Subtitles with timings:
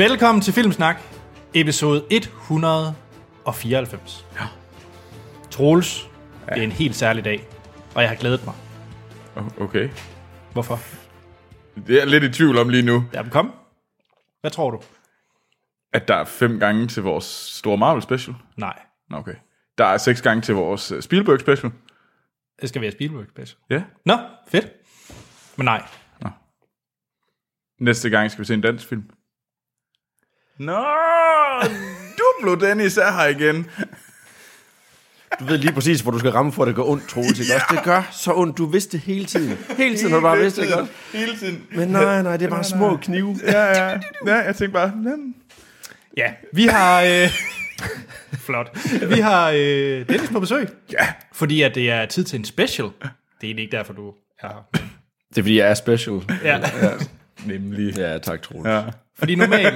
[0.00, 0.96] Velkommen til Filmsnak,
[1.54, 4.26] episode 194.
[4.34, 4.46] Ja.
[5.50, 6.08] Troels,
[6.48, 6.54] ja.
[6.54, 7.48] det er en helt særlig dag,
[7.94, 8.54] og jeg har glædet mig.
[9.60, 9.90] Okay.
[10.52, 10.78] Hvorfor?
[11.86, 13.54] Det er jeg lidt i tvivl om lige nu, Jamen kom.
[14.40, 14.80] Hvad tror du?
[15.92, 18.36] at der er fem gange til vores store Marvel special.
[18.56, 18.78] Nej,
[19.10, 19.34] Nå, okay.
[19.78, 21.72] Der er seks gange til vores øh, Spielberg special.
[22.60, 23.58] det skal være Spielberg special.
[23.70, 23.82] Ja.
[24.04, 24.66] Nå, fedt.
[25.56, 25.82] Men nej,
[27.80, 29.10] Næste gang skal vi se en dansk film.
[30.60, 30.84] Nå,
[32.18, 33.66] Duplo Dennis er her igen.
[35.40, 37.54] Du ved lige præcis, hvor du skal ramme for, at det går ondt, Troels, ikke
[37.54, 37.66] også?
[37.70, 38.58] Det gør så ondt.
[38.58, 39.58] Du vidste det hele tiden.
[39.76, 40.92] Hele tiden har du bare vidst det, også?
[41.12, 41.62] Hele tiden.
[41.74, 43.36] Men nej, nej, det er bare små knive.
[43.46, 44.00] Ja, ja.
[44.26, 45.34] ja jeg tænkte bare, "Jamen,
[46.16, 47.02] Ja, vi har...
[47.02, 47.28] Øh,
[48.46, 48.76] flot.
[49.08, 50.68] Vi har øh, Dennis på besøg.
[50.92, 51.06] Ja.
[51.32, 52.86] Fordi at det er tid til en special.
[52.86, 53.08] Det er
[53.42, 54.66] egentlig ikke derfor, du er her.
[55.28, 56.14] Det er fordi, jeg er special.
[56.44, 56.60] Ja,
[57.46, 57.96] nemlig.
[57.96, 58.68] Ja, tak, Troels.
[58.68, 58.82] Ja.
[59.18, 59.74] fordi normalt...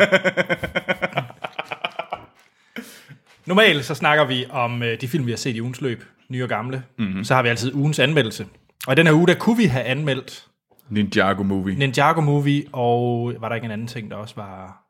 [3.46, 6.42] Normalt så snakker vi om øh, de film, vi har set i ugens løb, nye
[6.42, 6.82] og gamle.
[6.98, 7.24] Mm-hmm.
[7.24, 8.46] Så har vi altid ugens anmeldelse.
[8.86, 10.46] Og i den her uge, der kunne vi have anmeldt
[10.88, 11.74] Ninjago movie.
[11.74, 14.84] Ninjago Movie, og var der ikke en anden ting, der også var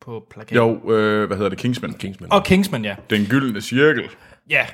[0.00, 0.56] på plakaten?
[0.56, 1.58] Jo, øh, hvad hedder det?
[1.58, 1.92] Kingsman.
[1.92, 2.32] Kingsman.
[2.32, 2.96] Og Kingsman, ja.
[3.10, 4.04] Den gyldne cirkel.
[4.50, 4.66] Ja,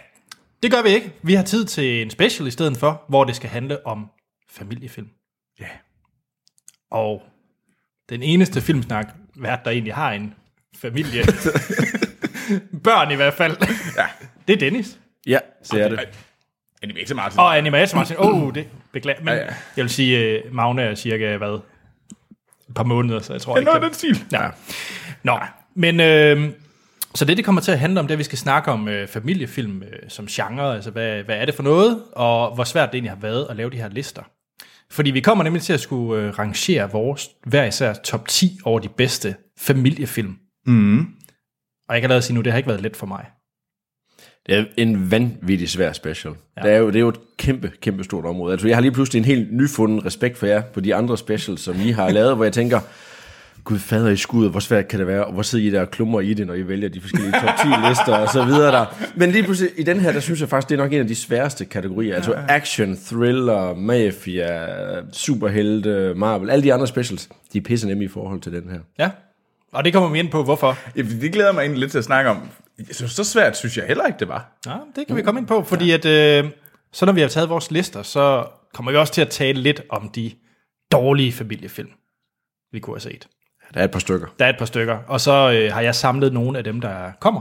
[0.62, 1.12] det gør vi ikke.
[1.22, 4.10] Vi har tid til en special i stedet for, hvor det skal handle om
[4.50, 5.08] familiefilm.
[5.60, 5.66] Ja.
[6.90, 7.22] Og
[8.08, 10.34] den eneste filmsnak, vært der egentlig har en
[10.76, 11.22] familie.
[12.84, 13.56] Børn i hvert fald.
[13.96, 14.06] Ja.
[14.48, 14.98] Det er Dennis.
[15.26, 16.08] Ja, så er det.
[16.82, 17.40] Animator Martin.
[17.40, 18.16] Og animator Martin.
[18.18, 19.20] Åh, oh, det beklager.
[19.20, 19.46] Men Ja, ja.
[19.76, 21.54] jeg vil sige, uh, Magne er cirka, hvad?
[22.68, 23.80] Et par måneder, så jeg tror Det er ikke...
[23.80, 24.24] noget den stil.
[24.32, 24.48] Ja.
[25.22, 25.38] Nå,
[25.74, 26.50] men øh,
[27.14, 28.88] så det, det kommer til at handle om, det er, at vi skal snakke om
[28.88, 30.74] øh, familiefilm øh, som genre.
[30.74, 33.56] Altså, hvad, hvad er det for noget, og hvor svært det egentlig har været at
[33.56, 34.22] lave de her lister.
[34.90, 38.78] Fordi vi kommer nemlig til at skulle øh, rangere vores hver især top 10 over
[38.78, 40.36] de bedste familiefilm.
[40.66, 41.06] Mm.
[41.88, 43.24] Og jeg kan lade sige nu, det har ikke været let for mig.
[44.46, 46.34] Det er en vanvittig svær special.
[46.56, 46.62] Ja.
[46.62, 48.52] Det, er jo, det er jo et kæmpe, kæmpe stort område.
[48.52, 51.60] Altså, jeg har lige pludselig en helt nyfunden respekt for jer på de andre specials,
[51.60, 52.80] som I har lavet, hvor jeg tænker,
[53.64, 55.90] Gud fader i skuddet, hvor svært kan det være, og hvor sidder I der og
[55.90, 58.86] klummer i det, når I vælger de forskellige top 10 lister og så videre der.
[59.16, 61.06] Men lige pludselig, i den her, der synes jeg faktisk, det er nok en af
[61.06, 62.16] de sværeste kategorier.
[62.16, 64.66] Altså action, thriller, mafia,
[65.12, 68.78] superhelte, Marvel, alle de andre specials, de er pisse nemme i forhold til den her.
[68.98, 69.10] Ja,
[69.72, 70.78] og det kommer vi ind på, hvorfor.
[70.96, 72.48] Ja, det glæder mig egentlig lidt til at snakke om.
[72.78, 74.58] Jeg synes, så svært synes jeg heller ikke, det var.
[74.66, 76.50] Ja, det kan vi komme ind på, fordi at, øh,
[76.92, 79.82] så når vi har taget vores lister, så kommer vi også til at tale lidt
[79.88, 80.30] om de
[80.92, 81.90] dårlige familiefilm,
[82.72, 83.28] vi kunne have set.
[83.74, 84.26] Der er et par stykker.
[84.38, 87.12] Der er et par stykker, og så øh, har jeg samlet nogle af dem, der
[87.20, 87.40] kommer.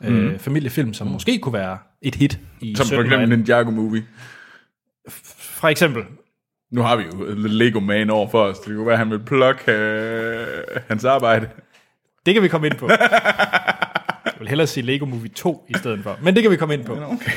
[0.00, 0.26] Mm.
[0.26, 3.38] Øh, familiefilm, som måske kunne være et hit i Som for 17 og eksempel 18.
[3.38, 4.04] Ninjago movie.
[5.08, 6.02] For eksempel,
[6.70, 8.58] Nu har vi jo Lego Man over for os.
[8.58, 10.46] Det kunne være, at han vil plukke øh,
[10.88, 11.48] hans arbejde.
[12.26, 12.88] det kan vi komme ind på.
[12.88, 16.74] Jeg vil hellere sige Lego Movie 2 i stedet for, men det kan vi komme
[16.74, 16.92] ind på.
[16.92, 17.32] Okay.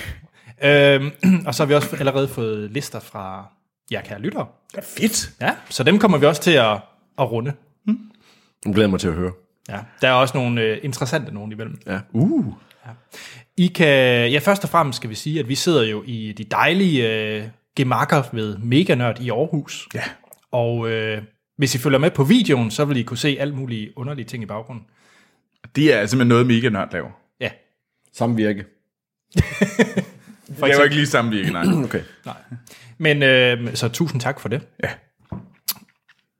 [0.63, 1.11] Øhm,
[1.47, 3.45] og så har vi også allerede fået lister fra
[3.91, 4.45] jer kære lyttere.
[4.77, 5.31] Er fedt.
[5.41, 6.71] Ja, så dem kommer vi også til at,
[7.19, 7.53] at runde.
[8.65, 9.31] Jeg glæder mig til at høre.
[9.69, 11.81] Ja, der er også nogle øh, interessante nogen imellem.
[11.87, 11.99] Ja.
[12.11, 12.53] Uh.
[13.57, 16.43] I kan, ja, først og fremmest skal vi sige, at vi sidder jo i de
[16.43, 17.43] dejlige øh,
[17.75, 19.87] gemakker ved Mega Nørd i Aarhus.
[19.93, 20.03] Ja.
[20.51, 21.21] Og øh,
[21.57, 24.43] hvis I følger med på videoen, så vil I kunne se alle mulige underlige ting
[24.43, 24.85] i baggrunden.
[25.75, 27.09] Det er simpelthen noget, Mega Nørd laver.
[27.39, 27.49] Ja,
[28.13, 28.65] Samvirke.
[30.59, 31.65] For jeg var ikke lige samvirke, nej.
[31.83, 32.01] Okay.
[32.25, 32.35] nej.
[32.97, 34.61] Men øh, så tusind tak for det.
[34.83, 34.89] Ja.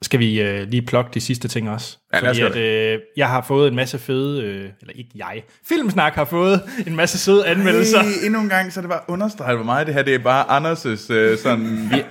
[0.04, 1.98] Skal vi øh, lige plukke de sidste ting også?
[2.14, 5.10] Ja, lad os Fordi at, øh, jeg har fået en masse fede, øh, eller ikke
[5.16, 8.04] jeg, Filmsnak har fået en masse søde anmeldelser.
[8.04, 10.58] Hey, endnu en gang, så det var understreget, hvor meget det her, det er bare
[10.60, 11.90] Anders' øh, sådan...
[11.92, 12.04] Vi,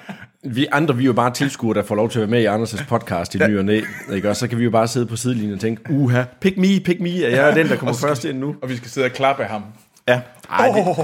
[0.43, 2.47] vi andre, vi er jo bare tilskuere, der får lov til at være med i
[2.47, 3.81] Anders' podcast i ny og næ,
[4.13, 4.31] ikke?
[4.31, 7.01] Og så kan vi jo bare sidde på sidelinjen og tænke, uha, pick me, pick
[7.01, 8.57] me, er jeg den, der kommer først ind nu?
[8.63, 9.63] Og vi skal sidde og klappe af ham.
[10.09, 10.21] Ja.
[10.51, 10.99] Ej, det, oh,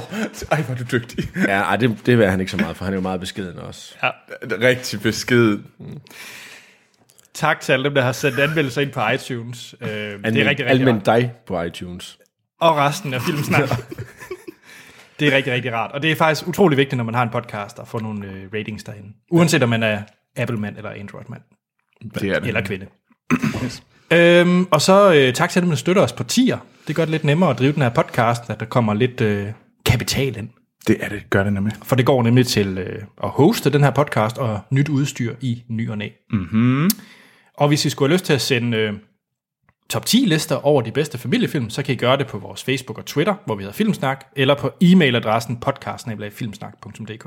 [0.51, 1.29] ej, hvor er du dygtig.
[1.37, 3.59] ja, ej, det, det vil han ikke så meget, for han er jo meget beskeden
[3.59, 3.95] også.
[4.03, 4.11] Ja.
[4.43, 5.59] Rigtig besked.
[7.37, 9.75] Tak til alle dem, der har sendt anmeldelser ind på iTunes.
[9.81, 11.07] Øh, det er rigtig, rigtig rart.
[11.07, 12.19] dig på iTunes.
[12.61, 13.69] Og resten af Filmsnak.
[15.21, 15.93] det er rigtig, rigtig rart.
[15.93, 18.45] Og det er faktisk utrolig vigtigt, når man har en podcast, at få nogle øh,
[18.55, 19.09] ratings derinde.
[19.31, 20.03] Uanset om man er
[20.37, 21.43] Apple-mand eller Android-mand.
[22.15, 22.49] Det er det.
[22.49, 22.87] Eller kvinde.
[24.11, 26.59] øhm, og så øh, tak til dem, der støtter os på tier.
[26.89, 29.47] Det gør det lidt nemmere at drive den her podcast, at der kommer lidt øh,
[29.87, 30.49] kapital ind.
[30.87, 31.75] Det er det, gør det nemlig.
[31.83, 35.63] For det går nemlig til øh, at hoste den her podcast og nyt udstyr i
[35.69, 36.09] ny og næ.
[36.31, 36.89] Mm-hmm.
[37.57, 38.93] Og hvis I skulle have lyst til at sende øh,
[39.91, 42.99] top 10 lister over de bedste familiefilm, så kan I gøre det på vores Facebook
[42.99, 47.27] og Twitter, hvor vi hedder Filmsnak, eller på e-mailadressen podcast.filmsnak.dk.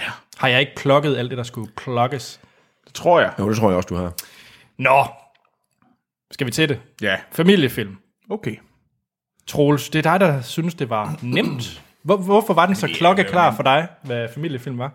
[0.00, 0.10] Ja.
[0.36, 2.40] Har jeg ikke plukket alt det, der skulle plukkes?
[2.86, 3.32] Det tror jeg.
[3.38, 4.12] Jo, det tror jeg også, du har.
[4.78, 5.04] Nå,
[6.30, 6.80] Skal vi til det?
[7.02, 7.96] Ja, Familiefilm.
[8.30, 8.56] okay.
[9.46, 11.82] Troels, det er dig, der synes, det var nemt.
[12.02, 14.92] Hvor, hvorfor var den så klokkeklar for dig, hvad familiefilm var?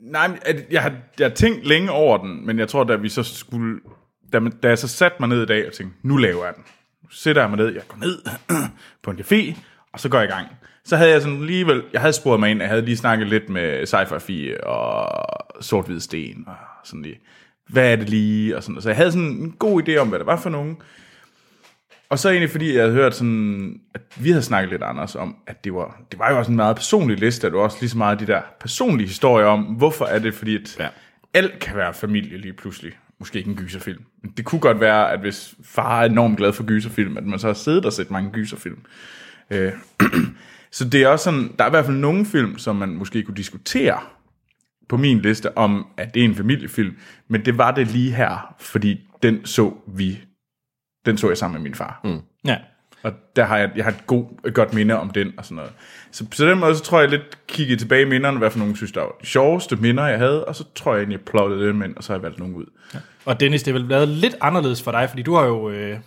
[0.00, 0.38] Nej,
[0.70, 3.80] jeg har, jeg har tænkt længe over den, men jeg tror, da vi så skulle...
[4.32, 6.54] Da, man- da jeg så satte mig ned i dag og tænkte, nu laver jeg
[6.54, 6.64] den.
[7.02, 8.18] Nu sætter jeg mig ned, jeg går ned
[9.02, 9.54] på en café,
[9.92, 10.46] og så går jeg i gang.
[10.84, 11.82] Så havde jeg sådan alligevel...
[11.92, 15.08] Jeg havde sporet mig ind, jeg havde lige snakket lidt med sci og
[15.60, 16.54] sort sten, og
[16.84, 17.20] sådan lige...
[17.68, 18.56] Hvad er det lige?
[18.56, 18.82] Og sådan.
[18.82, 20.76] Så jeg havde sådan en god idé om, hvad det var for nogen.
[22.10, 25.36] Og så egentlig fordi, jeg havde hørt sådan, at vi havde snakket lidt, Anders, om,
[25.46, 27.90] at det var, det var jo også en meget personlig liste, at var også lige
[27.90, 30.88] så meget de der personlige historier om, hvorfor er det, fordi at ja.
[31.34, 32.92] alt kan være familie lige pludselig.
[33.18, 34.04] Måske ikke en gyserfilm.
[34.22, 37.38] Men det kunne godt være, at hvis far er enormt glad for gyserfilm, at man
[37.38, 38.78] så har siddet og set mange gyserfilm.
[39.50, 39.72] Øh,
[40.70, 43.22] så det er også sådan, der er i hvert fald nogle film, som man måske
[43.22, 43.98] kunne diskutere
[44.88, 46.96] på min liste om, at det er en familiefilm,
[47.28, 50.20] men det var det lige her, fordi den så vi,
[51.06, 52.00] den så jeg sammen med min far.
[52.04, 52.20] Mm.
[52.44, 52.56] Ja.
[53.02, 55.56] Og der har jeg, jeg har et, god, et godt minde om den og sådan
[55.56, 55.72] noget.
[56.10, 58.76] Så på den måde, så tror jeg lidt kigget tilbage i minderne, hvad for nogen
[58.76, 61.68] synes, der var de sjoveste minder, jeg havde, og så tror jeg egentlig, jeg plottede
[61.68, 62.64] dem ind, og så har jeg valgt nogen ud.
[63.24, 65.98] Og Dennis, det er vel været lidt anderledes for dig, fordi du har jo, øh,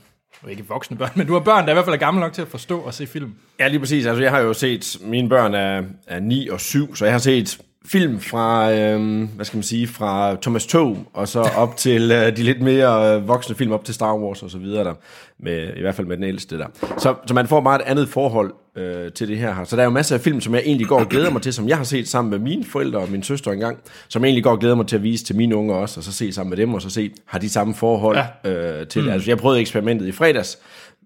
[0.50, 2.42] ikke voksne børn, men du har børn, der i hvert fald er gamle nok til
[2.42, 3.34] at forstå og se film.
[3.60, 4.06] Ja, lige præcis.
[4.06, 7.20] Altså, jeg har jo set, mine børn er, er 9 og 7, så jeg har
[7.20, 12.12] set film fra, øhm, hvad skal man sige, fra Thomas Tog, og så op til
[12.12, 14.94] øh, de lidt mere øh, voksne film, op til Star Wars og så videre der,
[15.40, 16.68] med, i hvert fald med den ældste der.
[16.98, 19.54] Så, så man får meget et andet forhold øh, til det her.
[19.54, 19.64] her.
[19.64, 21.54] Så der er jo masser af film, som jeg egentlig går og glæder mig til,
[21.54, 23.78] som jeg har set sammen med mine forældre og min søster engang,
[24.08, 26.04] som jeg egentlig går og glæder mig til at vise til mine unger også, og
[26.04, 28.52] så se sammen med dem, og så se, har de samme forhold ja.
[28.52, 29.12] øh, til det.
[29.12, 30.60] Altså, jeg prøvede eksperimentet i fredags,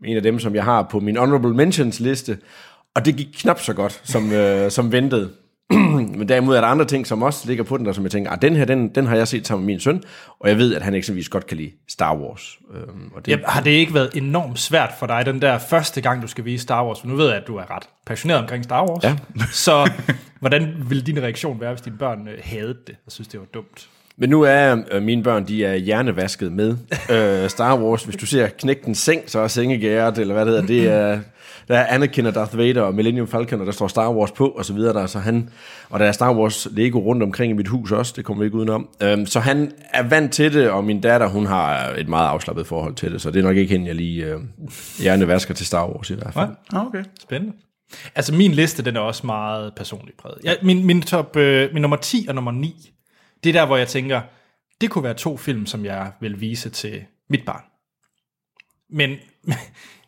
[0.05, 2.37] en af dem, som jeg har på min honorable mentions liste,
[2.95, 5.29] og det gik knap så godt, som, øh, som ventet.
[6.17, 8.31] Men derimod er der andre ting, som også ligger på den, der som jeg tænker,
[8.31, 10.03] ah, den her, den, den har jeg set sammen med min søn,
[10.39, 12.57] og jeg ved, at han eksempelvis godt kan lide Star Wars.
[12.75, 16.01] Øhm, og det, Ja, har det ikke været enormt svært for dig, den der første
[16.01, 16.99] gang, du skal vise Star Wars?
[16.99, 19.03] For nu ved jeg, at du er ret passioneret omkring Star Wars.
[19.03, 19.15] Ja.
[19.51, 19.91] Så
[20.39, 23.45] hvordan ville din reaktion være, hvis dine børn øh, havde det og synes, det var
[23.53, 23.89] dumt?
[24.19, 26.77] Men nu er øh, mine børn, de er hjernevasket med
[27.09, 28.03] øh, Star Wars.
[28.03, 31.19] Hvis du ser Knægten Seng, så er Sengegæret, eller hvad det hedder, det er,
[31.67, 34.47] der er Anakin og Darth Vader og Millennium Falcon, og der står Star Wars på,
[34.47, 34.93] og så videre.
[34.93, 35.49] Der, så han,
[35.89, 38.45] og der er Star Wars Lego rundt omkring i mit hus også, det kommer vi
[38.45, 38.89] ikke udenom.
[39.01, 42.67] Øhm, så han er vant til det, og min datter, hun har et meget afslappet
[42.67, 44.39] forhold til det, så det er nok ikke hende, jeg lige øh,
[44.99, 46.49] hjernevasker til Star Wars i hvert fald.
[46.73, 46.77] Ja.
[46.77, 47.03] Ah, okay.
[47.19, 47.53] Spændende.
[48.15, 50.37] Altså min liste, den er også meget personligt præget.
[50.43, 52.91] Jeg, min, min, top, øh, min nummer 10 og nummer 9,
[53.43, 54.21] det er der, hvor jeg tænker,
[54.81, 57.61] det kunne være to film, som jeg vil vise til mit barn.
[58.89, 59.15] Men,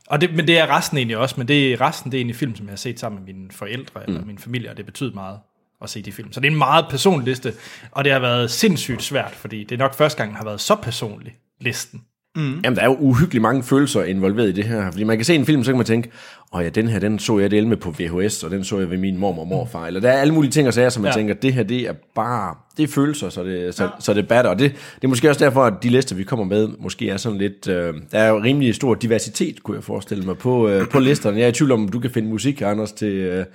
[0.09, 2.35] og det, men det er resten egentlig også, men det er resten det er egentlig
[2.35, 5.13] film, som jeg har set sammen med mine forældre eller min familie, og det betyder
[5.13, 5.39] meget
[5.81, 6.31] at se de film.
[6.31, 7.53] Så det er en meget personlig liste,
[7.91, 10.61] og det har været sindssygt svært, fordi det er nok første gang, den har været
[10.61, 12.03] så personlig, listen.
[12.35, 12.59] Mm.
[12.63, 14.91] Jamen, der er jo uhyggeligt mange følelser involveret i det her.
[14.91, 16.09] Fordi man kan se en film, så kan man tænke,
[16.53, 18.89] åh ja, den her, den så jeg del med på VHS, og den så jeg
[18.89, 19.87] ved min mormor og morfar.
[19.87, 21.15] Eller der er alle mulige ting og sager, som man Ja.
[21.17, 23.89] tænker, det her, det er bare, det er følelser, så det, så, ja.
[23.99, 24.51] så det batter.
[24.51, 27.17] Og det, det er måske også derfor, at de lister, vi kommer med, måske er
[27.17, 30.87] sådan lidt, øh, der er jo rimelig stor diversitet, kunne jeg forestille mig, på, øh,
[30.89, 31.37] på listerne.
[31.37, 33.45] Jeg er i tvivl om, du kan finde musik, Anders, til, øh,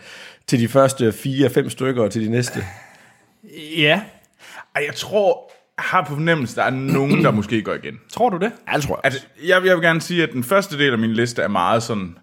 [0.47, 2.65] til de første fire-fem stykker, og til de næste.
[3.79, 4.01] Ja,
[4.77, 8.01] jeg tror, har på fornemmelse, der er nogen, der måske går igen.
[8.09, 8.53] tror du det?
[8.69, 9.01] Ja, det tror jeg.
[9.05, 11.83] Altså, jeg, jeg vil gerne sige, at den første del af min liste er meget
[11.83, 12.19] sådan,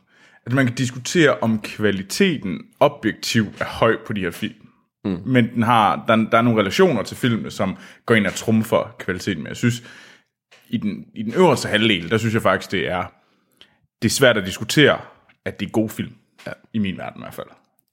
[0.46, 4.68] at man kan diskutere, om kvaliteten objektivt er høj på de her film.
[5.06, 5.20] Mm.
[5.26, 8.96] Men den har, der, der er nogle relationer til filmene, som går ind og trumfer
[9.00, 9.44] kvaliteten.
[9.44, 9.84] Men jeg synes,
[10.70, 13.04] i den, i den øverste halvdel, der synes jeg faktisk, det er,
[14.02, 15.00] det er svært at diskutere,
[15.46, 16.14] at det er god film.
[16.48, 16.52] Ja.
[16.74, 17.48] I min verden i hvert fald.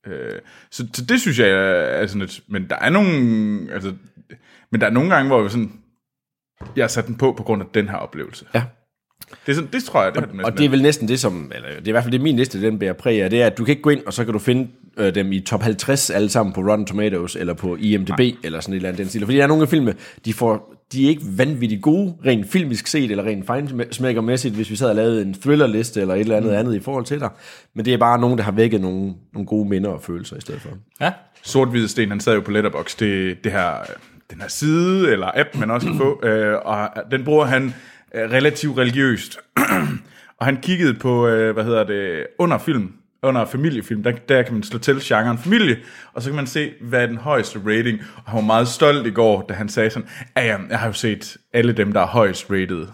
[0.09, 3.95] Øh, så, så det synes jeg er sådan lidt, men der er nogle, altså,
[4.73, 5.73] men der er nogle gange, hvor jeg sådan,
[6.77, 8.45] jeg har sat den på på grund af den her oplevelse.
[8.55, 8.63] Ja.
[9.47, 11.21] Det, er sådan, det tror jeg, det har den Og det er vel næsten det,
[11.21, 13.43] som, eller det er i hvert fald det, min liste, den bærer præg af, det
[13.43, 15.41] er, at du kan ikke gå ind, og så kan du finde øh, dem i
[15.41, 18.33] top 50 alle sammen på Rotten Tomatoes, eller på IMDb, Nej.
[18.45, 19.25] eller sådan et eller andet den stil.
[19.25, 22.87] Fordi der er nogle af filmene, de, får, de er ikke vanvittigt gode, rent filmisk
[22.87, 26.51] set, eller rent fejnsmækkermæssigt, hvis vi sad og lavede en thrillerliste, eller et eller andet
[26.51, 26.59] mm.
[26.59, 27.31] andet i forhold til dig.
[27.75, 30.41] Men det er bare nogen, der har vækket nogle, nogle gode minder og følelser i
[30.41, 30.71] stedet for.
[31.01, 31.13] Ja.
[31.43, 33.73] sort Sten, han sad jo på Letterboxd, det, det her,
[34.31, 37.75] den her side, eller app, man også kan få, øh, og den bruger han
[38.15, 39.39] øh, relativt religiøst.
[40.39, 44.55] og han kiggede på, øh, hvad hedder det, under film, under familiefilm, der, der kan
[44.55, 45.77] man slå til genren familie,
[46.13, 47.99] og så kan man se, hvad er den højeste rating.
[48.17, 50.87] Og han var meget stolt i går, da han sagde sådan, ja, ja, jeg har
[50.87, 52.87] jo set alle dem, der er højst rated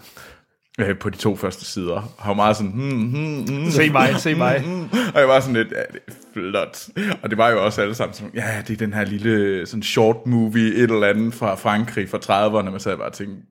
[0.79, 1.93] øh, på de to første sider.
[1.93, 4.63] Og han var meget sådan, hmm, hmm, hmm, Se mig, se mig.
[5.13, 6.87] og jeg var sådan lidt, ja, det er flot.
[7.23, 9.83] Og det var jo også alle sammen sådan, ja, det er den her lille sådan
[9.83, 13.41] short movie, et eller andet fra Frankrig fra 30'erne, man sad bare og tænkte,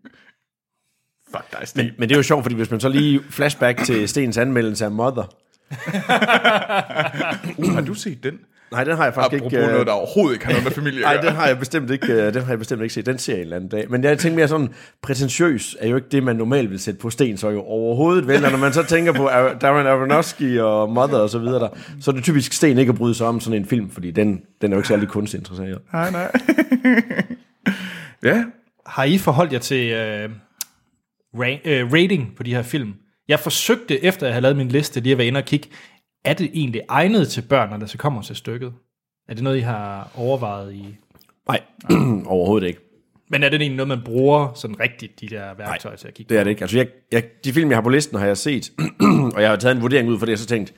[1.37, 1.91] Fuck dig, Sten.
[1.99, 4.91] Men det er jo sjovt, fordi hvis man så lige flashback til Stens anmeldelse af
[4.91, 5.35] Mother.
[7.75, 8.33] Har du set den?
[8.73, 9.65] Nej, den har jeg faktisk Apropos ikke...
[9.67, 12.13] øh, noget, der overhovedet ikke har noget med familie Nej, den har jeg bestemt ikke,
[12.13, 13.07] øh, den har jeg bestemt ikke set.
[13.07, 13.91] Den ser jeg en eller anden dag.
[13.91, 14.69] Men jeg tænker mere sådan,
[15.03, 18.45] prætentiøs er jo ikke det, man normalt vil sætte på sten, så jo overhovedet vel.
[18.45, 21.69] Og når man så tænker på Ar- Darren Aronofsky og Mother og så videre, der,
[22.01, 24.41] så er det typisk sten ikke at bryde sig om sådan en film, fordi den,
[24.61, 25.79] den er jo ikke særlig kunstinteresseret.
[25.93, 26.33] Nej, nej.
[28.23, 28.45] ja,
[28.87, 30.29] Har I forholdt jer til øh,
[31.37, 32.93] ra- øh, rating på de her film?
[33.29, 35.69] Jeg forsøgte, efter jeg havde lavet min liste, lige at være inde og kigge,
[36.25, 38.73] er det egentlig egnet til børn, når det så kommer til stykket?
[39.29, 40.97] Er det noget, I har overvejet i...
[41.49, 41.61] Nej,
[42.27, 42.81] overhovedet ikke.
[43.31, 46.35] Men er det egentlig noget, man bruger sådan rigtigt, de der værktøjer til at kigge
[46.35, 46.63] Det er det ikke.
[46.63, 48.73] Altså, jeg, jeg, de film, jeg har på listen, har jeg set,
[49.35, 50.75] og jeg har taget en vurdering ud for det, og så tænkt,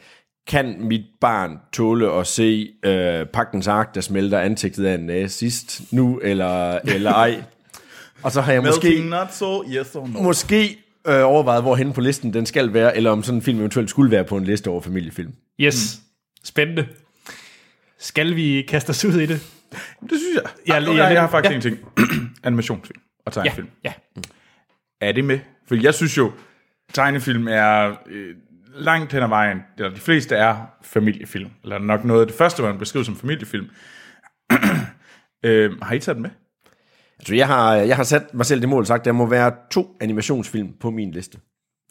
[0.47, 5.93] kan mit barn tåle at se øh, Pagtens Ark, der smelter ansigtet af en nazist
[5.93, 7.43] nu, eller, eller ej?
[8.23, 10.23] Og så har jeg måske, Melting not so, yes or no.
[10.23, 13.59] måske øh, overvejet, hvor henne på listen den skal være, eller om sådan en film
[13.59, 15.33] eventuelt skulle være på en liste over familiefilm.
[15.61, 16.01] Yes,
[16.45, 16.87] spændende.
[17.99, 19.41] Skal vi kaste os ud i det?
[20.03, 20.43] Det synes jeg.
[20.69, 21.33] Ja, Ja, lige- okay, jeg, jeg har ja.
[21.39, 21.79] faktisk en ting.
[22.45, 23.69] Animationsfilm og Ja, tegnefilm.
[23.85, 23.93] ja.
[25.01, 25.39] Er det med?
[25.69, 26.33] Fordi jeg synes jo,
[26.95, 28.35] tegnefilm er øh,
[28.75, 31.51] langt hen ad vejen, eller de fleste er familiefilm.
[31.63, 33.69] Eller nok noget af det første, man beskriver som familiefilm.
[35.45, 36.31] øh, har I taget den med?
[37.19, 39.27] Altså, jeg har, jeg har sat mig selv det mål og sagt, at der må
[39.27, 41.39] være to animationsfilm på min liste.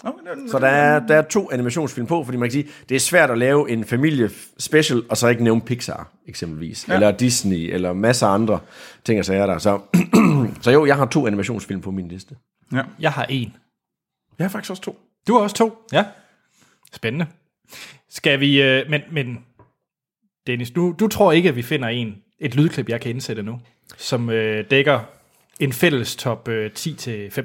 [0.03, 2.99] Okay, Så der er, der er to animationsfilm på, fordi man kan sige, det er
[2.99, 6.87] svært at lave en familie special, og så ikke nævne Pixar, eksempelvis.
[6.87, 6.93] Ja.
[6.93, 8.59] Eller Disney, eller masser af andre
[9.03, 9.57] ting og sager der.
[9.57, 9.79] Så,
[10.61, 12.35] så jo, jeg har to animationsfilm på min liste.
[12.73, 12.81] ja.
[12.99, 13.55] Jeg har en.
[14.39, 14.99] Jeg har faktisk også to.
[15.27, 15.77] Du har også to?
[15.93, 16.05] Ja.
[16.93, 17.25] Spændende.
[18.09, 18.61] Skal vi...
[18.61, 19.37] Øh, men, men
[20.47, 23.59] Dennis, du, du tror ikke, at vi finder en, et lydklip, jeg kan indsætte nu,
[23.97, 24.99] som øh, dækker
[25.59, 27.43] en fælles top øh, 10-5.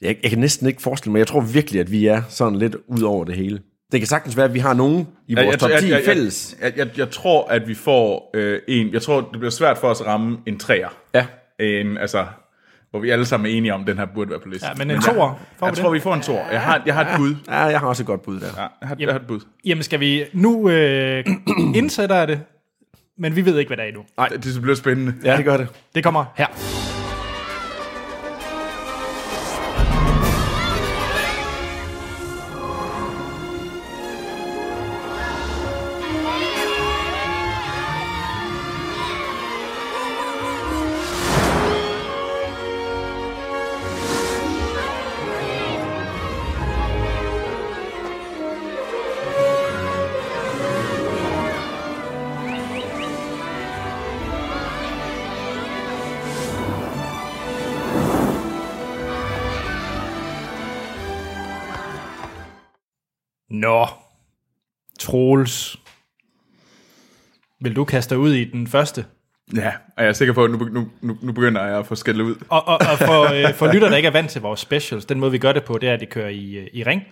[0.00, 2.76] Jeg, jeg kan næsten ikke forestille mig, jeg tror virkelig, at vi er sådan lidt
[2.86, 3.60] ud over det hele.
[3.92, 6.56] Det kan sagtens være, at vi har nogen i vores top 10 fælles.
[6.60, 8.92] Jeg, jeg, jeg, jeg tror, at vi får øh, en...
[8.92, 10.88] Jeg tror, det bliver svært for os at ramme en træer.
[11.14, 11.26] Ja.
[11.60, 12.26] En, altså,
[12.90, 14.68] hvor vi alle sammen er enige om, at den her burde være på listen.
[14.78, 16.50] Ja, men en toer, får Jeg vi tror, vi får en toer.
[16.50, 17.34] Jeg har, jeg har et bud.
[17.48, 18.46] Ja, jeg har også et godt bud der.
[18.56, 19.40] Ja, jeg har, jeg har et bud.
[19.64, 20.24] Jamen skal vi...
[20.32, 21.24] Nu øh,
[21.74, 22.40] indsætter jeg det,
[23.18, 24.04] men vi ved ikke, hvad det er endnu.
[24.30, 25.14] Det, det bliver spændende.
[25.24, 25.68] Ja, det gør det.
[25.94, 26.89] Det kommer her.
[65.10, 65.76] Troels.
[67.60, 69.04] Vil du kaste dig ud i den første?
[69.56, 71.94] Ja, og jeg er sikker på, at nu, nu, nu, nu begynder jeg at få
[71.94, 72.34] skældet ud.
[72.48, 75.20] Og, og, og for, øh, for lytter, der ikke er vant til vores specials, den
[75.20, 77.02] måde vi gør det på, det er, at det kører i, øh, i ring.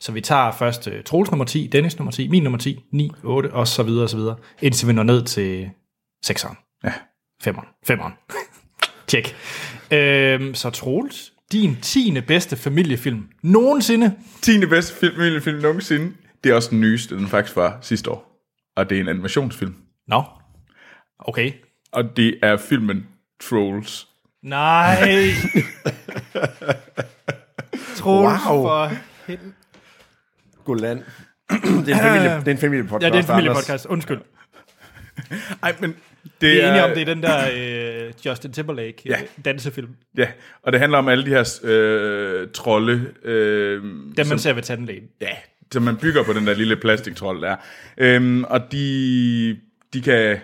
[0.00, 3.10] Så vi tager først uh, Troels nummer 10, Dennis nummer 10, min nummer 10, 9,
[3.22, 5.70] 8, og så videre og så videre, indtil vi når ned til
[6.26, 6.80] 6'eren.
[6.84, 6.92] Ja.
[7.48, 7.90] 5'eren.
[7.90, 8.34] 5'eren.
[9.08, 9.36] Tjek.
[9.90, 12.20] Øhm, så Troels, din 10.
[12.20, 14.14] bedste familiefilm nogensinde.
[14.42, 14.66] 10.
[14.66, 16.12] bedste film, familiefilm nogensinde.
[16.44, 18.46] Det er også den nyeste, den faktisk var sidste år.
[18.76, 19.74] Og det er en animationsfilm.
[20.08, 20.22] Nå.
[21.18, 21.52] Okay.
[21.92, 23.06] Og det er filmen
[23.42, 24.06] Trolls.
[24.42, 24.96] Nej.
[27.96, 28.62] Troels Wow.
[28.62, 28.90] for
[29.26, 29.52] helvede.
[30.64, 30.98] Godland.
[31.86, 33.02] det, er en familie, det er en familiepodcast.
[33.02, 33.86] Ja, det er en familiepodcast.
[33.86, 34.20] Undskyld.
[35.62, 35.90] Ej, men
[36.40, 37.48] det Vi er enige om, det er den der
[38.06, 39.20] øh, Justin Timberlake Ja.
[39.20, 39.96] øh, dansefilm.
[40.16, 40.28] Ja,
[40.62, 43.12] og det handler om alle de her øh, trolde.
[43.24, 45.04] Øh, Den man som, ser ved tandlægen.
[45.20, 45.36] Ja,
[45.72, 47.56] som man bygger på den der lille plastiktrold der.
[47.98, 49.56] Øhm, og de,
[49.92, 50.38] de kan...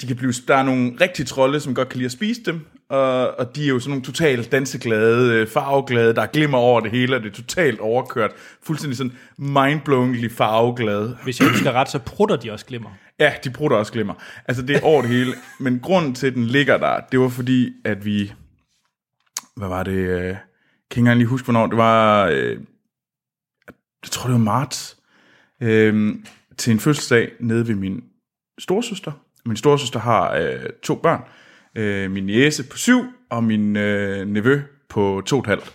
[0.00, 2.60] De kan blive, der er nogle rigtige trolde, som godt kan lide at spise dem,
[2.88, 6.80] og, og de er jo sådan nogle totalt danseglade, øh, farveglade, der er glimmer over
[6.80, 8.30] det hele, og det er totalt overkørt.
[8.62, 11.18] Fuldstændig sådan mindblowingly farveglade.
[11.24, 12.90] Hvis jeg husker ret, så prutter de også glimmer.
[13.18, 14.14] Ja, de prutter også glimmer.
[14.48, 15.34] Altså, det er over det hele.
[15.60, 18.32] Men grunden til, at den ligger der, det var fordi, at vi...
[19.56, 19.92] Hvad var det?
[19.92, 20.34] Øh, kan
[20.90, 21.66] ikke engang lige huske, hvornår.
[21.66, 22.26] Det var...
[22.26, 22.56] Øh,
[24.06, 24.96] jeg tror, det var marts.
[25.62, 26.14] Øh,
[26.56, 28.04] til en fødselsdag nede ved min
[28.58, 29.12] storsøster.
[29.46, 31.20] Min storsøster har øh, to børn.
[31.74, 35.74] Øh, min niece på syv, og min øh, nevø på to og et halvt.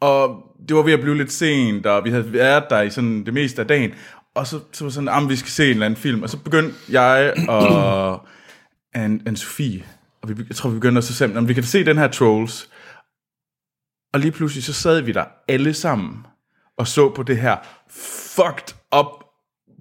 [0.00, 3.26] Og det var ved at blive lidt sent, og vi havde været der i sådan
[3.26, 3.90] det meste af dagen.
[4.34, 6.22] Og så, så var sådan, at vi skal se en eller anden film.
[6.22, 8.26] Og så begyndte jeg og
[8.94, 9.84] Anne, Anne Sofie,
[10.22, 12.08] og vi, jeg tror, vi begyndte at så sammen, om vi kan se den her
[12.08, 12.70] Trolls.
[14.12, 16.26] Og lige pludselig så sad vi der alle sammen
[16.78, 17.56] og så på det her
[18.36, 19.06] fucked up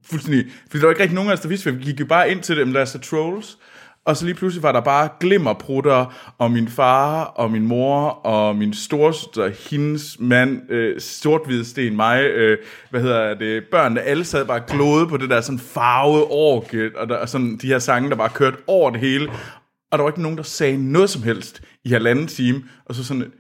[0.10, 2.32] fuldstændig, fordi der var ikke rigtig nogen af os, der vidste, vi gik jo bare
[2.32, 3.58] ind til dem, der er så trolls,
[4.06, 8.56] og så lige pludselig var der bare glimmerprutter, og min far, og min mor, og
[8.56, 12.58] min storsøster, hendes mand, øh, sorthvidsten, mig, øh,
[12.90, 17.10] hvad hedder det, børnene, alle sad bare glode på det der sådan farvede orket, og
[17.10, 19.30] der, og sådan de her sange, der bare kørte over det hele,
[19.92, 23.04] og der var ikke nogen, der sagde noget som helst i halvanden time, og så
[23.04, 23.32] sådan,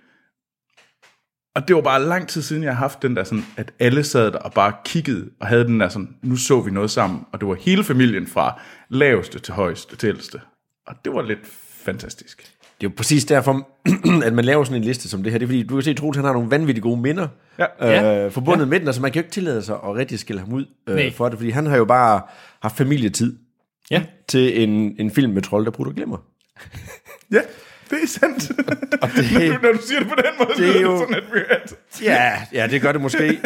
[1.57, 4.03] og det var bare lang tid siden, jeg har haft den der sådan, at alle
[4.03, 7.21] sad der og bare kiggede, og havde den der sådan, nu så vi noget sammen,
[7.33, 10.39] og det var hele familien fra laveste til højeste til ældste.
[10.87, 11.39] Og det var lidt
[11.81, 12.37] fantastisk.
[12.81, 13.67] Det er jo præcis derfor,
[14.27, 15.39] at man laver sådan en liste som det her.
[15.39, 17.27] Det er fordi, du kan se, at han har nogle vanvittigt gode minder
[17.81, 18.25] Ja.
[18.25, 18.69] øh, forbundet ja.
[18.69, 18.87] med den.
[18.87, 21.05] Altså man kan jo ikke tillade sig at rigtig skille ham ud Nej.
[21.05, 22.21] øh, for det, fordi han har jo bare
[22.61, 23.37] haft familietid
[23.91, 24.03] Ja.
[24.29, 26.17] til en, en film med trold, der putter glemmer.
[27.31, 27.39] Ja,
[27.89, 28.51] det er sandt.
[29.01, 30.99] Og det- det, når du siger det på den måde, det er det er jo-
[30.99, 33.39] sådan, at vi at, Ja, ja, det gør det måske.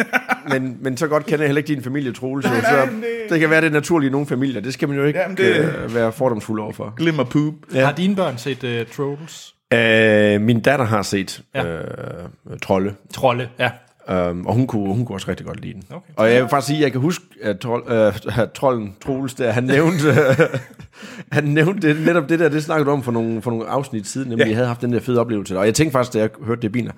[0.48, 2.46] men, men så godt kender jeg heller ikke din familie, Troels.
[2.46, 4.60] jo, Nej, Så nej, det- det kan være det naturlige i nogle familier.
[4.60, 6.94] Det skal man jo ikke Jamen, det- øh, være fordomsfuld overfor.
[6.96, 7.54] glimmer poop.
[7.74, 7.84] Ja.
[7.84, 9.54] Har dine børn set uh, Trolls?
[9.74, 11.64] Øh, min datter har set Ja.
[11.64, 11.80] øh,
[12.62, 13.70] Trolde, Trolde, ja.
[14.10, 15.82] Øhm, og hun kunne, hun kunne også rigtig godt lide den.
[15.90, 16.12] Okay.
[16.16, 19.34] Og jeg vil faktisk sige, at jeg kan huske, at, trold, øh, at trolden Troels,
[19.34, 20.14] der, han nævnte,
[21.32, 24.28] han nævnte det, netop det der, det snakkede om for nogle, for nogle afsnit siden,
[24.28, 24.48] nemlig, ja.
[24.48, 25.58] Jeg havde haft den der fede oplevelse.
[25.58, 26.90] Og jeg tænkte faktisk, da jeg hørte det i bilen,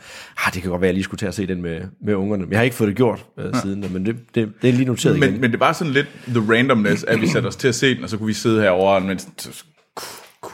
[0.47, 2.15] ah, det kan godt være, at jeg lige skulle tage og se den med, med
[2.15, 2.43] ungerne.
[2.43, 3.61] Men jeg har ikke fået det gjort øh, ja.
[3.61, 5.41] siden, men det, det, det er lige noteret Men, igen.
[5.41, 8.05] men det var sådan lidt the randomness, at vi satte os til at se den,
[8.05, 9.29] og så kunne vi sidde herovre, mens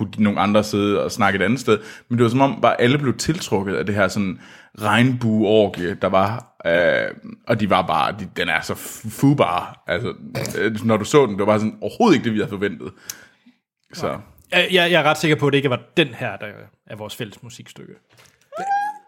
[0.01, 1.79] kunne nogle andre sidde og snakke et andet sted.
[2.09, 4.41] Men det var som om, bare alle blev tiltrukket af det her sådan
[4.81, 6.57] regnbueorgie, der var.
[6.67, 7.15] Øh,
[7.47, 9.83] og de var bare, de, den er så fubar.
[9.87, 10.15] Altså,
[10.59, 12.93] øh, når du så den, det var bare sådan overhovedet ikke det, vi havde forventet.
[13.93, 14.19] Så.
[14.53, 16.47] Jeg, jeg, jeg er ret sikker på, at det ikke var den her, der
[16.87, 17.93] er vores fælles musikstykke.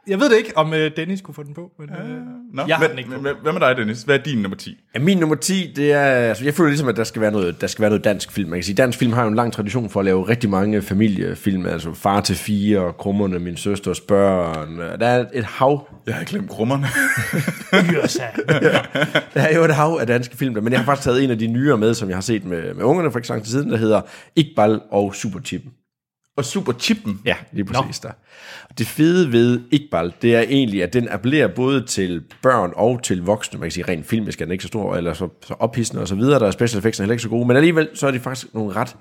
[0.08, 2.20] Jeg ved det ikke, om øh, Dennis kunne få den på, men øh,
[2.54, 3.16] Nå, jeg har den ikke på.
[3.20, 4.02] hvad, hvad med dig, Dennis?
[4.02, 4.76] Hvad er din nummer 10?
[4.94, 7.60] Ja, min nummer 10, det er, altså jeg føler ligesom, at der skal være noget,
[7.60, 8.50] der skal være noget dansk film.
[8.50, 10.82] Man kan sige, dansk film har jo en lang tradition for at lave rigtig mange
[10.82, 14.78] familiefilm, altså Far til fire, Krummerne, Min Søsters Børn.
[15.00, 16.86] Der er et hav, Jeg har glemt krummerne.
[17.94, 18.22] Yrsa.
[19.34, 21.38] der er jo et hav af danske film, men jeg har faktisk taget en af
[21.38, 23.52] de nyere med, som jeg har set med, med ungerne for ikke så lang tid
[23.52, 24.00] siden, der hedder
[24.36, 25.70] Iqbal og Superchippen.
[26.36, 27.20] og Super Chippen.
[27.24, 28.10] Ja, lige præcis der.
[28.78, 33.22] Det fede ved Iqbal, det er egentlig, at den appellerer både til børn og til
[33.22, 33.58] voksne.
[33.58, 36.08] Man kan sige, rent filmisk er den ikke så stor, eller så, så ophidsende og
[36.08, 36.38] så videre.
[36.38, 38.54] Der er special effects er heller ikke så gode, men alligevel så er det faktisk
[38.54, 38.96] nogle ret,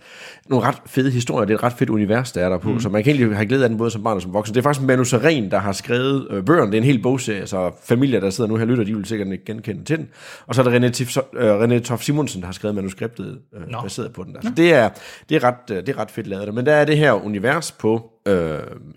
[0.50, 1.46] nogle ret fede historier.
[1.46, 2.80] Det er et ret fedt univers, der er der på, mm.
[2.80, 4.56] så man kan egentlig have glæde af den både som barn og som voksen.
[4.56, 6.72] Det er faktisk Manu Seren, der har skrevet øh, bøgerne.
[6.72, 9.28] Det er en hel bogserie, så familier, der sidder nu her lytter, de vil sikkert
[9.28, 10.08] ikke genkende til den.
[10.48, 13.70] Og så er der René, Tif, øh, René Tof Simonsen, der har skrevet manuskriptet øh,
[13.70, 13.82] Nå.
[13.82, 14.42] baseret på den der.
[14.42, 14.90] Så det er,
[15.30, 16.54] det, er ret, øh, det er ret fedt lavet.
[16.54, 18.34] Men der er det her univers på, øh,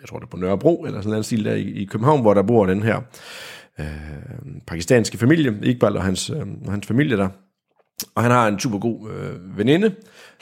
[0.00, 2.34] jeg tror det er på Nørrebro, eller sådan en stil der i, i København, hvor
[2.34, 3.00] der bor den her
[3.80, 3.86] øh,
[4.66, 7.28] pakistanske familie, Iqbal og hans, øh, og hans familie der.
[8.14, 9.94] Og han har en super god øh, veninde,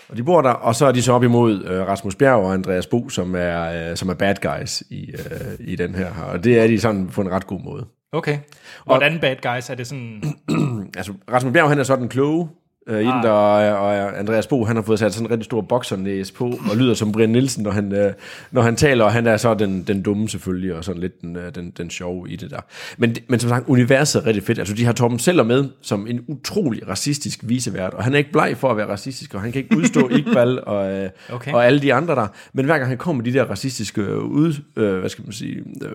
[0.09, 2.53] og de bor der, og så er de så op imod øh, Rasmus Bjerg og
[2.53, 6.15] Andreas Bo, som er, øh, som er bad guys i, øh, i den her.
[6.33, 7.87] Og det er de sådan på en ret god måde.
[8.13, 8.39] Okay.
[8.85, 9.71] Hvordan bad guys?
[9.71, 10.23] Er det sådan...
[10.97, 14.77] Altså, Rasmus Bjerg, han er sådan klog øh, i den, og, og Andreas Bo, han
[14.77, 17.71] har fået sat sådan en rigtig stor boksernæs på, og lyder som Brian Nielsen, når
[17.71, 18.13] han, øh,
[18.51, 21.37] når han taler, og han er så den, den dumme selvfølgelig, og sådan lidt den,
[21.37, 22.61] øh, den, den sjove i det der.
[22.99, 24.59] Men, men som sagt, universet er rigtig fedt.
[24.59, 28.33] Altså, de har Torben Seller med som en utrolig racistisk visevært, og han er ikke
[28.33, 31.11] bleg for at være racistisk, og han kan ikke udstå Iqbal og, øh, Okay.
[31.35, 31.53] okay.
[31.53, 32.27] og alle de andre der.
[32.53, 35.33] Men hver gang han kommer med de der racistiske øh, ud, øh, hvad skal man
[35.33, 35.93] sige, øh,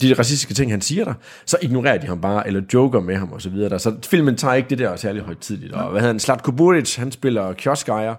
[0.00, 1.14] de racistiske ting, han siger der,
[1.46, 3.78] så ignorerer de ham bare, eller joker med ham og så videre der.
[3.78, 5.72] Så filmen tager ikke det der særlig højtidligt.
[5.72, 6.20] Og hvad hedder han?
[6.20, 8.14] Slatko Buric, han spiller kioskejer.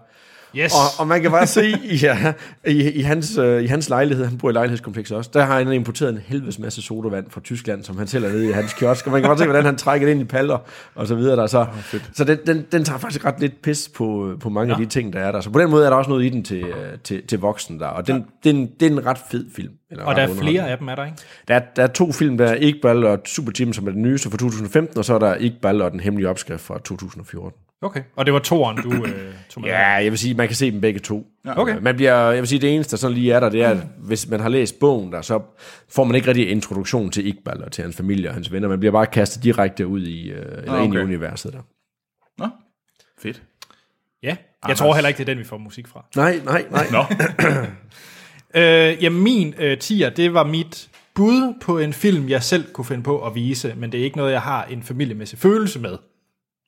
[0.58, 0.74] Yes.
[0.74, 2.34] Og, og man kan bare se i, ja,
[2.68, 5.74] i, i, hans, øh, i hans lejlighed, han bor i lejlighedskomplekset også, der har han
[5.74, 9.12] importeret en helvedes masse sodavand fra Tyskland, som han sælger nede i hans kiosk, og
[9.12, 10.58] man kan bare se, hvordan han trækker det ind i paller,
[10.96, 11.48] og så videre der.
[11.48, 11.66] Så,
[12.14, 14.80] så den, den, den tager faktisk ret lidt pis på, på mange ja.
[14.80, 15.42] af de ting, der er der.
[15.42, 17.80] Så på den måde er der også noget i den til, øh, til, til voksne
[17.80, 18.52] der, og den, ja.
[18.52, 19.74] den, det er en ret fed film.
[19.92, 21.18] Eller og der er flere af dem, er der ikke?
[21.48, 24.02] Der er, der er to film, der er Iqbal og Super Team, som er den
[24.02, 27.63] nyeste fra 2015, og så er der Iqbal og den hemmelige opskrift fra 2014.
[27.84, 28.02] Okay.
[28.16, 29.70] Og det var toeren, du øh, tog med?
[29.70, 31.28] Ja, jeg vil sige, man kan se dem begge to.
[31.46, 31.62] Ja.
[31.62, 31.78] Okay.
[31.82, 33.78] Man bliver, jeg vil sige, det eneste, der sådan lige er der, det er, at
[33.98, 35.42] hvis man har læst bogen der, så
[35.90, 38.68] får man ikke rigtig introduktion til Iqbal og til hans familie og hans venner.
[38.70, 41.06] Man bliver bare kastet direkte ud i, øh, eller Ah, ind i okay.
[41.06, 41.60] universet der.
[42.38, 42.48] Nå,
[43.22, 43.42] fedt.
[44.24, 44.36] Ja.
[44.68, 46.06] Jeg tror heller ikke, det er den, vi får musik fra.
[46.16, 46.86] Nej, nej, nej.
[46.92, 47.04] Nå,
[48.56, 52.86] Øh, ja, min øh, tier, det var mit bud på en film, jeg selv kunne
[52.86, 55.98] finde på at vise, men det er ikke noget, jeg har en familiemæssig følelse med.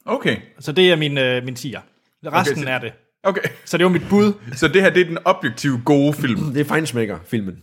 [0.05, 0.37] Okay.
[0.59, 1.79] Så det er min, øh, min tier.
[2.25, 2.93] Resten så- er det.
[3.23, 3.41] Okay.
[3.65, 4.33] Så det var mit bud.
[4.55, 6.53] Så det her, det er den objektive gode film.
[6.53, 7.55] Det er Feinsmaker-filmen.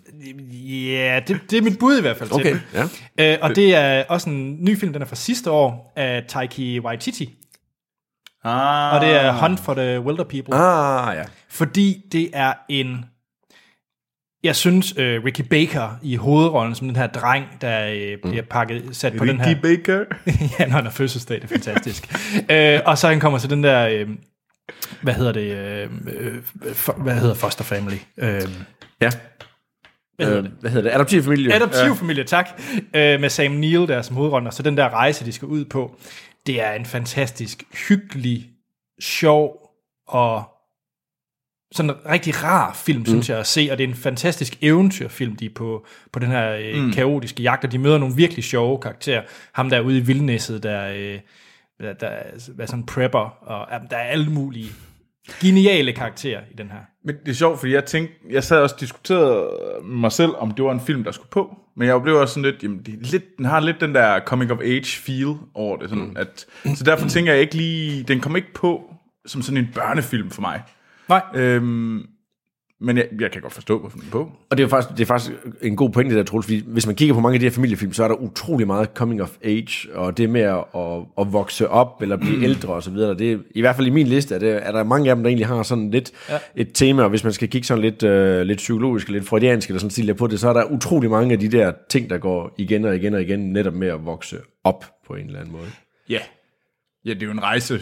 [0.90, 2.88] Ja, det, det er mit bud i hvert fald til Okay, den.
[3.18, 3.32] ja.
[3.32, 6.80] Øh, og det er også en ny film, den er fra sidste år, af Taiki
[6.80, 7.34] Waititi.
[8.44, 8.94] Ah.
[8.94, 10.54] Og det er Hunt for the Wilder People.
[10.54, 11.24] Ah, ja.
[11.48, 13.04] Fordi det er en...
[14.44, 18.96] Jeg synes, øh, Ricky Baker i hovedrollen, som den her dreng, der øh, bliver pakket,
[18.96, 19.46] sat på den her...
[19.50, 20.04] Ricky Baker.
[20.58, 22.14] ja, når han har fødselsdag, det er fantastisk.
[22.50, 23.88] øh, og så han kommer til den der...
[23.88, 24.08] Øh,
[25.02, 25.56] hvad hedder det?
[25.56, 26.42] Øh, øh,
[26.74, 27.96] for, hvad hedder Foster Family?
[28.18, 28.40] Øh,
[29.00, 29.10] Ja.
[30.16, 30.52] hvad hedder Øh, det?
[30.60, 30.94] hvad hedder det?
[30.94, 31.54] Adoptivfamilie.
[31.54, 32.48] Adoptivfamilie, tak.
[32.94, 35.64] Øh, med Sam Neill der som hovedrollen, og så den der rejse, de skal ud
[35.64, 35.96] på.
[36.46, 38.48] Det er en fantastisk, hyggelig,
[39.00, 39.56] sjov
[40.08, 40.44] og
[41.72, 45.36] sådan en rigtig rar film, synes jeg, at se, og det er en fantastisk eventyrfilm,
[45.36, 46.92] de er på, på den her øh, mm.
[46.92, 49.22] kaotiske jagt, og de møder nogle virkelig sjove karakterer.
[49.52, 51.18] Ham der ude i vildnæsset, der, øh,
[51.80, 52.08] der, der
[52.58, 54.68] er sådan prepper, og ja, der er alle mulige
[55.40, 56.78] geniale karakterer i den her.
[57.04, 59.50] Men det er sjovt, fordi jeg tænkte, jeg sad også og diskuterede
[59.84, 61.56] med mig selv, om det var en film, der skulle på.
[61.76, 64.20] Men jeg blev også sådan lidt, jamen, det er lidt, den har lidt den der
[64.20, 65.88] coming of age feel over det.
[65.88, 66.16] Sådan, mm.
[66.16, 68.94] at, så derfor tænker jeg ikke lige, den kommer ikke på
[69.26, 70.62] som sådan en børnefilm for mig.
[71.12, 72.06] Nej, Øhm,
[72.80, 74.32] men jeg, jeg kan godt forstå, hvorfor den er på.
[74.50, 76.94] Og det er, faktisk, det er faktisk en god pointe, der Troels, fordi hvis man
[76.94, 79.94] kigger på mange af de her familiefilm, så er der utrolig meget coming of age,
[79.94, 80.64] og det med at,
[81.18, 82.94] at, vokse op, eller blive ældre osv.
[82.94, 85.22] Det er, I hvert fald i min liste, er, det, er der mange af dem,
[85.22, 86.38] der egentlig har sådan lidt ja.
[86.56, 89.80] et tema, og hvis man skal kigge sådan lidt, øh, lidt psykologisk, lidt freudiansk eller
[89.80, 92.54] sådan stil på det, så er der utrolig mange af de der ting, der går
[92.58, 95.70] igen og igen og igen, netop med at vokse op på en eller anden måde.
[96.08, 96.18] Ja.
[97.04, 97.74] Ja, det er jo en rejse.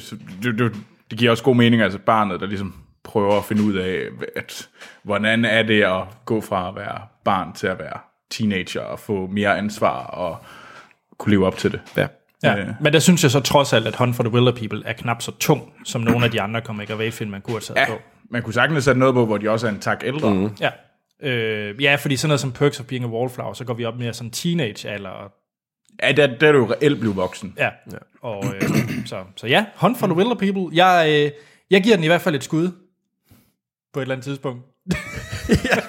[0.42, 0.72] Det, det,
[1.10, 2.74] det giver også god mening, altså barnet, der ligesom
[3.10, 4.04] prøver at finde ud af,
[4.36, 4.68] at,
[5.02, 7.98] hvordan er det at gå fra at være barn til at være
[8.30, 10.36] teenager og få mere ansvar og
[11.18, 11.80] kunne leve op til det.
[11.96, 12.06] Ja.
[12.42, 12.68] Ja, Øh.
[12.80, 15.22] men der synes jeg så trods alt, at Hunt for the Wilder People er knap
[15.22, 17.86] så tung, som nogle af de andre comic of film, man kunne have taget Ja,
[17.86, 17.98] på.
[18.30, 20.34] man kunne sagtens sætte noget på, hvor de også er en tak ældre.
[20.34, 20.50] Mm.
[20.60, 20.70] Ja.
[21.22, 23.98] Øh, ja, fordi sådan noget som Perks of Being a Wallflower, så går vi op
[23.98, 25.10] mere sådan teenage-alder.
[25.10, 25.30] og-
[26.02, 27.54] Ja, der, der er du jo reelt blevet voksen.
[27.58, 27.96] Ja, ja.
[28.22, 28.62] og øh,
[29.06, 30.76] så, så ja, Hunt for the Wilder People.
[30.76, 31.30] Jeg, øh,
[31.70, 32.70] jeg giver den i hvert fald et skud
[33.92, 34.62] på et eller andet tidspunkt.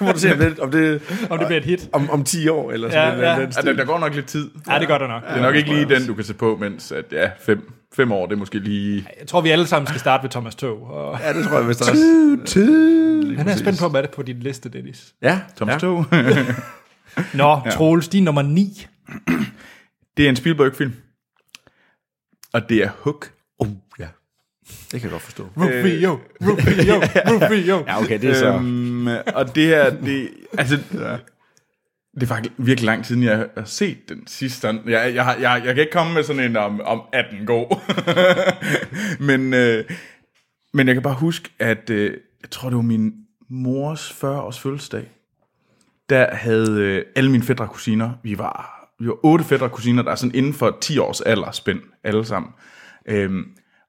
[0.00, 1.88] Må du se, om det, om det, Om det bliver et hit.
[1.92, 3.30] om, om 10 år, eller Ja, sådan ja.
[3.32, 4.50] ja, den Ja, der, der går nok lidt tid.
[4.68, 5.22] Ja, det gør der nok.
[5.22, 8.12] Det er nok ikke lige den, du kan sætte på, mens at, ja, fem, fem
[8.12, 9.06] år, det er måske lige...
[9.20, 10.82] Jeg tror, vi alle sammen skal starte ved Thomas Tog.
[10.82, 11.92] Og Ja, det tror jeg vist også.
[13.38, 15.14] han er spændt på, hvad er det på din liste, Dennis.
[15.22, 15.78] Ja, Thomas ja.
[15.78, 16.06] Tog.
[17.34, 17.70] Nå, ja.
[17.70, 18.86] Troels, din nummer 9.
[20.16, 20.92] det er en Spielberg-film.
[22.52, 23.30] Og det er Hook.
[24.72, 24.92] Ja.
[24.92, 25.48] Det kan jeg godt forstå.
[25.56, 26.94] Rufio, Rufio,
[27.26, 27.84] Rufio.
[27.86, 28.46] Ja, okay, det er så...
[28.54, 30.78] Øhm, og det her, det, altså,
[32.14, 34.68] det er faktisk virkelig lang tid, siden jeg har set den sidste.
[34.86, 37.78] Jeg, jeg, har- jeg, jeg kan ikke komme med sådan en om, om 18 god.
[39.28, 39.84] men, øh,
[40.74, 42.10] men jeg kan bare huske, at øh,
[42.42, 43.12] jeg tror, det var min
[43.50, 45.10] mors 40-års fødselsdag.
[46.10, 49.72] Der havde øh, alle mine fædre og kusiner, vi var, vi var otte fædre og
[49.72, 52.52] kusiner, der er sådan inden for 10 års alder spænd, alle sammen.
[53.08, 53.44] Øhm,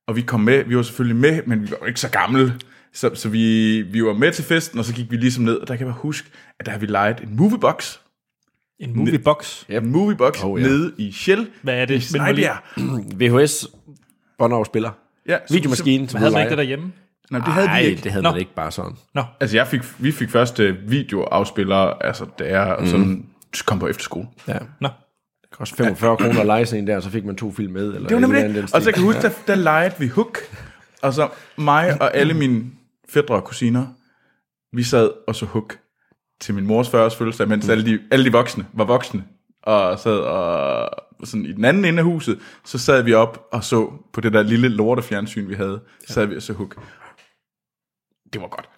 [0.08, 2.54] og vi kom med, vi var selvfølgelig med, men vi var jo ikke så gamle.
[2.94, 5.68] Så, så vi, vi var med til festen, og så gik vi ligesom ned, og
[5.68, 7.98] der kan jeg bare huske, at der har vi lejet en moviebox.
[8.80, 9.63] En moviebox.
[9.70, 10.68] Ja, en moviebox Oh, ja.
[10.68, 11.48] nede i Shell.
[11.62, 11.96] Hvad er det?
[11.96, 12.58] I Snejbjerg.
[13.42, 13.68] VHS
[14.38, 14.92] båndafspiller.
[15.28, 16.10] Ja, så- Videomaskinen.
[16.16, 16.92] Havde man ikke det derhjemme?
[17.32, 18.04] Nej, det havde vi ikke.
[18.04, 18.32] det havde Nå.
[18.32, 18.92] man ikke bare sådan.
[19.16, 22.86] Nå, Altså, jeg fik, vi fik først videoafspillere, altså da jeg mm.
[22.88, 23.26] sådan
[23.66, 24.28] kom på efterskole.
[24.48, 24.58] Ja.
[24.82, 24.88] nå.
[25.54, 27.74] Det kostede 45 kroner at lege sådan en der, og så fik man to film
[27.74, 27.94] med.
[27.94, 28.63] Eller Det var nemlig det.
[28.74, 30.38] Og så kan jeg huske, der, der legede vi Hook.
[31.02, 32.63] Og så mig og alle mine
[33.10, 33.88] fædre og kusiner,
[34.76, 35.80] vi sad og så Hook
[36.42, 39.24] til min mors 40 fødselsdag, mens alle de, alle de voksne var voksne.
[39.63, 40.89] Og sad og
[41.24, 44.34] sådan i den anden ende af huset, så sad vi op og så på det
[44.34, 46.76] der lille lortefjernsyn, vi havde, sad vi og så Hook.
[48.34, 48.70] Det var godt.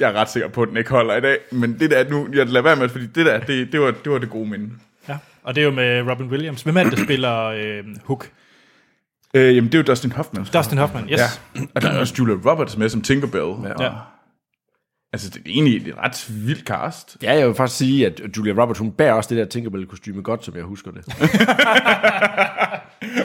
[0.00, 2.28] Jeg er ret sikker på, at den ikke holder i dag, men det der nu,
[2.32, 4.70] jeg lader være med, fordi det der, det, det, var, det var det gode minde.
[5.48, 6.62] Og det er jo med Robin Williams.
[6.62, 8.30] Hvem er det, der spiller øh, Hook?
[9.34, 10.44] Øh, jamen, det er jo Dustin Hoffman.
[10.44, 11.18] Dustin Hoffman, yes.
[11.18, 11.24] Ja,
[11.74, 13.54] og der er også Julia Roberts med som Tinkerbell.
[13.64, 13.84] Ja.
[13.84, 13.90] Ja.
[15.12, 17.16] Altså, det er egentlig et ret vildt cast.
[17.22, 20.44] Ja, jeg vil faktisk sige, at Julia Roberts, hun bærer også det der Tinkerbell-kostyme godt,
[20.44, 21.04] som jeg husker det.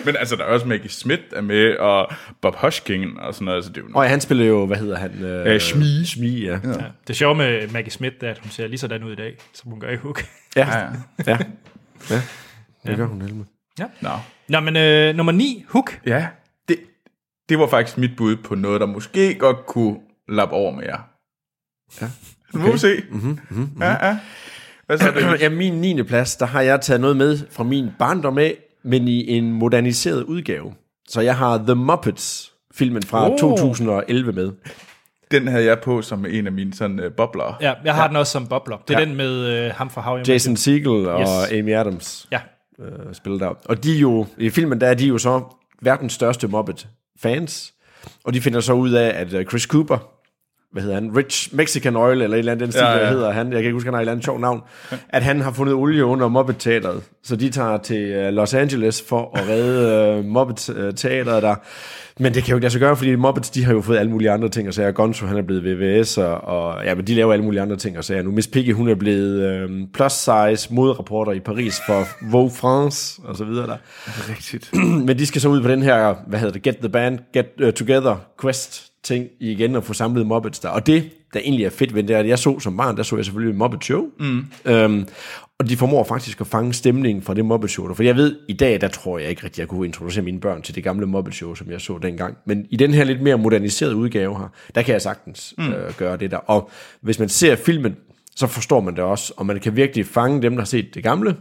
[0.05, 3.57] Men altså, der er også Maggie Smith er med, og Bob Hoskins og sådan noget.
[3.57, 5.23] Altså, det er jo Og ja, han spiller jo, hvad hedder han?
[5.23, 6.05] Øh, Smee.
[6.05, 6.59] Smee, ja.
[6.63, 6.69] ja.
[6.69, 6.75] Ja.
[7.07, 9.71] Det sjove med Maggie Smith, er, at hun ser lige sådan ud i dag, som
[9.71, 10.25] hun gør i Hook.
[10.55, 10.87] Ja, Ja,
[11.27, 11.37] ja.
[12.09, 12.15] Ja.
[12.15, 12.21] ja.
[12.85, 12.89] ja.
[12.89, 13.45] Det gør hun heldig.
[14.01, 14.09] Nå.
[14.47, 15.99] Nå, men øh, nummer 9, Hook.
[16.05, 16.27] Ja,
[16.67, 16.77] det,
[17.49, 19.97] det var faktisk mit bud på noget, der måske godt kunne
[20.29, 20.99] lappe over med jer.
[22.01, 22.09] Ja.
[22.53, 23.03] Nu må vi se.
[23.09, 23.81] Mm-hmm, mm-hmm.
[23.81, 24.19] Ja, ja.
[24.85, 25.41] Hvad så er det?
[25.41, 26.03] Ja, min 9.
[26.03, 30.23] plads, der har jeg taget noget med fra min barndom af, men i en moderniseret
[30.23, 30.73] udgave.
[31.07, 33.39] Så jeg har The Muppets filmen fra Oh.
[33.39, 34.51] 2011 med.
[35.39, 37.57] Den havde jeg på som en af mine sådan uh, bobler.
[37.61, 38.07] Ja, jeg har ja.
[38.07, 38.77] den også som bobler.
[38.87, 39.05] Det er Ja.
[39.05, 41.51] den med øh, ham fra How I Met Jason Segel og Yes.
[41.59, 42.39] Amy Adams Ja,
[42.79, 43.53] øh, spiller der.
[43.65, 45.41] Og de er jo, i filmen der er de jo så
[45.81, 47.73] verdens største Muppet-fans.
[48.25, 49.97] Og de finder så ud af, at øh, Chris Cooper,
[50.71, 53.09] hvad hedder han, Rich Mexican Oil, eller et eller andet den stil, Ja, ja, ja.
[53.09, 54.61] hedder han, jeg kan ikke huske, han har et eller andet sjovt navn,
[55.09, 57.03] at han har fundet olie under Muppet-teateret.
[57.23, 61.55] Så de tager til Los Angeles for at redde øh, Muppet-teateret der.
[62.19, 64.11] Men det kan jo ikke lade sig gøre, fordi Muppets, de har jo fået alle
[64.11, 64.91] mulige andre ting og sager.
[64.91, 67.97] Gonzo, han er blevet VVS, og, og ja, men de laver alle mulige andre ting
[67.97, 68.21] og sager.
[68.21, 73.21] Nu Miss Piggy, hun er blevet øh, plus size modreporter i Paris for Vogue France,
[73.23, 73.77] og så videre der.
[74.29, 74.73] Rigtigt.
[75.07, 77.47] Men de skal så ud på den her, hvad hedder det, Get the Band, Get
[77.63, 80.69] uh, Together quest ting igen og få samlet Muppets der.
[80.69, 83.03] Og det, der egentlig er fedt ved det, er, at jeg så som barn, der
[83.03, 84.03] så jeg selvfølgelig Muppet Show.
[84.19, 84.45] Mm.
[84.65, 85.07] Øhm,
[85.63, 87.87] og de formår faktisk at fange stemningen fra det Muppet Show.
[87.87, 87.93] der.
[87.93, 90.61] For jeg ved, i dag, der tror jeg ikke rigtig, jeg kunne introducere mine børn
[90.61, 92.37] til det gamle Muppet Show, som jeg så dengang.
[92.45, 95.71] Men i den her lidt mere moderniserede udgave her, der kan jeg sagtens mm.
[95.71, 96.37] øh, gøre det der.
[96.37, 96.69] Og
[97.01, 97.95] hvis man ser filmen,
[98.35, 101.03] så forstår man det også, og man kan virkelig fange dem, der har set det
[101.03, 101.35] gamle,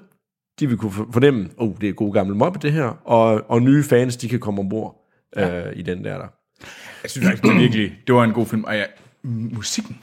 [0.60, 3.82] de vil kunne fornemme, oh, det er god gammel Muppet det her, og, og nye
[3.82, 5.68] fans, de kan komme ombord ja.
[5.68, 6.26] øh, i den der der.
[7.02, 8.64] Jeg synes faktisk, det virkelig, det var en god film.
[8.64, 8.84] Og ja,
[9.24, 9.98] musikken,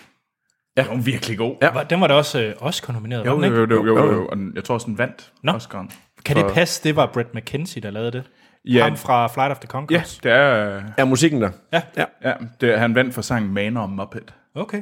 [0.77, 0.82] ja.
[0.84, 1.55] den var virkelig god.
[1.62, 1.73] Ja.
[1.73, 3.58] Var- Den var da også øh, Oscar-nomineret, var Jo, den ikke?
[3.58, 4.27] jo, jo, jo, jo, jo.
[4.27, 5.51] Og den- jeg tror også, den vandt Nå.
[5.51, 5.93] Oscar'en.
[6.25, 8.23] Kan det passe, det var Brett McKenzie, der lavede det?
[8.65, 8.84] Ja.
[8.84, 10.17] Ham fra Flight of the Ja, Conchords?
[10.23, 11.49] det er, Er musikken der?
[11.73, 11.82] Ja.
[11.97, 12.03] ja.
[12.23, 14.34] ja, det, er- han vandt for sangen Manor og Muppet.
[14.55, 14.82] Okay.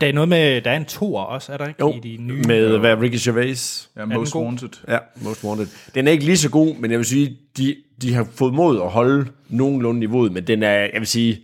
[0.00, 1.80] Der er noget med, der er en toer også, er der ikke?
[1.80, 2.42] Jo, I de nye.
[2.46, 3.90] med hvad, Ricky Gervais.
[3.96, 4.44] Ja, Most god?
[4.44, 4.68] Wanted.
[4.88, 5.66] Ja, Most Wanted.
[5.94, 8.80] Den er ikke lige så god, men jeg vil sige, de, de har fået mod
[8.80, 11.40] at holde nogenlunde niveauet, men den er, jeg vil sige,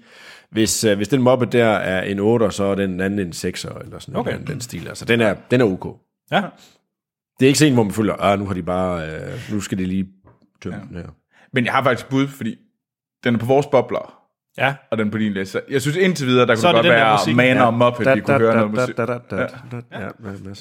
[0.51, 3.65] hvis, uh, hvis den Muppet der er en 8, så er den anden en 6
[3.65, 4.35] eller sådan Okay.
[4.35, 4.47] okay.
[4.47, 4.89] den stil.
[4.89, 6.01] Altså, den er, den er ok.
[6.31, 6.43] Ja.
[7.41, 9.09] Det er ikke sådan, hvor man føler, ah, nu har de bare,
[9.49, 10.07] uh, nu skal de lige
[10.63, 10.85] tømme ja.
[10.89, 11.09] den her.
[11.53, 12.57] Men jeg har faktisk bud, fordi
[13.25, 14.13] den er på vores bobler,
[14.59, 14.75] Ja.
[14.91, 15.61] og den på din liste.
[15.71, 17.35] Jeg synes indtil videre, der kunne det godt være.
[17.35, 17.67] Manor Ja.
[17.67, 18.99] og Muppet, vi kunne høre noget musik.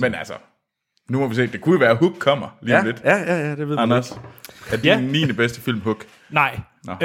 [0.02, 0.34] Men altså,
[1.10, 1.48] nu må vi se.
[1.48, 3.02] Det kunne jo være, at Hook kommer lige ja, lidt.
[3.04, 4.22] ja, ja, ja, det ved man Anders, ikke.
[4.72, 5.26] er din Ja.
[5.26, 5.32] 9.
[5.34, 6.06] bedste film Hook?
[6.30, 6.60] Nej.
[6.84, 6.94] Nå.
[6.94, 7.00] Øh,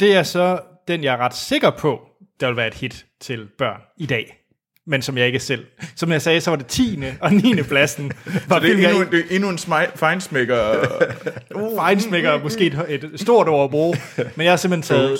[0.00, 2.00] det er så den, jeg er ret sikker på,
[2.42, 4.38] der vil være et hit til børn i dag.
[4.86, 5.66] Men som jeg ikke selv.
[5.96, 7.02] Som jeg sagde, så var det 10.
[7.20, 7.62] og 9.
[7.62, 8.12] pladsen.
[8.48, 9.58] Var Så det er endnu, det er endnu en
[9.94, 10.86] fejnsmækker.
[11.76, 13.96] Fejnsmækker måske et, et stort ord at bruge.
[14.16, 15.18] Men jeg har simpelthen taget,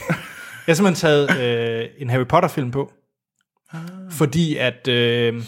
[0.66, 2.92] jeg har simpelthen taget øh, en Harry Potter-film på.
[4.10, 5.42] Fordi at øh,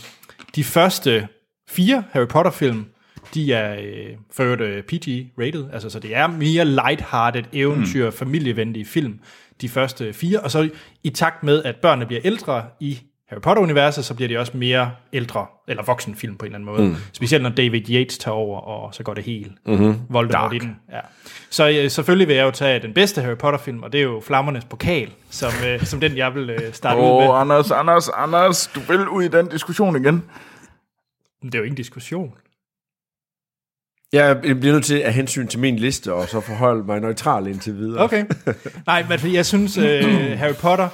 [0.54, 1.28] de første
[1.68, 2.86] fire Harry Potter-film,
[3.34, 8.16] de er øh, for øvrigt øh, PG-rated, altså så det er mere light-hearted, eventyr, mm.
[8.16, 9.20] familievenlige film,
[9.60, 10.68] de første fire, og så
[11.02, 14.90] i takt med, at børnene bliver ældre i Harry Potter-universet, så bliver de også mere
[15.12, 16.88] ældre, eller voksenfilm på en eller anden måde.
[16.88, 16.96] Mm.
[17.12, 20.00] Specielt når David Yates tager over, og så går det helt mm-hmm.
[20.08, 20.76] Voldemort i den.
[20.92, 21.00] Ja.
[21.50, 24.20] Så øh, selvfølgelig vil jeg jo tage den bedste Harry Potter-film, og det er jo
[24.20, 27.28] Flammernes Pokal, som, øh, som den, jeg vil øh, starte ud med.
[27.28, 30.24] Oh, Anders, Anders, Anders, du vil ud i den diskussion igen.
[31.42, 32.34] Men det er jo ikke en diskussion.
[34.12, 37.76] Jeg bliver nødt til at hensyn til min liste, og så forholde mig neutral indtil
[37.76, 38.04] videre.
[38.04, 38.24] Okay.
[38.86, 40.88] Nej, men fordi jeg synes, øh, Harry Potter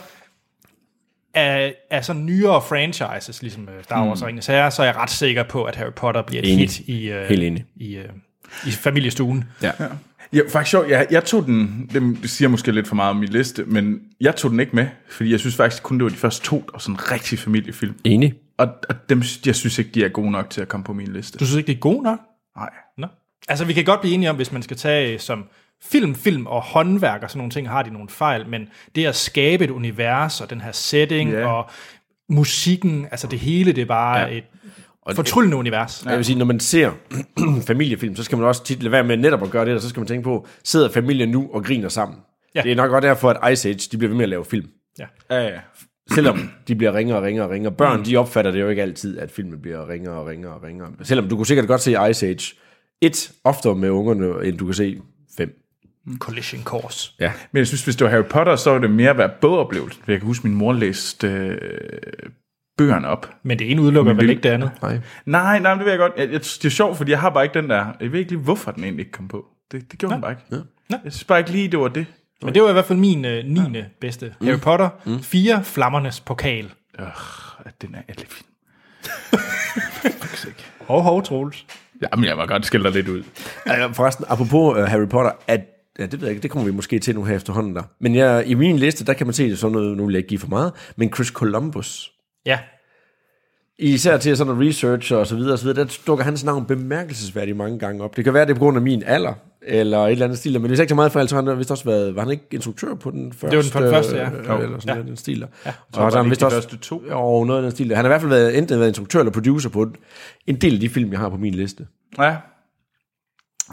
[1.34, 4.96] er, er sådan nyere franchises, ligesom øh, Star Wars og Ringens Herre, så er jeg
[4.96, 6.68] ret sikker på, at Harry Potter bliver et Enig.
[6.68, 7.64] hit i, øh, Helt enig.
[7.76, 8.04] i, øh,
[8.66, 9.44] i familiestuen.
[9.62, 9.72] Ja.
[10.32, 10.88] Ja, faktisk sjovt.
[10.88, 11.90] Jeg, jeg tog den,
[12.22, 14.86] det siger måske lidt for meget om min liste, men jeg tog den ikke med,
[15.10, 17.38] fordi jeg synes faktisk kun, det var de første to, der var sådan en rigtig
[17.38, 17.94] familiefilm.
[18.04, 18.34] Enig.
[18.58, 21.12] Og, og dem, jeg synes ikke, de er gode nok til at komme på min
[21.12, 21.38] liste.
[21.38, 22.18] Du synes ikke, det er god nok?
[22.56, 22.68] Nej.
[23.48, 25.44] Altså, vi kan godt blive enige om, hvis man skal tage som
[25.82, 29.16] film, film og håndværk og sådan nogle ting, har de nogle fejl, men det at
[29.16, 31.46] skabe et univers og den her setting Ja.
[31.46, 31.70] og
[32.28, 34.36] musikken, altså det hele, det er bare ja.
[34.36, 34.44] et
[35.16, 36.04] fortryllende univers.
[36.06, 36.90] Jeg vil sige, når man ser
[37.66, 39.88] familiefilm, så skal man også tit lade være med netop at gøre det, og så
[39.88, 42.18] skal man tænke på, sidder familien nu og griner sammen?
[42.54, 42.62] Ja.
[42.62, 44.68] Det er nok godt derfor, at Ice Age, de bliver ved med at lave film.
[44.98, 45.06] Ja.
[45.30, 45.58] Ja, ja.
[46.10, 47.72] Selvom de bliver ringere og ringere og ringere.
[47.72, 50.88] Børn, de opfatter det jo ikke altid, at filmen bliver ringere og ringere og ringere.
[51.02, 52.54] Selvom du kunne sikkert godt se Ice Age
[53.00, 55.00] et oftere med ungerne, end du kan se
[55.36, 55.62] fem.
[56.18, 57.12] Collision Course.
[57.20, 57.32] Ja.
[57.52, 59.98] Men jeg synes, hvis det var Harry Potter, så var det mere være bogoplevelse.
[60.06, 61.60] Jeg kan huske, min mor læste øh,
[62.78, 63.34] bøgerne op.
[63.42, 64.70] Men det ene udelukker Men vel ikke det andet.
[64.82, 65.00] Nej.
[65.26, 66.12] Nej, nej, det ved jeg godt.
[66.16, 67.86] Jeg, jeg, det er sjovt, fordi jeg har bare ikke den der...
[68.00, 69.46] Jeg ved ikke lige, hvorfor den egentlig ikke kom på.
[69.72, 70.42] Det, det gjorde den bare ikke.
[70.50, 70.56] Ja.
[70.90, 70.96] Nå.
[71.04, 72.06] Jeg synes bare ikke lige, det var det.
[72.42, 73.60] Men det var i hvert fald min øh, 9.
[73.60, 73.84] Ja.
[74.00, 74.34] bedste.
[74.40, 74.46] Mm.
[74.46, 75.22] Harry Potter, mm.
[75.22, 76.72] 4 Flammernes Pokal.
[76.98, 77.06] Øh,
[77.82, 78.48] den er alle film.
[80.88, 81.66] Hov, hov, Troels.
[82.02, 83.22] Jamen, jeg må godt skille dig lidt ud.
[83.92, 85.60] Forresten, apropos uh, Harry Potter, at
[85.98, 87.82] Ja, det ved jeg ikke, det kommer vi måske til nu her efterhånden der.
[88.00, 90.18] Men jeg, i min liste, der kan man se det sådan noget, nu vil jeg
[90.18, 92.12] ikke give for meget, men Chris Columbus,
[92.46, 92.58] Ja.
[93.78, 96.64] Især til sådan noget research og så videre, og så videre, der dukker hans navn
[96.64, 98.16] bemærkelsesværdigt mange gange op.
[98.16, 100.60] Det kan være, det er på grund af min alder, eller et eller andet stil,
[100.60, 102.44] men hvis ikke så meget for, så har han vist også været, var han ikke
[102.52, 103.56] instruktør på den første?
[103.56, 104.30] var den- på den første, ja.
[104.30, 104.94] øh, Eller sådan Ja.
[104.94, 105.02] ja.
[105.02, 105.38] den stil.
[105.38, 105.44] Ja.
[105.68, 107.02] Og så var det han vist de også, første to?
[107.10, 107.86] Jo, noget af den stil.
[107.88, 109.90] Han har i hvert fald været, enten været instruktør eller producer på
[110.46, 111.86] en del af de film, jeg har på min liste.
[112.18, 112.36] Ja.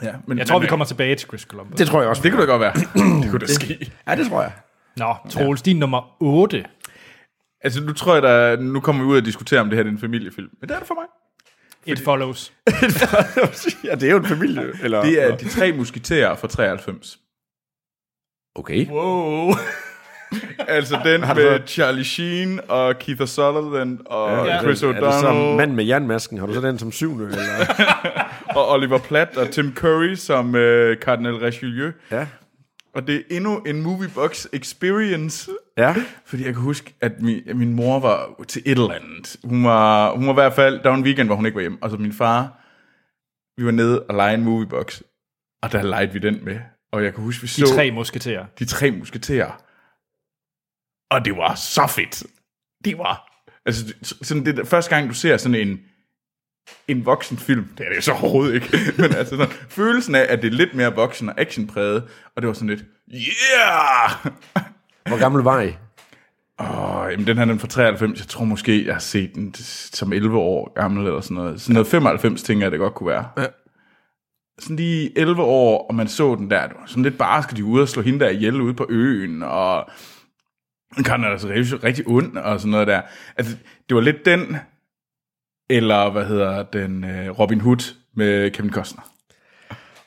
[0.04, 1.78] Ja, men, Jeg tror, men, vi kommer tilbage til Chris Columbus.
[1.78, 2.22] Det tror jeg også.
[2.24, 2.74] Det kunne da godt være.
[3.24, 3.92] det kunne da ske.
[4.08, 4.52] Ja, det tror jeg.
[4.98, 6.66] Nå, Troels, din nummer 8.
[7.64, 9.90] Altså, nu tror jeg, der, nu kommer vi ud og diskutere, om det her er
[9.90, 10.50] en familiefilm.
[10.62, 11.06] Men det er det for mig.
[11.86, 12.54] It Follows.
[13.84, 14.64] ja, det er jo en familie.
[14.84, 17.20] Eller, Det er De Tre Musketerer fra 93.
[18.56, 18.88] Okay.
[18.90, 19.54] Wow.
[20.68, 24.62] altså den med Charlie Sheen og Keith Sutherland og Ja.
[24.62, 26.38] Chris Er det som O'Donnell mand med jernmasken?
[26.38, 27.26] Har du så den som syvende?
[27.26, 27.40] Eller?
[28.58, 31.92] og Oliver Platt og Tim Curry som øh, Cardinal Richelieu.
[32.12, 32.28] ja.
[32.94, 35.52] Og det er endnu en Moviebox Experience.
[35.78, 35.96] Ja.
[36.26, 39.38] Fordi jeg kan huske, at min, at min mor var til et eller andet.
[39.44, 41.62] Hun var, hun var i hvert fald, der var en weekend, hvor hun ikke var
[41.62, 41.78] hjemme.
[41.82, 42.60] Altså min far,
[43.58, 45.02] vi var nede og lege en Moviebox.
[45.64, 46.60] Og der legede vi den med.
[46.92, 48.46] Og jeg kan huske, vi De så tre musketerer.
[48.60, 49.52] de tre musketerer.
[51.12, 52.24] Og det var så fedt.
[52.86, 53.30] Det var...
[53.66, 55.80] Altså, sådan det, første gang, du ser sådan en,
[56.88, 60.26] en voksen film, det er det jo så overhovedet ikke, men altså sådan, følelsen af,
[60.30, 62.04] at det er lidt mere voksen og actionpræget,
[62.36, 64.34] og det var sådan lidt, yeah!
[65.08, 65.76] Hvor gammel var I?
[66.60, 69.54] Åh, jamen den her den fra 93, jeg tror måske, jeg har set den
[69.94, 71.62] som 11 år gammel eller sådan noget.
[71.62, 73.28] Sådan noget 95 tænker jeg, det godt kunne være.
[73.38, 73.46] Ja.
[74.60, 77.58] Sådan lige 11 år, og man så den der, det var sådan lidt bare, skal
[77.58, 79.90] de ud og slå hende der ihjel ude på øen, og
[81.06, 83.02] kan altså rigtig, rigtig ond og sådan noget der.
[83.38, 83.58] Altså,
[83.90, 84.58] det var lidt den,
[85.78, 89.04] eller hvad hedder den, øh, Robin Hood med Kevin Costner.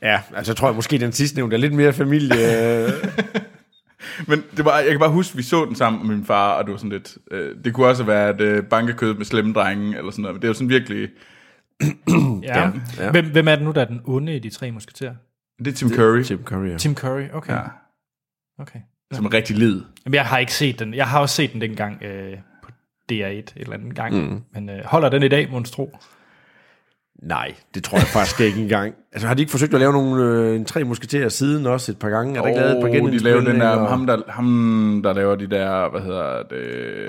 [0.03, 2.37] Ja, altså jeg tror jeg måske den sidste nævnte er lidt mere familie.
[4.29, 6.53] Men det var, jeg kan bare huske, at vi så den sammen med min far,
[6.53, 9.53] og det var sådan lidt, øh, det kunne også have været øh, bankekød med slemme
[9.53, 11.09] drenge, eller sådan noget, men det er jo sådan virkelig,
[11.81, 11.89] Ja.
[12.43, 12.73] Ja.
[12.99, 13.11] ja.
[13.11, 15.15] Hvem, hvem er det nu, der er den onde i de tre musketerer?
[15.59, 16.71] det er Tim Curry, Tim Curry.
[16.71, 16.77] Ja.
[16.77, 17.53] Tim Curry, okay.
[17.53, 17.63] ja,
[18.59, 18.81] okay.
[19.13, 19.83] som er rigtig lid.
[20.05, 20.95] Jamen, jeg har ikke set den.
[20.95, 22.39] Jeg har også set den dengang øh,
[23.13, 24.15] DR1 et eller andet gang.
[24.15, 24.41] Mm.
[24.55, 25.97] Men øh, holder den i dag, monstro?
[27.23, 28.95] Nej, det tror jeg faktisk ikke engang.
[29.13, 31.99] Altså har de ikke forsøgt at lave nogle øh, en tre musketerer siden også et
[31.99, 32.37] par gange?
[32.39, 35.13] Er der ikke lavet et par Åh, de laver den der, ham der, ham der
[35.13, 37.09] laver de der, hvad hedder det,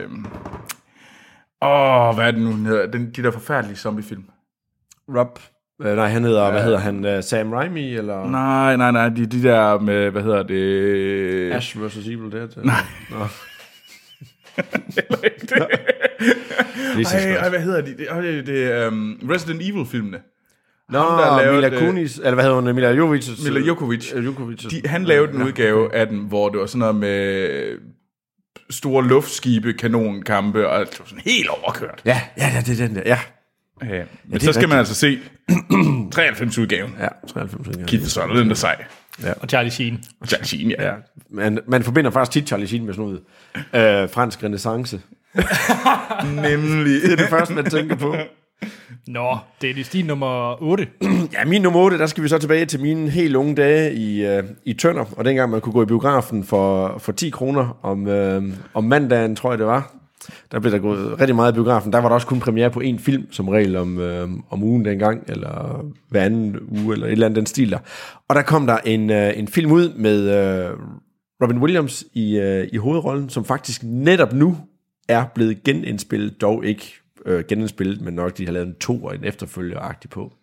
[1.61, 4.23] åh, hvad er det nu, den hedder, den, de der forfærdelige zombiefilm.
[5.17, 5.39] Rob.
[5.81, 7.05] Øh, nej, han hedder, hvad hedder han?
[7.05, 11.85] Uh, Sam Raimi eller Nej, nej, nej, de, de der med, hvad hedder det, Ash
[11.85, 11.97] vs.
[11.97, 12.49] Evil Dead?
[12.63, 12.75] Nej.
[15.59, 15.67] Nå.
[16.95, 17.37] Lige så Ej, godt.
[17.41, 17.97] ej, hvad hedder de?
[17.97, 20.17] Det, åh, det, det er um, Resident Evil-filmene.
[20.89, 22.75] Nå, ham, der lavede Mila det- Kunis, eller hvad hedder hun?
[22.75, 23.29] Mila Jovic.
[23.43, 24.13] Mila Jokovic.
[24.25, 24.59] Jokovic.
[24.59, 27.77] De, han lavede en udgave af den, hvor det var sådan noget med
[28.69, 32.01] store luftskibe, kanonkampe, og det var sådan helt overkørt.
[32.05, 33.01] Ja, ja, ja, det er den der.
[33.05, 33.19] Ja,
[33.83, 34.89] Ja, men det er så skal man rigtigt.
[34.89, 35.19] altså se
[36.15, 37.01] 93-udgaven.
[37.01, 37.77] ja 93.
[37.77, 37.85] Ja.
[37.85, 38.85] Keith Sutherland er sej.
[39.41, 40.03] Og Charlie Sheen.
[40.21, 40.85] Og Charlie Sheen, ja.
[40.85, 40.93] Ja,
[41.29, 43.19] man, man forbinder faktisk tit Charlie Sheen med sådan
[43.73, 45.01] noget øh, fransk renaissance.
[46.49, 47.01] Nemlig.
[47.01, 48.15] Det er det første, man tænker på.
[49.07, 50.87] Nå, det er det din nummer 8.
[51.33, 54.25] Ja, min nummer 8, der skal vi så tilbage til mine helt unge dage i,
[54.25, 58.07] øh, i Tønder, og dengang man kunne gå i biografen for, for 10 kroner om,
[58.07, 59.93] øh, om mandagen, tror jeg det var.
[60.51, 61.93] Der blev der gået rigtig meget i biografen.
[61.93, 64.85] Der var der også kun premiere på en film, som regel om, øh, om ugen
[64.85, 67.79] dengang, eller hver anden uge, eller et eller andet den stil der.
[68.27, 70.77] Og der kom der en, øh, en film ud med øh,
[71.43, 74.57] Robin Williams i, øh, i hovedrollen, som faktisk netop nu
[75.09, 76.93] er blevet genindspillet, dog ikke
[77.25, 80.33] øh, genindspillet, men nok de har lavet en to og en efterfølger-agtig på.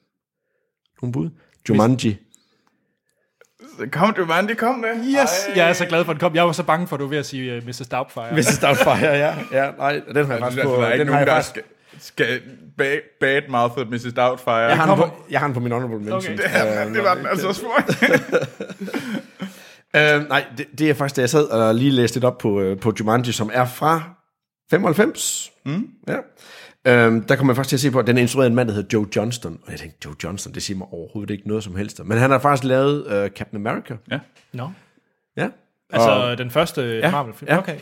[1.03, 1.31] Nogle bud?
[1.69, 2.17] Jumanji.
[3.93, 5.23] Kom du, mand, det kom der.
[5.23, 5.57] Yes!
[5.57, 6.35] Jeg er så glad for, at den kom.
[6.35, 7.89] Jeg var så bange for, at du var ved at sige uh, Mrs.
[7.89, 8.33] Doubtfire.
[8.33, 8.59] Mrs.
[8.59, 9.35] Doubtfire, ja.
[9.53, 9.71] ja.
[9.79, 10.73] Nej, den har jeg faktisk på.
[10.73, 11.51] der er ikke Den har nogen, jeg der faktisk...
[12.01, 12.41] skal, skal
[12.79, 14.13] bad, badmouth Mrs.
[14.17, 14.55] Doubtfire.
[14.55, 16.35] Jeg har, den på, jeg har den på min honorable mention.
[16.35, 16.51] Okay.
[16.55, 17.71] Ja, men det var den altså også for
[19.97, 22.61] Øh, nej, det, det er faktisk, da jeg sad og lige læste lidt op på,
[22.61, 24.03] øh, på Jumanji, som er fra
[24.71, 25.51] 95.
[25.67, 25.87] Mm.
[26.09, 26.17] Ja.
[26.87, 28.55] Øhm, der kommer jeg faktisk til at se på, at den er instrueret af en
[28.57, 29.59] mand, der hedder Joe Johnston.
[29.67, 32.01] Og jeg tænkte, Joe Johnston, det siger mig overhovedet ikke noget som helst.
[32.05, 33.95] Men han har faktisk lavet øh, Captain America.
[34.11, 34.19] Ja.
[34.53, 34.71] Nå.
[35.37, 35.49] Ja.
[35.93, 37.49] Altså og, den første Ja, Marvel-film?
[37.51, 37.59] ja.
[37.59, 37.75] Okay,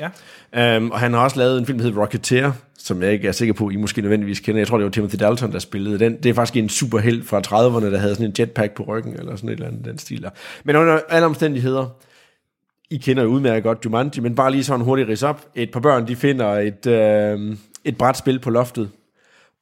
[0.55, 0.77] ja.
[0.77, 3.33] øhm, og han har også lavet en film, der hedder Rocketeer, som jeg ikke er
[3.33, 4.61] sikker på, I måske nødvendigvis kender.
[4.61, 6.17] Jeg tror, det var Timothy Dalton, der spillede den.
[6.17, 9.37] Det er faktisk en superheld fra 30'erne, der havde sådan en jetpack på ryggen, eller
[9.37, 10.31] sådan et eller andet den stil der.
[10.65, 11.87] Men under alle omstændigheder,
[12.91, 15.47] I kender jo udmærket godt Jumanji, men bare lige sådan hurtigt ris op.
[15.55, 18.91] Et par børn, de finder et, øh, et brætspil på loftet,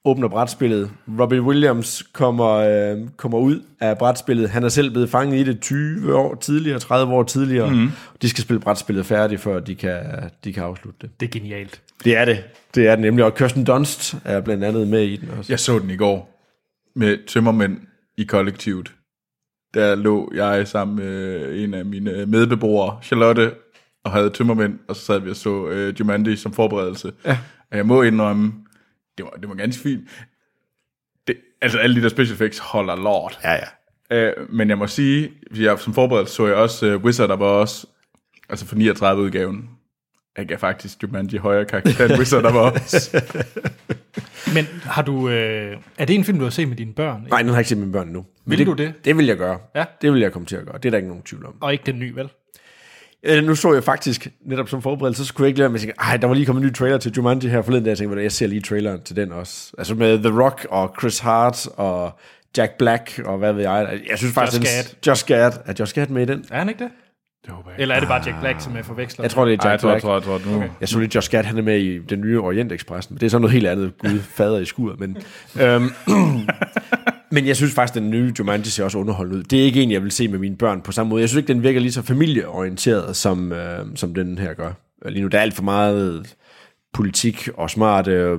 [0.04, 0.90] åbner brætspillet.
[1.20, 4.50] Robin Williams kommer, øh, kommer ud af brætspillet.
[4.50, 7.70] Han er selv blevet fanget i det 20 år tidligere, 30 år tidligere.
[7.70, 7.90] Mm.
[8.22, 10.00] De skal spille brætspillet færdigt, før de kan,
[10.44, 11.20] de kan afslutte det.
[11.20, 11.82] Det er genialt.
[12.04, 12.44] Det er det.
[12.74, 13.24] Det er det nemlig.
[13.24, 15.52] Og Kirsten Dunst er blandt andet med i den også.
[15.52, 16.46] Jeg så den i går
[16.96, 17.78] med tømmermænd
[18.18, 18.92] i kollektivet.
[19.74, 23.52] Der lå jeg sammen med en af mine medbeboere, Charlotte,
[24.04, 27.12] og havde tømmermænd, og så sad vi og så uh, Jumanji som forberedelse.
[27.26, 27.38] Ja.
[27.70, 28.52] Og jeg må indrømme,
[29.18, 30.08] det var, det var ganske fint.
[31.26, 33.40] Det, altså alle de der special effects holder lort.
[33.44, 33.66] Ja, ja.
[34.38, 37.84] Uh, men jeg må sige, jeg, som forberedelse så jeg også uh, Wizard of Oz,
[38.48, 39.70] altså for 39 udgaven.
[40.36, 43.14] Jeg gav faktisk Jumanji højere karakter end Wizard of Oz.
[44.54, 47.26] Men har du, øh, er det en film, du har set med dine børn?
[47.28, 48.26] Nej, den har jeg ikke set med mine børn nu.
[48.44, 48.94] Vil det, du det?
[49.04, 49.58] Det vil jeg gøre.
[49.74, 49.84] Ja.
[50.02, 50.78] Det vil jeg komme til at gøre.
[50.78, 51.54] Det er der ikke nogen tvivl om.
[51.60, 52.28] Og ikke den nye, vel?
[53.22, 55.80] Øh, nu så jeg faktisk, netop som forberedelse, så skulle jeg ikke lade med at
[55.80, 57.98] tænke, ej, der var lige kommet en ny trailer til Jumanji her forleden, der jeg
[57.98, 59.72] tænkte, "Ved du, jeg ser lige traileren til den også.
[59.78, 62.18] Altså med The Rock og Chris Hart og
[62.56, 64.00] Jack Black og hvad ved jeg.
[64.10, 64.94] Jeg synes faktisk, Josh Gad.
[65.06, 65.52] Josh Gad.
[65.66, 66.44] Er Josh Gad med i den?
[66.50, 66.90] Er han ikke det?
[67.46, 67.80] Det håber jeg.
[67.80, 69.22] Eller er det bare Jack Black, som er forvekslet?
[69.22, 70.24] Jeg tror, det er Ej, Jack jeg tror, jeg Black.
[70.24, 70.56] tror, jeg tror, nu.
[70.56, 70.68] Okay.
[70.80, 73.14] Jeg så lige, Josh Gad, han er med i den nye Orientekspressen.
[73.16, 73.98] Det er så noget helt andet.
[73.98, 75.00] Gud, fader i skuret.
[75.00, 75.16] Men,
[75.60, 75.90] øhm,
[77.32, 79.42] men jeg synes faktisk, den nye Jumanji ser også underholdende ud.
[79.42, 81.20] Det er ikke en, jeg vil se med mine børn på samme måde.
[81.20, 84.72] Jeg synes ikke, den virker lige så familieorienteret, som, øh, som den her gør.
[85.08, 86.34] Lige nu, der er alt for meget
[86.92, 88.38] politik og smarte øh,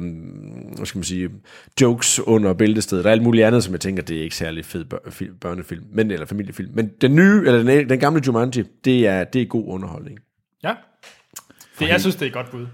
[0.76, 1.30] hvad skal man sige,
[1.82, 3.04] jokes under bæltestedet.
[3.04, 5.38] Der er alt muligt andet, som jeg tænker, det er ikke særlig fed bør- fi-
[5.42, 6.72] børnefilm, men, eller familiefilm.
[6.74, 10.20] Men den nye, eller den, den gamle Jumanji, det er, det er god underholdning.
[10.64, 10.76] Ja.
[11.80, 12.68] Det, jeg synes, det er et godt bud.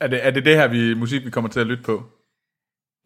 [0.00, 2.04] Er det, er det det her vi, musik, vi kommer til at lytte på?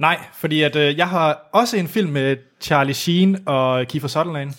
[0.01, 4.53] Nej, fordi at, øh, jeg har også en film med Charlie Sheen og Kiefer Sutherland.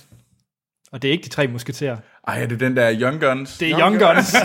[0.91, 1.97] Og det er ikke de tre musketerer.
[2.27, 3.57] Ej, er det den der Young Guns?
[3.57, 4.35] Det er Young Guns.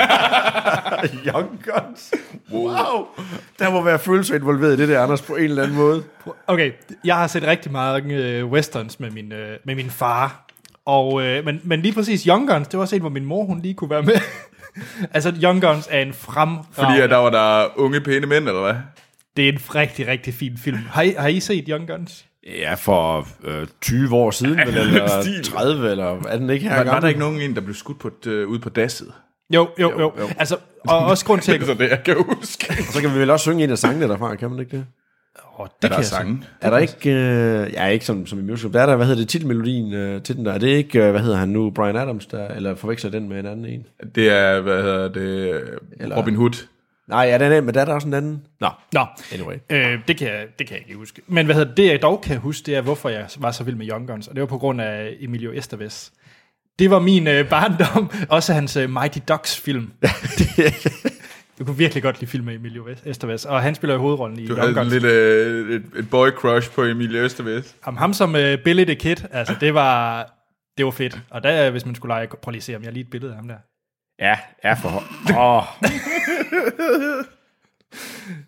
[1.27, 2.13] Young Guns.
[2.53, 3.07] Wow.
[3.59, 6.05] Der må være følelser involveret i det der, Anders, på en eller anden måde.
[6.47, 6.73] Okay,
[7.05, 10.47] jeg har set rigtig meget øh, westerns med min, øh, med min far.
[10.87, 13.45] Og, øh, men, men lige præcis Young Guns, det var også en, hvor min mor
[13.45, 14.15] hun lige kunne være med.
[15.15, 16.57] altså, Young Guns er en frem...
[16.73, 18.75] Fordi at der var der unge, pæne mænd, eller hvad?
[19.37, 20.79] Det er en rigtig, rigtig fin film.
[20.91, 22.25] Har I, har I set Young Guns?
[22.47, 25.45] Ja, for øh, 20 år siden, vel, eller stil.
[25.45, 27.99] 30, eller er den ikke her Var, var der ikke nogen en, der blev skudt
[27.99, 29.13] på et, øh, ude på dasset?
[29.55, 30.01] Jo, jo, jo.
[30.01, 30.13] jo.
[30.21, 30.29] jo.
[30.39, 30.57] Altså,
[30.89, 31.55] og også grund til.
[31.55, 32.75] Det er så det, jeg kan huske.
[32.93, 34.87] Så kan vi vel også synge en af sangene derfra, kan man ikke det?
[35.59, 36.43] Oh, Er det der kan jeg sange?
[36.61, 39.21] Er der ikke, øh, ja, ikke som, som i musical, der er der, hvad hedder
[39.21, 41.97] det, titelmelodien øh, til den der, er det ikke, øh, hvad hedder han nu, Brian
[41.97, 43.87] Adams, der, eller forveksler den med en anden en?
[44.15, 45.61] Det er, hvad hedder det,
[46.01, 46.67] Eller- Robin Hood.
[47.09, 48.47] Nej, ja, den er, men der er der også en anden.
[48.61, 49.55] Nå, Nå, anyway.
[49.71, 51.23] øh, det, kan jeg, det kan jeg ikke huske.
[51.27, 53.77] Men hvad hedder det, jeg dog kan huske, det er, hvorfor jeg var så vild
[53.77, 54.29] med Young Guns.
[54.29, 56.11] Og det var på grund af Emilio Estevez.
[56.79, 58.11] Det var min øh, barndom.
[58.37, 59.93] Også hans øh, Mighty Ducks film.
[61.59, 63.45] Du kunne virkelig godt lide film med Emilio Estevez.
[63.45, 66.71] Og han spiller jo hovedrollen i Du havde sådan lidt øh, et, et boy crush
[66.71, 67.77] på Emilie Østervest.
[67.83, 70.23] Ham, ham som øh, Billy the Kid, altså det var,
[70.79, 71.19] det var fedt.
[71.31, 73.11] Og der, hvis man skulle lege, prøv lige at se, om jeg har lige et
[73.11, 73.57] billede af ham der.
[74.19, 75.05] Ja, ja, for...
[75.37, 75.65] Oh,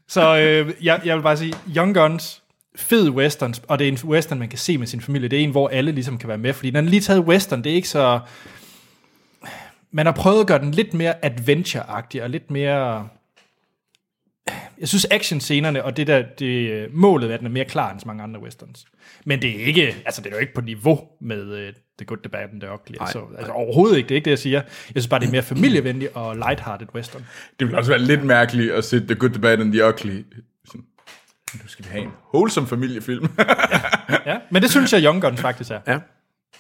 [0.09, 2.43] Så øh, jeg, jeg vil bare sige, Young Guns,
[2.77, 5.29] fed westerns, og det er en western, man kan se med sin familie.
[5.29, 7.65] Det er en, hvor alle ligesom kan være med, fordi den er lige taget western,
[7.65, 8.21] det er ikke så...
[9.91, 13.09] Man har prøvet at gøre den lidt mere adventure-agtig, og lidt mere...
[14.79, 18.01] Jeg synes actionscenerne og det der, det, målet er, at den er mere klar end
[18.01, 18.85] så mange andre westerns.
[19.25, 22.19] Men det er ikke, altså det er jo ikke på niveau med uh, The Good,
[22.19, 22.97] The Bad and The Ugly.
[23.01, 24.61] Altså, altså overhovedet ikke, det er ikke det, jeg siger.
[24.61, 27.25] Jeg synes bare, det er mere familievenligt og lighthearted western.
[27.61, 30.23] Det ville også være lidt mærkeligt at se The Good, The Bad and The Ugly.
[31.63, 33.29] Nu skal vi have en wholesome familiefilm.
[34.27, 35.81] Ja, men det synes jeg, Young Guns faktisk er.
[35.87, 35.99] ja.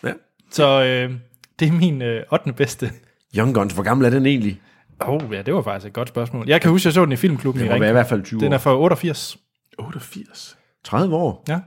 [0.04, 0.12] ja.
[0.50, 1.12] Så øh,
[1.58, 2.52] det er min øh, 8.
[2.52, 2.90] bedste.
[3.36, 4.60] Young Guns, hvor gammel er den egentlig?
[5.00, 6.48] Åh, oh, ja, det var faktisk et godt spørgsmål.
[6.48, 7.94] Jeg kan huske, jeg så den i filmklubben Den i må være i Ring.
[7.94, 9.36] hvert fald 20 Den er fra 88.
[9.78, 10.56] 88.
[10.84, 11.44] 30 år?
[11.48, 11.60] Ja.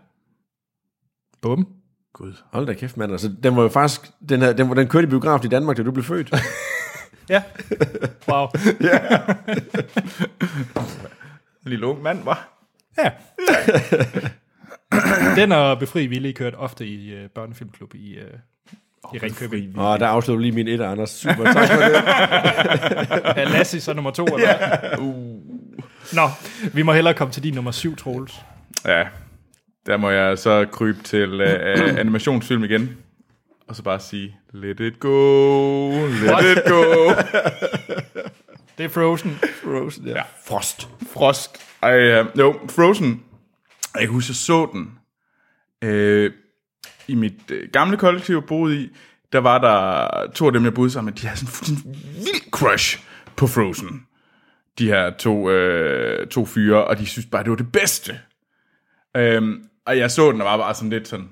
[1.42, 1.68] Bum.
[2.14, 2.34] Gud.
[2.54, 3.12] Hold da kæft, mand.
[3.12, 4.02] Altså, den var jo faktisk...
[4.30, 6.34] Den, her, den, var- den kørte i biografen i Danmark, da du blev født.
[7.30, 7.44] Ja.
[8.30, 8.48] Wow.
[11.66, 12.68] En lille ung mand, var.
[12.98, 13.12] Ja.
[15.36, 18.34] Den og Befri Ville kørt ofte i øh, børnefilmklub i, øh,
[19.14, 19.80] i Ringkøbing.
[19.80, 21.10] Og der afslører du lige min et, Anders.
[21.10, 21.96] Super, tak for det.
[23.36, 25.00] Er Lassie så nummer to, eller hvad?
[25.00, 25.42] Uh.
[26.14, 26.30] Nå,
[26.74, 28.34] vi må hellere komme til din nummer syv, Troels.
[28.86, 29.04] Ja,
[29.86, 32.98] der må jeg så krybe til uh, animationsfilm igen.
[33.68, 36.58] Og så bare sige, let it go, let What?
[36.58, 36.84] it go.
[38.78, 39.40] Det er Frozen.
[39.64, 40.22] Frozen, ja.
[40.48, 40.88] Frost.
[41.14, 41.58] Frost.
[41.82, 43.24] Ej, uh, jo, Frozen.
[43.96, 44.92] Jeg kan huske, jeg så den.
[45.86, 46.32] Uh,
[47.08, 48.90] i mit øh, gamle kollektiv, jeg boede i,
[49.34, 52.52] der var der to af dem, jeg boede sammen med, de havde sådan en vild
[52.52, 53.00] crush
[53.36, 54.06] på Frozen.
[54.80, 58.20] De her to, øh, to fyre, og de synes bare, det var det bedste.
[59.18, 61.30] Øhm, og jeg så den, og var bare sådan lidt sådan,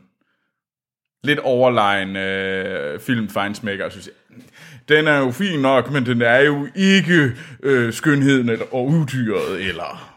[1.23, 4.37] lidt overlegen øh, film Feinsmaker, synes jeg.
[4.89, 7.31] Den er jo fin nok, men den er jo ikke
[7.63, 10.15] øh, skønheden eller, og udyret, eller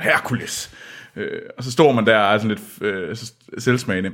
[0.00, 0.70] Hercules.
[1.16, 4.10] Øh, og så står man der og er sådan lidt øh, så- selvsmagende.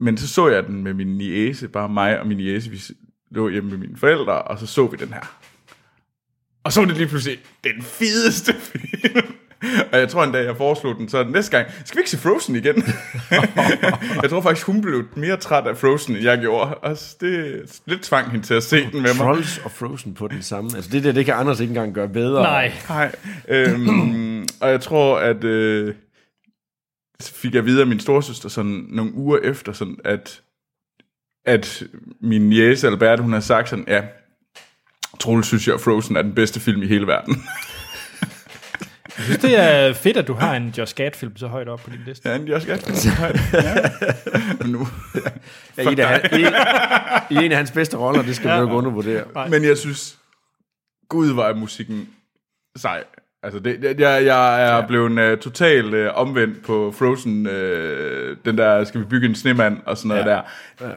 [0.00, 2.80] Men så så jeg den med min niece, bare mig og min niece, vi
[3.30, 5.38] lå hjemme med mine forældre, og så så vi den her.
[6.64, 9.34] Og så var det lige pludselig den fedeste film.
[9.92, 12.18] Og jeg tror en dag, jeg foreslog den, så næste gang, skal vi ikke se
[12.18, 12.74] Frozen igen?
[14.22, 16.74] jeg tror faktisk, hun blev mere træt af Frozen, end jeg gjorde.
[16.74, 19.16] Og det lidt tvang hende til at se den med mig.
[19.16, 20.70] Trolls og Frozen på den samme.
[20.76, 22.42] Altså det der, det kan Anders ikke engang gøre bedre.
[22.42, 22.72] Nej.
[22.88, 23.14] Nej.
[23.48, 25.94] Øhm, og jeg tror, at øh,
[27.22, 30.40] fik jeg videre af min storsøster sådan nogle uger efter, sådan at,
[31.44, 31.82] at
[32.20, 34.02] min jæse Albert, hun har sagt sådan, ja,
[35.20, 37.42] Troels synes jeg, at Frozen er den bedste film i hele verden.
[39.18, 41.90] Jeg synes, det er fedt, at du har en Josh Gad-film så højt op på
[41.90, 42.28] din liste.
[42.28, 43.06] ja, det er også godt.
[43.54, 43.90] Ja.
[44.60, 44.88] Men, nu,
[45.76, 48.56] Ja, i, en af, i, en, I en af hans bedste roller, det skal vi
[48.56, 49.24] jo ikke undervurdere.
[49.50, 50.18] men jeg synes,
[51.08, 52.08] gud var musikken
[52.76, 53.04] sej.
[53.42, 54.86] Altså, det, det- jeg, jeg er ja.
[54.86, 57.52] blevet uh, totalt uh, omvendt på Frozen, uh,
[58.44, 60.30] den der, skal vi bygge en snemand og sådan noget Ja.
[60.30, 60.94] der.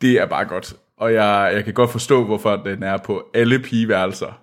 [0.00, 0.74] Det er bare godt.
[0.98, 4.40] Og jeg, jeg kan godt forstå, hvorfor den er på alle pigeværelser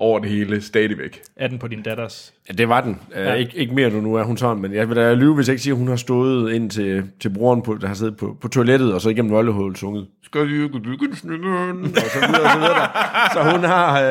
[0.00, 1.20] over det hele stadigvæk.
[1.36, 2.32] Er den på din datters?
[2.48, 3.00] Ja, det var den.
[3.10, 3.32] Uh, Ja.
[3.34, 5.52] ikke, ikke mere nu, nu er hun sådan, men jeg vil da lyve, hvis jeg
[5.52, 8.36] ikke siger, at hun har stået ind til, til broren, på, der har siddet på,
[8.40, 10.06] på toilettet, og så igennem nøglehullet sunget.
[10.22, 11.10] Skal vi ikke bygge en?
[11.12, 12.74] Og så videre, og så videre.
[12.74, 13.32] Der.
[13.32, 14.02] Så hun har,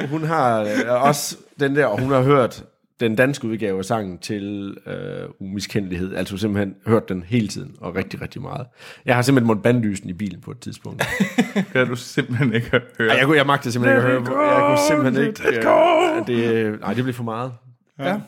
[0.00, 2.64] øh, hun har øh, også den der, og hun har hørt
[3.00, 6.14] den danske udgave af sangen til øh, umiskendelighed.
[6.14, 8.66] Altså simpelthen hørt den hele tiden, og rigtig, rigtig meget.
[9.04, 11.02] Jeg har simpelthen måttet bandlyse den i bilen på et tidspunkt.
[11.72, 13.10] Kan du simpelthen ikke høre.
[13.10, 14.40] Ej, jeg, kunne, jeg magtede simpelthen ikke at høre.
[14.40, 15.48] Jeg kunne simpelthen ikke...
[15.48, 17.52] Øh, det, nej, det blev for meget.
[17.98, 18.20] Ja.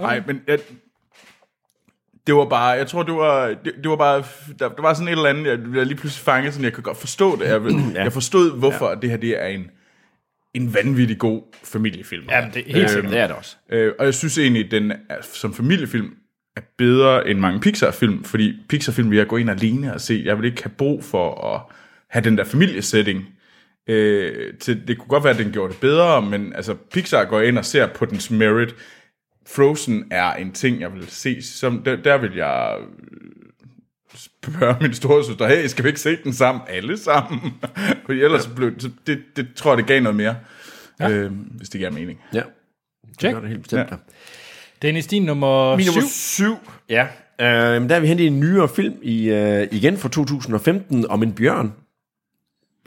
[0.00, 0.58] Nej, men jeg,
[2.26, 4.24] det var bare, jeg tror, det var, det, det var bare,
[4.58, 6.82] der, der var sådan et eller andet, jeg, jeg lige pludselig fangede, sådan, jeg kan
[6.82, 7.44] godt forstå det.
[7.44, 7.62] Jeg,
[7.94, 8.02] ja.
[8.02, 8.94] jeg forstod, hvorfor ja.
[8.94, 9.70] det her det er en,
[10.56, 12.24] en vanvittig god familiefilm.
[12.30, 13.12] Jamen, det er helt sikkert.
[13.12, 13.56] Det er det også.
[13.70, 16.14] Øh, og jeg synes egentlig, den er, som familiefilm
[16.56, 20.22] er bedre end mange Pixar-film, fordi Pixar-film vil jeg gå ind alene og se.
[20.24, 21.60] Jeg vil ikke have brug for at
[22.10, 23.24] have den der familiesetting.
[23.88, 27.40] Øh, til, det kunne godt være, at den gjorde det bedre, men altså, Pixar går
[27.40, 28.74] ind og ser på dens merit.
[29.48, 31.42] Frozen er en ting, jeg vil se.
[31.42, 32.76] Som, der, der vil jeg
[34.52, 36.62] spørge min store søster, hey, skal vi ikke se den sammen?
[36.68, 37.40] Alle sammen?
[38.06, 40.36] Fordi ellers blev så det, det tror jeg, det gav noget mere,
[41.00, 41.10] ja.
[41.10, 42.20] øh, hvis det giver mening.
[42.34, 42.42] Ja.
[43.08, 43.34] Det Check.
[43.34, 43.80] gør det helt bestemt.
[43.80, 43.86] Ja.
[43.90, 43.96] Ja.
[44.82, 45.92] Dennis, din nummer Min syv.
[45.94, 46.56] nummer syv.
[46.88, 47.06] Ja.
[47.40, 51.32] Øh, der er vi hentet en nyere film i, øh, igen fra 2015 om en
[51.32, 51.72] bjørn.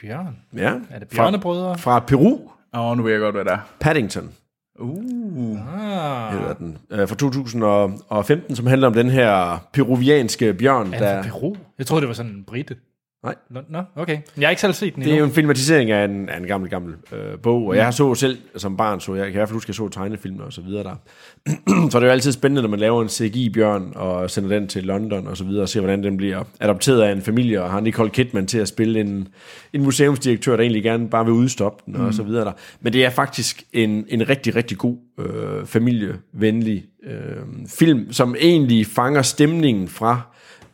[0.01, 0.37] Bjørn.
[0.55, 0.73] Ja.
[0.89, 1.77] Er det Bjørnebrødre?
[1.77, 2.39] Fra, fra Peru.
[2.73, 3.59] Åh, oh, nu ved jeg godt, hvad det er.
[3.79, 4.31] Paddington
[4.79, 5.57] Uh.
[5.75, 6.33] Ah.
[6.33, 6.77] hedder den.
[6.91, 10.93] Øh, fra 2015, som handler om den her peruvianske bjørn.
[10.93, 11.55] Er Der, den fra Peru?
[11.77, 12.75] Jeg troede, det var sådan en brite.
[13.23, 13.35] Nej.
[13.69, 14.17] Nå, okay.
[14.37, 16.47] Jeg har ikke selv set den Det er jo en filmatisering af en, af en
[16.47, 19.35] gammel, gammel øh, bog, og jeg har så selv som barn, så jeg kan i
[19.35, 20.95] hvert fald huske, at jeg så tegnefilmer og så videre der.
[21.91, 24.83] så det er jo altid spændende, når man laver en CGI-bjørn og sender den til
[24.83, 27.79] London og så videre, og ser, hvordan den bliver adopteret af en familie, og har
[27.79, 29.27] Nicole Kidman til at spille en,
[29.73, 32.05] en museumsdirektør, der egentlig gerne bare vil udstoppe den, mm.
[32.05, 32.51] og så videre der.
[32.81, 38.87] Men det er faktisk en, en rigtig, rigtig god øh, familievenlig øh, film, som egentlig
[38.87, 40.21] fanger stemningen fra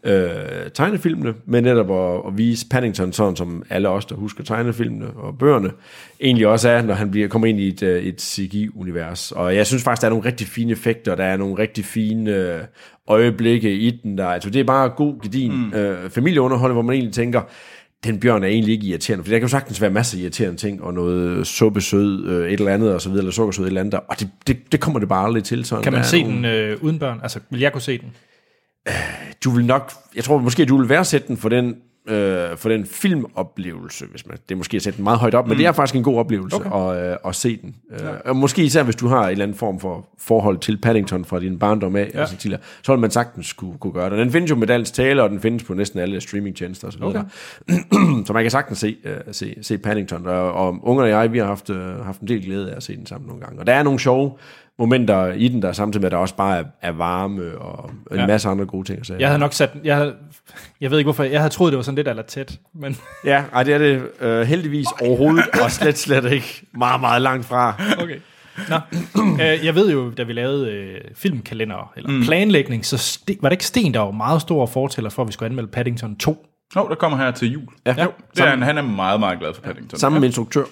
[0.06, 5.08] øh, tegnefilmene, men netop at, at vise Paddington sådan, som alle os, der husker tegnefilmene
[5.08, 5.72] og bøgerne,
[6.22, 9.32] egentlig også er, når han bliver, kommer ind i et, øh, et CGI-univers.
[9.32, 12.36] Og jeg synes faktisk, der er nogle rigtig fine effekter, der er nogle rigtig fine
[12.36, 12.62] øh,
[13.08, 14.18] øjeblikke i den.
[14.18, 15.74] Der, altså, det er bare god, gedin mm.
[15.74, 17.42] øh, familieunderholdning, hvor man egentlig tænker,
[18.04, 20.58] den bjørn er egentlig ikke irriterende, for der kan jo sagtens være masser af irriterende
[20.58, 23.82] ting, og noget suppesød, øh, et eller andet, og så videre, eller sukkersød, et eller
[23.82, 25.66] andet, der, og det, det, det kommer det bare aldrig til.
[25.66, 27.20] Sådan, Kan man se nogle- den øh, uden børn?
[27.24, 28.12] Altså, vil jeg kunne se den?
[29.44, 31.76] Du vil nok, jeg tror måske, du vil værdsætte den for den,
[32.08, 35.46] øh, for den filmoplevelse, hvis man, det er måske at sætte den meget højt op,
[35.46, 35.50] mm.
[35.50, 37.04] men det er faktisk en god oplevelse okay.
[37.06, 37.76] at, øh, at se den.
[38.00, 38.12] Ja.
[38.12, 41.26] Øh, og måske især, hvis du har en eller anden form for forhold til Paddington
[41.26, 42.20] fra din barndom af, ja.
[42.20, 44.18] altså, tidligere, så vil man sagtens kunne, kunne gøre det.
[44.18, 47.04] Den findes jo med dansk tale, og den findes på næsten alle streamingtjenester osv.
[47.04, 47.24] Okay.
[48.26, 51.38] så man kan sagtens se, øh, se, se Paddington, og, og ungerne og jeg, vi
[51.38, 53.60] har haft, øh, haft en del glæde af at se den sammen nogle gange.
[53.60, 54.32] Og der er nogle sjove
[54.80, 58.18] momenter i den, der samtidig med, at der også bare er, er varme og en
[58.18, 58.28] Ja.
[58.28, 59.18] masse andre gode ting at sige.
[59.20, 59.82] Jeg havde nok sat den...
[59.84, 60.16] Jeg, havde,
[60.82, 61.24] jeg ved ikke hvorfor.
[61.24, 62.60] Jeg havde troet, det var sådan lidt eller tæt.
[62.74, 67.22] Men Ja, ej, det er det øh, heldigvis overhovedet, og slet, slet ikke meget, meget
[67.22, 67.74] langt fra.
[68.04, 68.18] okay.
[68.70, 68.78] Nå,
[69.44, 72.22] øh, jeg ved jo, da vi lavede øh, filmkalender, eller mm.
[72.24, 75.34] planlægning, så sten, var det ikke Sten, der var meget stor fortæller for, at vi
[75.34, 76.46] skulle anmelde Paddington 2?
[76.76, 77.64] Nå, der kommer her til jul.
[77.86, 80.00] Ja, Jo, det er, han, han er meget, meget glad for Paddington.
[80.00, 80.64] Sammen med instruktør.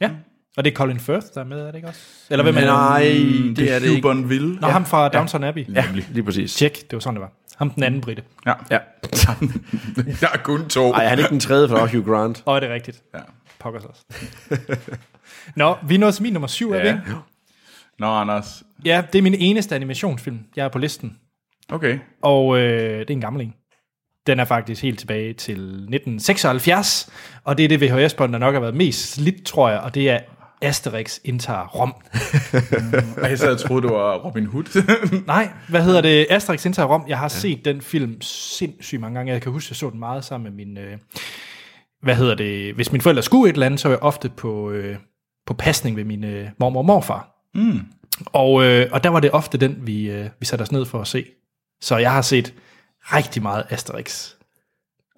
[0.00, 0.10] Ja.
[0.56, 2.00] Og det er Colin Firth, der er med, er det ikke også?
[2.30, 2.68] Eller hvem er det?
[2.68, 4.08] nej, det, det er det ikke.
[4.08, 4.54] Hugh Ville.
[4.60, 5.74] Nå, ham fra Downton Abbey.
[5.74, 6.54] Ja, lige præcis.
[6.54, 7.32] Tjek, det var sådan, det var.
[7.56, 8.22] Ham den anden britte.
[8.46, 8.52] Ja.
[8.70, 8.78] Ja.
[10.20, 10.92] Der er kun to.
[10.92, 12.42] Ej, han er ikke den tredje, for der er Hugh Grant.
[12.46, 13.02] Og er det rigtigt?
[13.14, 13.18] Ja.
[13.58, 14.04] Pokkers også.
[15.56, 16.92] Nå, vi er nået til min nummer syv, er vi Ja.
[16.94, 17.14] ikke?
[17.98, 18.62] Nå, Anders.
[18.84, 21.16] Ja, det er min eneste animationsfilm, jeg er på listen.
[21.68, 21.98] Okay.
[22.22, 23.54] Og øh, det er en gammel en.
[24.26, 27.10] Den er faktisk helt tilbage til 1976,
[27.44, 30.10] og det er det VHS-bånd, der nok har været mest slidt, tror jeg, og det
[30.10, 30.18] er
[30.62, 31.94] Asterix indtager Rom.
[33.22, 34.82] Ej, jeg sad og troede, det var Robin Hood.
[35.26, 36.26] Nej, hvad hedder det?
[36.30, 37.04] Asterix indtager Rom.
[37.08, 39.32] Jeg har set den film sindssygt mange gange.
[39.32, 40.78] Jeg kan huske, jeg så den meget sammen med min...
[40.78, 40.98] Øh,
[42.02, 42.74] hvad hedder det?
[42.74, 44.96] Hvis mine forældre skulle et eller andet, så var jeg ofte på, øh,
[45.46, 47.28] på pasning ved min øh, mormor og morfar.
[47.54, 47.80] mm.
[48.26, 51.00] Og, øh, og der var det ofte den, vi, øh, vi satte os ned for
[51.00, 51.24] at se.
[51.80, 52.54] Så jeg har set
[53.02, 54.30] rigtig meget Asterix.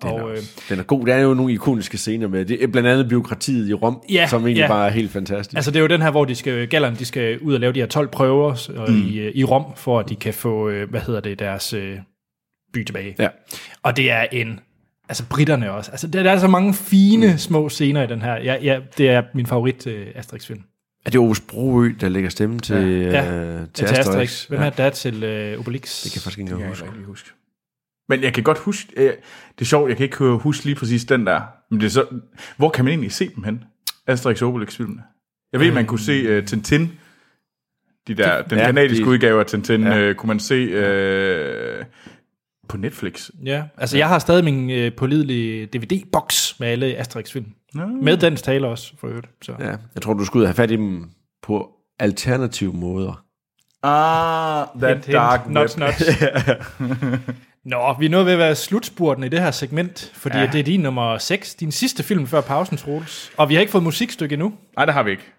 [0.03, 1.07] Den er, Og, øh, også, den er god.
[1.07, 2.44] Der er jo nogle ikoniske scener med.
[2.44, 4.68] Det er blandt andet byråkratiet i Rom, Ja, som egentlig ja.
[4.68, 5.57] bare er helt fantastisk.
[5.57, 7.72] Altså det er jo den her, hvor de skal, gallerne, de skal ud og lave
[7.72, 9.09] de her 12 prøver mm.
[9.09, 11.96] i, øh, i Rom, for at de kan få, øh, hvad hedder det, deres øh,
[12.72, 13.16] by tilbage.
[13.18, 13.28] Ja.
[13.82, 14.61] Og det er en,
[15.09, 17.38] altså britterne også, altså der, der er så mange fine mm.
[17.38, 18.34] små scener i den her.
[18.36, 20.61] Ja, ja, det er min favorit øh, Asterix-film.
[21.07, 23.22] Er det Aarhus Broø, der lægger stemme til, ja.
[23.24, 23.32] Ja.
[23.34, 24.07] Øh, Til til Asterix.
[24.07, 24.44] Asterix?
[24.44, 26.03] Hvem er det, der er til øh, Obelix?
[26.03, 26.86] Det kan jeg faktisk ikke jeg huske.
[26.86, 27.30] ikke huske.
[28.12, 29.12] Men jeg kan godt huske, øh,
[29.54, 31.40] det er sjovt, jeg kan ikke høre- huske lige præcis den der.
[31.70, 32.04] Men det er så,
[32.56, 33.64] hvor kan man egentlig se dem hen?
[34.06, 35.02] Asterix Obelix-filmene.
[35.52, 36.92] Jeg ved, man kunne se uh, Tintin.
[38.08, 39.96] De der, den ja, kanadiske de- udgave af Tintin, Ja.
[39.96, 40.10] ja.
[40.10, 40.64] uh, kunne man se
[41.78, 41.84] uh,
[42.68, 43.30] på Netflix.
[43.44, 47.46] Ja, altså jeg har stadig min øh, pålidelige DVD-boks med alle Asterix-film.
[47.74, 47.86] Nå.
[47.86, 49.26] Med dens taler også, for øvrigt.
[49.42, 49.52] Så.
[49.60, 51.10] Ja, jeg tror, du skulle have fat i dem
[51.42, 53.24] på alternative måder.
[53.82, 55.14] Ah, that Hint, hint.
[55.14, 55.54] dark web.
[55.54, 56.02] Nuts, nuts.
[57.64, 60.46] Nå, vi er nået ved at være slutspurten i det her segment, fordi ja.
[60.46, 63.32] Det er din nummer 6, din sidste film før pausen, Troels.
[63.36, 64.52] Og vi har ikke fået musikstykke endnu.
[64.76, 65.32] Nej, det har vi ikke.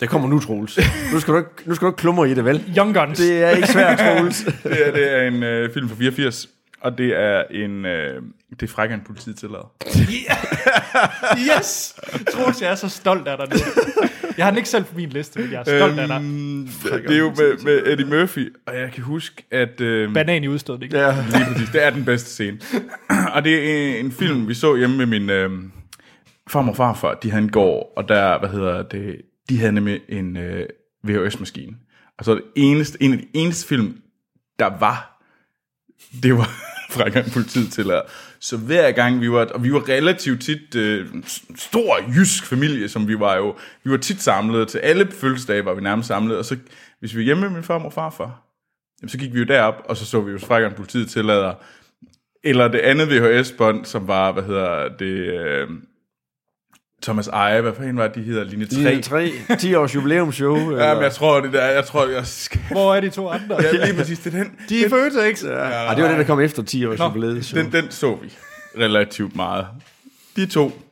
[0.00, 0.78] Det kommer nu, Troels.
[1.12, 2.64] Nu skal du ikke, nu skal du ikke klumre i det, vel?
[2.76, 3.18] Young Guns.
[3.18, 4.44] Det er ikke svært, Troels.
[4.64, 6.48] Det er, det er en øh, film fra 84,
[6.80, 7.84] og det er en...
[7.84, 9.72] Øh, det er frækker en politiet tillader.
[11.58, 12.00] Yes!
[12.32, 13.82] Troels, jeg er så stolt af dig nu.
[14.36, 16.16] Jeg har den ikke selv på min liste, men jeg er stolt af dig.
[16.16, 19.80] Øhm, det er jo med, med Eddie Murphy, og jeg kan huske, at...
[19.80, 20.92] Øh, Banan i udstødning.
[20.92, 21.14] ja.
[21.32, 21.68] Lige præcis.
[21.68, 22.58] Det er den bedste scene.
[23.34, 25.50] og det er en film, vi så hjemme med min øh,
[26.50, 27.14] farmor og farfar.
[27.14, 29.16] De havde en gård, og der, hvad hedder det,
[29.48, 30.66] de havde nemlig en øh,
[31.04, 31.72] VHS-maskine.
[32.18, 33.96] Og så det eneste, en af de eneste film,
[34.58, 35.17] der var,
[36.22, 36.50] det var
[36.94, 38.02] fra en politiet til at
[38.40, 41.06] så hver gang vi var, og vi var relativt tit øh,
[41.56, 45.74] stor jysk familie, som vi var jo, vi var tit samlet, til alle fødselsdage var
[45.74, 46.56] vi nærmest samlet, og så
[47.00, 48.48] hvis vi var hjemme med min farmor og farfar,
[49.00, 51.54] Jamen, så gik vi jo derop, og så så vi jo Frækkeren politiet tillader.
[52.44, 55.68] Eller det andet VHS-bånd, som var, hvad hedder det, øh,
[57.02, 58.76] Thomas Eje, hvad fanden var det, de hedder, linje 3.
[58.76, 60.56] Linje 3, 10 års jubilæumsshow.
[60.78, 62.60] Ja, men jeg tror, det der, jeg tror, jeg skal...
[62.70, 63.62] Hvor er de to andre?
[63.62, 64.52] Ja, lige præcis, det er den.
[64.68, 65.44] De er Føtex.
[65.44, 65.50] Ja.
[65.50, 67.50] Ej, det var det, der kom efter 10 års jubilæet.
[67.54, 68.32] Den, den så vi
[68.78, 69.66] relativt meget.
[70.36, 70.82] De to.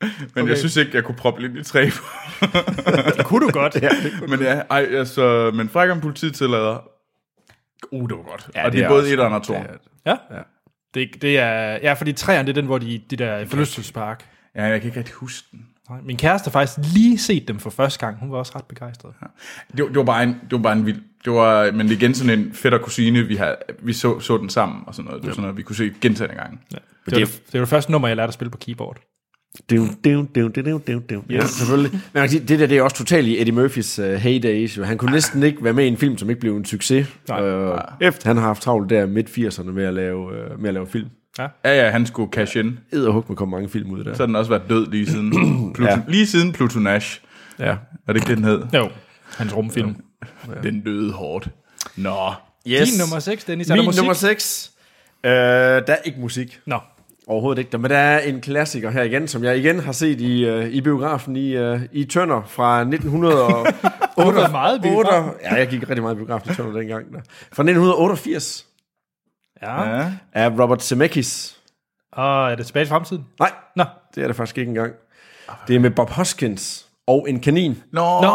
[0.00, 0.48] Men okay.
[0.48, 2.04] jeg synes ikke, jeg kunne proppe lidt i tre på.
[3.16, 3.76] Det kunne du godt.
[3.82, 3.88] Ja.
[4.28, 6.88] Men ja, ej, altså, men Frækkeren politiet tillader,
[7.92, 8.48] uh, det var godt.
[8.54, 9.54] Ja, og det det er er både et og to.
[10.06, 10.16] Ja.
[10.30, 10.38] ja.
[10.94, 14.24] Det, det er, ja, fordi træerne, det er den, hvor de, de der forlystelsespark.
[14.56, 15.66] Ja, jeg kan ikke rigtig huske den.
[15.90, 18.18] Nej, Min kæreste har faktisk lige set dem for første gang.
[18.20, 19.12] Hun var også ret begejstret.
[19.76, 21.92] Det, var- det var bare en, det var bare en vild, det var, men det
[21.92, 25.04] er igen sådan en fætter kusine, vi har, vi så, så den sammen og sådan
[25.06, 25.22] noget.
[25.22, 26.58] Det var sådan noget, vi kunne se gentagende gange.
[26.72, 26.76] Ja.
[27.06, 28.98] Det, var det, det var det første nummer, jeg lærte at spille på keyboard.
[29.70, 31.24] Dum, dum, dum, dum, dum, dum.
[31.30, 31.92] Ja, selvfølgelig.
[31.92, 34.78] Men man kan sige, det der det er også totalt i Eddie Murphys uh, heydays.
[34.84, 37.08] Han kunne næsten ikke være med i en film, som ikke blev en succes.
[37.28, 37.40] Nej.
[37.72, 40.74] Uh, efter han har haft travlt der midt 80'erne med at lave, uh, med at
[40.74, 41.08] lave film.
[41.38, 41.46] Ja.
[41.64, 42.78] Ja, ja, han skulle cash in.
[42.92, 44.14] Edderhug med kom mange film ud der.
[44.14, 45.30] Så har den også været død lige siden,
[45.74, 46.00] Pluto, Ja.
[46.08, 47.20] lige siden Pluto Nash.
[47.58, 47.64] Ja.
[47.64, 47.76] Er
[48.12, 48.62] det ikke det, den hed?
[48.74, 48.88] Jo,
[49.36, 49.96] hans rumfilm.
[50.48, 50.52] Ja.
[50.62, 51.48] Den døde hårdt.
[51.96, 52.32] Nå.
[52.68, 52.88] Yes.
[52.90, 53.98] Din nummer 6, Dennis, er der Min musik?
[54.00, 54.70] nummer 6.
[55.24, 56.60] Uh, der er ikke musik.
[56.66, 56.78] Nå,
[57.28, 57.78] Overhovedet ikke.
[57.78, 60.80] Men der er en klassiker her igen, som jeg igen har set i, uh, i
[60.80, 63.72] biografen i, uh, i Tønder fra 1908.
[64.16, 65.30] Du meget biografen.
[65.42, 67.12] Ja, jeg gik rigtig meget i biografen i Tønder dengang.
[67.12, 67.18] Der.
[67.52, 68.65] Fra 1988
[69.62, 69.96] ja.
[69.96, 70.12] Ja.
[70.32, 71.56] af Robert Zemeckis.
[72.12, 73.26] Og er det tilbage til fremtiden?
[73.40, 73.84] Nej, Nå,
[74.14, 74.92] det er det faktisk ikke engang.
[75.68, 77.82] Det er med Bob Hoskins og en kanin.
[77.92, 78.20] Nå.
[78.20, 78.28] Nå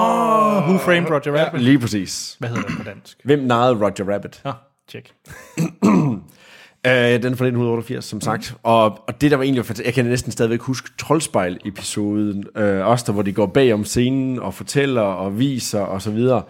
[0.59, 1.61] Who Framed Roger Rabbit?
[1.61, 2.35] Lige præcis.
[2.39, 3.17] Hvad hedder den på dansk?
[3.23, 4.41] Hvem narrede Roger Rabbit?
[4.45, 4.51] Nå,
[4.89, 5.13] tjek.
[5.81, 6.21] Uh,
[7.23, 8.55] den er fra 1988, som sagt.
[8.63, 13.05] Og, og det, der var egentlig fantastisk, jeg kan næsten stadigvæk huske Troldspejl-episoden, uh, også
[13.07, 16.43] der, hvor de går bag om scenen og fortæller og viser og så videre.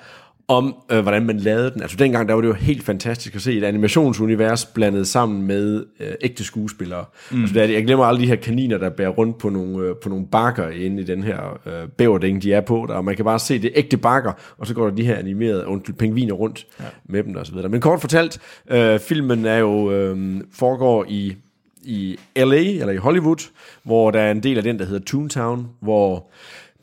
[0.51, 1.81] Om, øh, hvordan man lavede den.
[1.81, 5.85] Altså dengang, der var det jo helt fantastisk at se et animationsunivers blandet sammen med
[5.99, 7.05] øh, ægte skuespillere.
[7.31, 7.41] Mm.
[7.41, 9.95] Altså, der, er jeg glemmer alle de her kaniner, der bærer rundt på nogle, øh,
[10.03, 12.85] på nogle bakker inde i den her øh, bæverding, de er på.
[12.89, 15.15] Der, og man kan bare se det ægte bakker, og så går der de her
[15.15, 16.85] animerede undskyld, pingviner rundt ja.
[17.05, 17.69] med dem og så videre.
[17.69, 18.39] Men kort fortalt,
[18.71, 21.35] øh, filmen er jo øh, foregår i
[21.83, 23.49] i LA, eller i Hollywood,
[23.83, 26.31] hvor der er en del af den, der hedder Toontown, hvor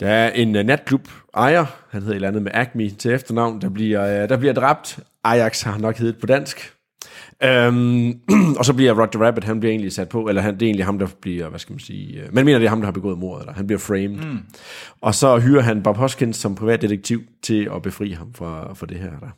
[0.00, 3.60] der er en uh, natklub ejer, han hedder et eller andet med Acme til efternavn,
[3.60, 4.98] der bliver, uh, der bliver dræbt.
[5.24, 6.72] Ajax har nok heddet på dansk.
[7.68, 8.14] Um,
[8.58, 10.84] og så bliver Roger Rabbit, han bliver egentlig sat på, eller han, det er egentlig
[10.84, 12.92] ham, der bliver, hvad skal man sige, uh, man mener, det er ham, der har
[12.92, 14.08] begået mordet, eller han bliver framed.
[14.08, 14.38] Mm.
[15.00, 18.98] Og så hyrer han Bob Hoskins som privatdetektiv til at befri ham for, for det
[18.98, 19.30] her der.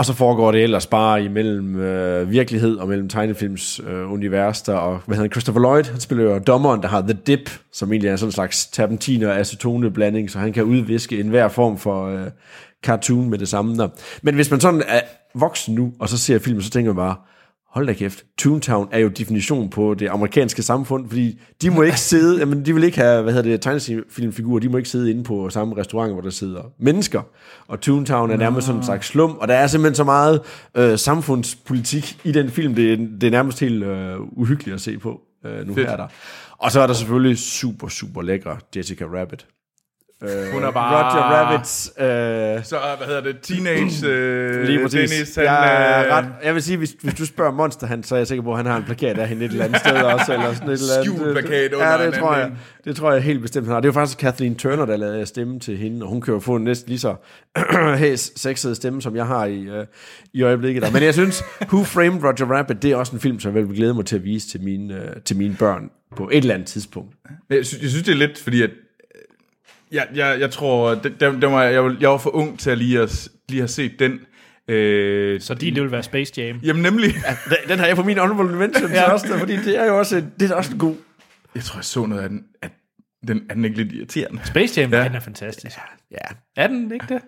[0.00, 4.74] Og så foregår det ellers bare imellem øh, virkelighed og mellem tegnefilms øh, univers der,
[4.74, 7.92] og hvad hedder han, Christopher Lloyd, han spiller jo dommeren, der har The Dip, som
[7.92, 11.78] egentlig er sådan en slags terpentin og acetone blanding, så han kan udviske enhver form
[11.78, 12.26] for øh,
[12.82, 13.88] cartoon med det samme der.
[14.22, 15.00] Men hvis man sådan er
[15.34, 17.16] voksen nu, og så ser filmen, så tænker man bare,
[17.70, 22.00] hold da kæft, Toontown er jo definition på det amerikanske samfund, fordi de må ikke
[22.00, 25.24] sidde, jamen de vil ikke have, hvad hedder det, tegnefilmfigurer, de må ikke sidde inde
[25.24, 27.22] på samme restaurant, hvor der sidder mennesker.
[27.68, 30.40] Og Toontown er nærmest sådan en slags slum, og der er simpelthen så meget
[30.74, 34.98] øh, samfundspolitik i den film, det, er- det er nærmest helt øh, uhyggeligt at se
[34.98, 35.88] på øh, nu Fedt.
[35.88, 36.06] her der.
[36.58, 39.46] Og så er der selvfølgelig super, super lækre Jessica Rabbit.
[40.24, 41.92] Øh, Hun er bare- Roger Rabbits...
[41.98, 42.04] Øh,
[42.64, 45.10] Så, hvad hedder det, teenage øh, Lige præcis.
[45.10, 48.02] Dennis, han, jeg, er øh, ret, jeg vil sige, hvis, hvis du spørger Monster, han,
[48.02, 49.80] så er jeg sikker på, at han har en plakat af hende et eller andet
[49.80, 50.32] sted også.
[50.32, 51.06] Eller sådan et eller andet.
[51.16, 52.44] Skjult plakat under Ja, det tror jeg.
[52.44, 52.58] anden.
[52.84, 53.80] Det tror jeg helt bestemt, han har.
[53.80, 56.40] Det er jo faktisk Kathleen Turner, der lavede stemme til hende, og hun kan jo
[56.40, 57.14] få en næsten lige så
[57.96, 59.86] hæs, sexet stemme, som jeg har i, øh,
[60.32, 60.82] i øjeblikket.
[60.82, 60.90] Der.
[60.90, 63.76] Men jeg synes, Who Framed Roger Rabbit, det er også en film, som jeg vil
[63.76, 66.68] glæde mig til at vise til mine, øh, til mine børn på et eller andet
[66.68, 67.14] tidspunkt.
[67.50, 68.76] Jeg synes, jeg synes, det er lidt, fordi at, øh,
[69.92, 72.70] jeg, jeg, jeg tror, det, det, det var, jeg, var- jeg var for ung til
[72.70, 74.20] at lige, at, lige have set den.
[74.68, 76.60] Øh, Så din, det vil være Space Jam.
[76.62, 79.12] Jamen nemlig, Den, den har jeg på min honorable mention ja.
[79.12, 80.94] også, fordi det er jo også, det er også en god.
[81.54, 82.70] jeg tror, jeg så noget af den, at
[83.28, 84.40] den er den ikke lidt irriterende.
[84.44, 84.98] Space Jam, Ja.
[84.98, 85.04] ja.
[85.08, 85.76] den er fantastisk.
[86.10, 86.16] Ja,
[86.56, 87.22] Er den ikke det?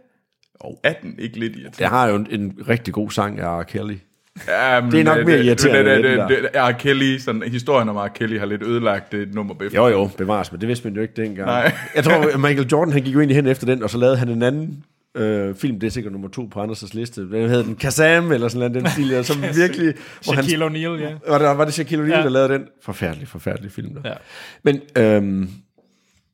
[0.61, 1.79] Og er den ikke lidt irriterende?
[1.79, 3.63] det har jo en, en rigtig god sang af R.
[3.63, 3.97] Kelly.
[4.37, 6.73] Men, Det er nok øh, mere det- irriterende det- end det- det- det- R.
[6.73, 8.09] Kelly, sådan, historien om R.
[8.09, 9.55] Kelly har lidt ødelagt det nummer.
[9.75, 11.47] Jo, jo, bevares, men det vidste man jo ikke dengang.
[11.47, 11.73] Nej.
[11.95, 14.29] Jeg tror, Michael Jordan, han gik jo egentlig hen efter den, og så lavede han
[14.29, 14.85] en anden
[15.17, 17.21] øh, film, det er sikkert nummer to på Anders' liste.
[17.31, 19.95] Den hed den Kazam, eller sådan noget, den stil, der, som virkelig...
[20.25, 21.13] Hvor han, Shaquille O'Neal, ja.
[21.29, 22.23] var, det, var det Shaquille O'Neal, ja.
[22.23, 22.63] Der lavede den?
[22.83, 23.95] Forfærdelig, forfærdelig film.
[23.95, 24.01] Der.
[24.11, 24.15] Ja.
[24.63, 25.49] Men, øhm,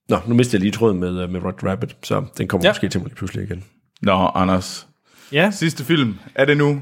[0.09, 2.66] nå, nu mistede jeg lige tråden med, øh, med Roger Rabbit, så den kommer.
[2.66, 2.70] Ja.
[2.70, 3.64] måske til mig lige pludselig igen.
[4.03, 4.86] Nå, Anders.
[5.32, 6.14] Ja, Sidste film.
[6.34, 6.80] Er det nu?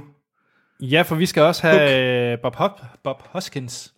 [0.81, 3.93] Ja for vi skal også have øh, Bob, Hop, Bob Hoskins.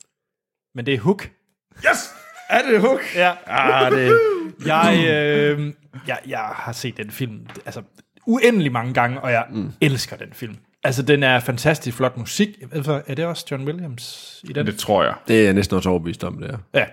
[0.75, 1.31] Men det er Hook.
[1.77, 2.15] Yes!
[2.51, 3.01] Er det Hook?
[3.15, 3.33] Ja.
[3.47, 4.19] Ah, det,
[4.67, 5.73] Jeg, øh,
[6.09, 7.83] jeg, jeg har set den film altså,
[8.27, 9.73] uendelig mange gange, og jeg mm.
[9.81, 10.57] elsker den film.
[10.85, 12.49] Altså, den er fantastisk flot musik.
[12.73, 14.67] Altså, er det også John Williams i den?
[14.67, 15.15] Det tror jeg.
[15.29, 16.59] det er jeg næsten også overbevist om, det er.
[16.75, 16.85] Ja,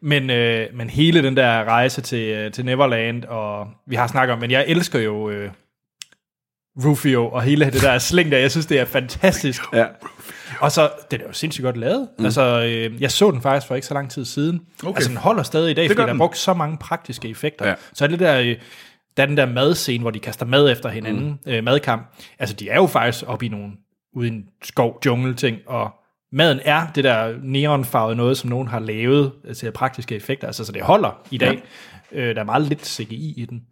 [0.00, 4.32] men, øh, men hele den der rejse til, øh, til Neverland, og vi har snakket
[4.32, 5.50] om, men jeg elsker jo øh,
[6.84, 9.62] Rufio og hele det der sling der, jeg synes, det er fantastisk.
[9.72, 9.86] Ja.
[10.60, 12.08] Og så, den er jo sindssygt godt lavet.
[12.18, 12.24] Mm.
[12.24, 14.60] Altså, øh, jeg så den faktisk for ikke så lang tid siden.
[14.82, 14.96] Okay.
[14.96, 17.68] Altså, den holder stadig i dag, Det fordi der er brugt så mange praktiske effekter.
[17.68, 17.74] Ja.
[17.92, 18.56] Så er det der, øh,
[19.16, 21.52] der er den der madscene, hvor de kaster mad efter hinanden, mm.
[21.52, 22.14] øh, madkamp.
[22.38, 23.72] Altså, de er jo faktisk oppe i nogle,
[24.16, 25.90] ude i en skov, jungle ting, og
[26.32, 30.46] maden er det der neonfarvede noget, som nogen har lavet til praktiske effekter.
[30.46, 31.62] Altså, så det holder i dag.
[32.12, 32.20] Ja.
[32.20, 33.62] Øh, der er meget lidt CGI i den.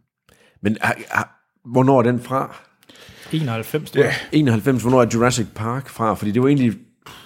[0.62, 2.56] Men har, har, hvornår er den fra?
[3.32, 4.12] 91, tror jeg.
[4.32, 6.14] 91, hvornår er Jurassic Park fra?
[6.14, 6.72] Fordi det var egentlig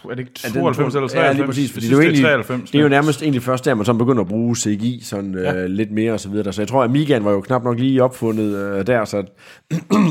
[0.05, 1.15] Er det ikke Er den 92 eller 93?
[1.27, 2.71] Ja, lige præcis, fordi det, er jo egentlig, 93.
[2.71, 5.55] det er jo nærmest egentlig først der, man så begynder at bruge CGI sådan, ja.
[5.55, 6.53] øh, lidt mere og så videre.
[6.53, 9.17] Så jeg tror, at Amigaen var jo knap nok lige opfundet øh, der, så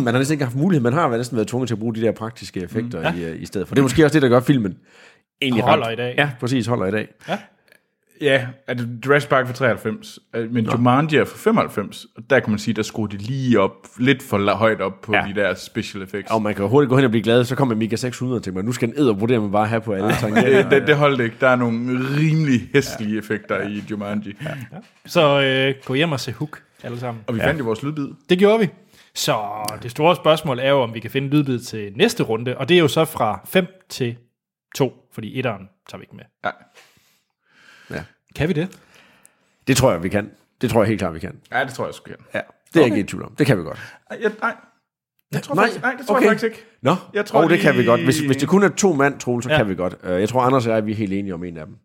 [0.06, 0.84] man har næsten ikke haft mulighed.
[0.84, 3.28] Man har næsten været tvunget til at bruge de der praktiske effekter mm, ja.
[3.28, 3.76] i, øh, i stedet for.
[3.76, 4.78] Det er måske også det, der gør filmen
[5.42, 6.16] egentlig Holder ret- i dag.
[6.18, 7.08] Ja, præcis, holder i dag.
[7.30, 7.38] Ja,
[8.22, 12.50] er det Jurassic Park fra 93, øh, men Jumanji er fra 95, og der kan
[12.50, 15.26] man sige, der skruede de lige op, lidt for højt op på Ja.
[15.26, 15.34] ja.
[15.34, 16.32] de der special effects.
[16.32, 18.64] Og man kan hurtigt gå hen og blive glad, så kommer Amiga 600 til mig.
[18.64, 20.64] Nu skal en eddervurdere man bare have på alle tangenter.
[20.64, 21.36] Det, det, det holdt ikke.
[21.42, 23.20] Der er nogle rimelig hæslige ja.
[23.20, 23.68] effekter ja.
[23.68, 24.34] i Jumanji.
[24.44, 24.50] Ja.
[25.06, 27.24] Så øh, gå hjem og se Hook, alle sammen.
[27.28, 27.48] Og vi ja.
[27.48, 28.08] fandt jo vores lydbid.
[28.30, 28.70] Det gjorde vi.
[29.16, 29.36] Så
[29.84, 32.76] det store spørgsmål er jo, om vi kan finde lydbid til næste runde, og det
[32.76, 34.18] er jo så fra 5 til
[34.76, 36.24] 2, fordi etteren tager vi ikke med.
[36.46, 36.50] Ja.
[37.92, 38.04] Ja.
[38.36, 38.68] Kan vi det?
[39.68, 40.32] Det tror jeg, vi kan.
[40.62, 41.40] Det tror jeg helt klart, vi kan.
[41.52, 42.16] ja, det tror jeg sgu kan.
[42.34, 42.40] Ja,
[42.74, 43.36] det er jeg ikke i tvivl om.
[43.36, 43.80] Det kan vi godt.
[44.22, 44.56] Jeg, nej.
[45.32, 46.26] Jeg tror Nej, faktisk, nej, det tror okay.
[46.26, 46.66] jeg faktisk ikke.
[46.82, 48.04] Nå, Jeg tror, oh, det kan vi godt.
[48.04, 49.56] Hvis, hvis det kun er to mand, Troel, så ja.
[49.56, 49.60] Ja.
[49.60, 49.96] kan vi godt.
[50.04, 51.76] Uh, jeg tror, Anders og jeg vi er helt enige om en af dem.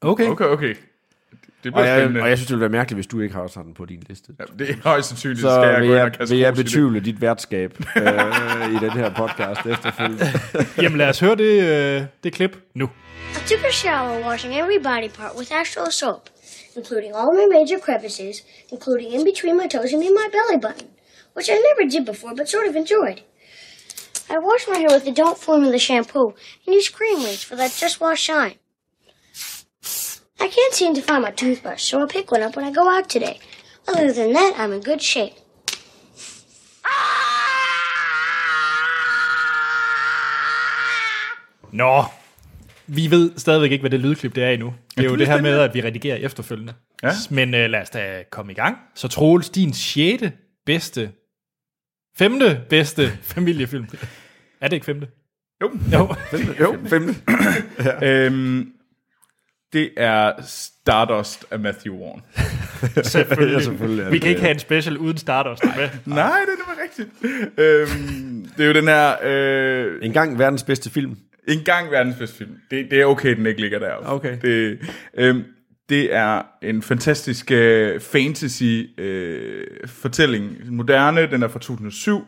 [0.00, 0.24] Okay.
[0.26, 0.44] okay.
[0.44, 0.74] Okay, okay.
[1.64, 2.22] Det Og bliver jeg, spændende.
[2.22, 4.02] og jeg synes, det ville være mærkeligt, hvis du ikke har også den på din
[4.08, 4.32] liste.
[4.38, 6.54] Ja, det er højst sandsynligt, Så skal jeg vil gå ind og kaste vil jeg
[6.54, 8.02] betvivle dit værtskab øh,
[8.74, 10.24] i den her podcast efterfølgende.
[10.82, 12.90] Jamen lad os høre det, øh, det klip nu.
[13.34, 16.30] I took a shower washing every body part with Astral soap,
[16.76, 20.90] including all my major crevices, including in between my toes and in my belly button,
[21.34, 23.22] which I never did before but sort of enjoyed.
[24.30, 27.72] I washed my hair with the Don't Formula shampoo and used cream rinse for that
[27.72, 28.54] just wash shine.
[30.40, 32.88] I can't seem to find my toothbrush, so I'll pick one up when I go
[32.88, 33.40] out today.
[33.86, 35.34] Other than that, I'm in good shape.
[36.84, 37.24] Ah!
[41.72, 42.10] Nå,
[42.86, 44.74] vi ved stadigvæk ikke, hvad det lydklip det er endnu.
[44.96, 46.72] Det er jo det her med, at vi redigerer efterfølgende.
[47.02, 47.10] Ja.
[47.30, 48.76] Men øh, lad os da komme i gang.
[48.94, 50.32] Så Troels, din sjette
[50.66, 51.10] bedste,
[52.16, 53.86] femte bedste familiefilm.
[54.60, 55.06] Er det ikke femte?
[55.62, 55.70] Jo.
[55.92, 56.14] Jo.
[56.60, 57.14] jo, femte.
[58.02, 58.70] Øhm,
[59.72, 62.22] det er Stardust af Matthew Vaughn.
[63.02, 63.54] Selvfølgelig.
[63.58, 65.88] Ja, selvfølgelig vi kan ikke have en special uden Stardust med.
[66.06, 67.08] Nej, det er nemlig rigtigt.
[67.58, 69.14] Øhm, det er jo den her...
[69.22, 71.18] Øh, En gang verdens bedste film.
[71.48, 72.50] En gang verdens bedste film.
[72.70, 74.08] Det, det er okay, den ikke ligger deroppe.
[74.08, 74.38] Okay.
[74.42, 74.78] Det,
[75.18, 75.44] øhm,
[75.88, 78.98] det er en fantastisk øh, fantasy-fortælling.
[79.82, 80.56] Øh, fortælling.
[80.70, 82.26] moderne, den er fra 2007.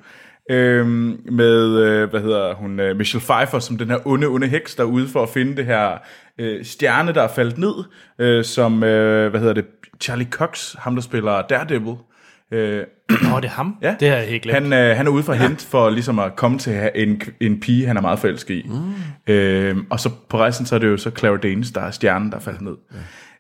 [0.51, 4.75] Øhm, med, øh, hvad hedder hun, øh, Michelle Pfeiffer som den her onde, onde heks,
[4.75, 5.99] der er ude for at finde det her
[6.41, 7.75] øh, stjerne, der er faldet ned,
[8.19, 9.67] øh, som, øh, hvad hedder det,
[10.01, 11.95] Charlie Cox, ham der spiller Daredevil.
[12.53, 13.77] Øh, Nå, det er ham.
[13.83, 13.97] Ja.
[14.01, 14.55] Det har jeg helt glemt.
[14.55, 17.61] han, øh, han er ude for at hente for ligesom at komme til en, en
[17.61, 18.67] pige, han er meget forelsket i.
[18.69, 19.33] Mm.
[19.35, 22.33] Øhm, og så på rejsen, så er det jo så Clara Danes, der er stjernen,
[22.33, 22.77] der falder ned.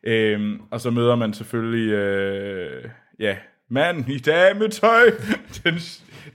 [0.04, 0.10] Ja.
[0.12, 2.84] Øhm, og så møder man selvfølgelig, øh,
[3.20, 3.36] ja,
[3.70, 5.10] mand i dametøj,
[5.64, 5.74] den,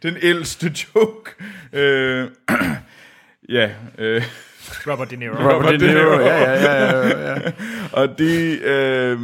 [0.03, 1.31] den ældste joke.
[1.73, 2.27] Øh,
[3.57, 4.23] ja, øh,
[4.87, 5.35] Robert De Niro.
[5.35, 6.19] Robert De Niro.
[6.19, 7.51] Ja, ja, ja, ja, ja.
[8.01, 9.19] og det, øh,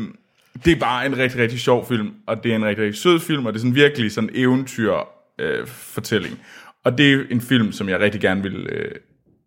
[0.65, 3.19] det er bare en rigtig, rigtig sjov film, og det er en rigtig, rigtig sød
[3.19, 4.93] film, og det er sådan virkelig sådan en eventyr
[5.39, 6.39] øh, fortælling.
[6.83, 8.91] Og det er en film, som jeg rigtig gerne vil, øh,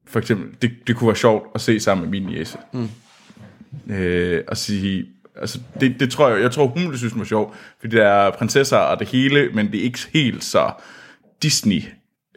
[0.07, 2.59] for eksempel, det, det kunne være sjovt at se sammen med min jæse.
[2.73, 2.89] Mm.
[3.95, 5.07] Øh, og sige,
[5.37, 8.07] altså det, det tror jeg, jeg tror hun ville synes, det var sjov, fordi der
[8.07, 10.73] er prinsesser og det hele, men det er ikke helt så
[11.43, 11.83] Disney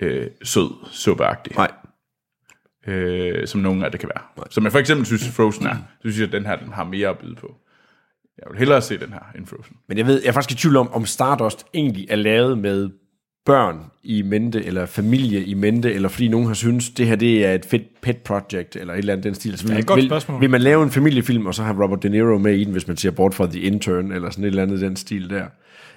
[0.02, 1.72] øh, sød, suppeagtigt Nej.
[2.88, 4.46] øh, som nogle af det kan være.
[4.50, 5.76] Som jeg for eksempel synes, Frozen er.
[5.76, 7.56] Så synes jeg, at den her den har mere at byde på.
[8.38, 9.76] Jeg vil hellere se den her end Frozen.
[9.88, 12.90] Men jeg ved, jeg er faktisk i tvivl om, om Stardust egentlig er lavet med
[13.46, 17.46] børn i mente, eller familie i mente, eller fordi nogen har synes det her det
[17.46, 19.52] er et fedt pet project, eller et eller andet den stil.
[19.52, 20.42] Altså, vil, et godt vil, spørgsmål.
[20.42, 22.88] vil man lave en familiefilm, og så have Robert De Niro med i den, hvis
[22.88, 25.46] man ser bort fra The Intern, eller sådan et eller andet den stil der.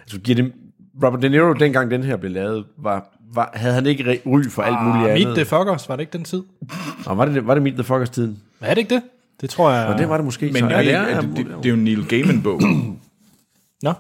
[0.01, 0.53] Altså, giver det,
[1.05, 4.63] Robert De Niro, dengang den her blev lavet, var, var, havde han ikke ry for
[4.63, 5.27] alt muligt Ah, andet?
[5.27, 6.43] Meet the Fuckers, var det ikke den tid?
[7.07, 8.39] Og var det, var det Meet the Fuckers tiden?
[8.61, 9.03] Er det ikke det?
[9.41, 9.87] Det tror jeg...
[9.87, 10.47] Og det var det måske.
[10.47, 12.61] Men så, det, er, ja, det, det, det, er jo en Neil Gaiman-bog,
[13.83, 13.93] Nå,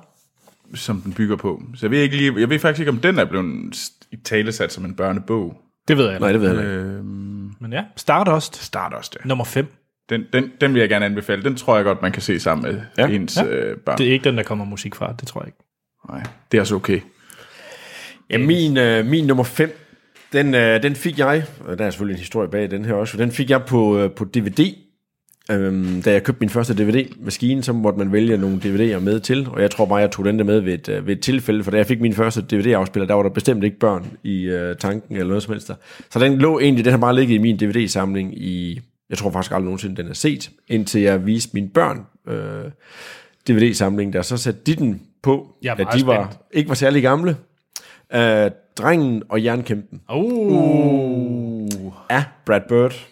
[0.74, 1.62] som den bygger på.
[1.74, 3.74] Så jeg ved, ikke lige, jeg ved faktisk ikke, om den er blevet
[4.12, 5.57] i talesat som en børnebog.
[5.89, 6.41] det ved jeg Nej, ikke.
[6.47, 6.84] det ved jeg ikke.
[6.89, 7.05] Øh,
[7.61, 9.28] Men ja, Stardust, Stardust, ja.
[9.28, 9.66] nummer 5.
[10.11, 11.43] Den, den, den vil jeg gerne anbefale.
[11.43, 13.07] Den tror jeg godt, man kan se sammen med Ja.
[13.07, 13.45] ens Ja.
[13.45, 13.51] ja.
[13.51, 13.99] øh, børn.
[13.99, 15.59] Det er ikke den, der kommer musik fra, det tror jeg ikke.
[16.11, 16.22] Nej,
[16.53, 17.01] det er også okay.
[18.30, 19.78] Ja, min, øh, min nummer 5,
[20.32, 23.16] den, øh, den fik jeg, og der er selvfølgelig en historie bag den her også,
[23.16, 24.74] den fik jeg på, øh, på DVD,
[25.51, 29.49] øhm, da jeg købte min første DVD-maskine, så måtte man vælge nogle DVD'er med til,
[29.51, 31.64] og jeg tror bare, jeg tog den der med ved et, øh, ved et tilfælde,
[31.64, 34.76] for da jeg fik min første DVD-afspiller, der var der bestemt ikke børn i øh,
[34.76, 35.74] tanken eller noget som helst der.
[36.11, 38.80] Så den lå egentlig, den har bare ligget i min DVD-samling i,
[39.11, 42.70] jeg tror faktisk aldrig nogensinde, den er set, indtil jeg viste mine børn øh,
[43.49, 45.47] DVD-samlingen, der så satte de den på,
[45.78, 47.36] da de var, ikke var særlig gamle.
[48.14, 48.20] Uh,
[48.78, 51.92] drengen og jernkæmpen Uh.
[52.09, 53.07] af Brad Bird.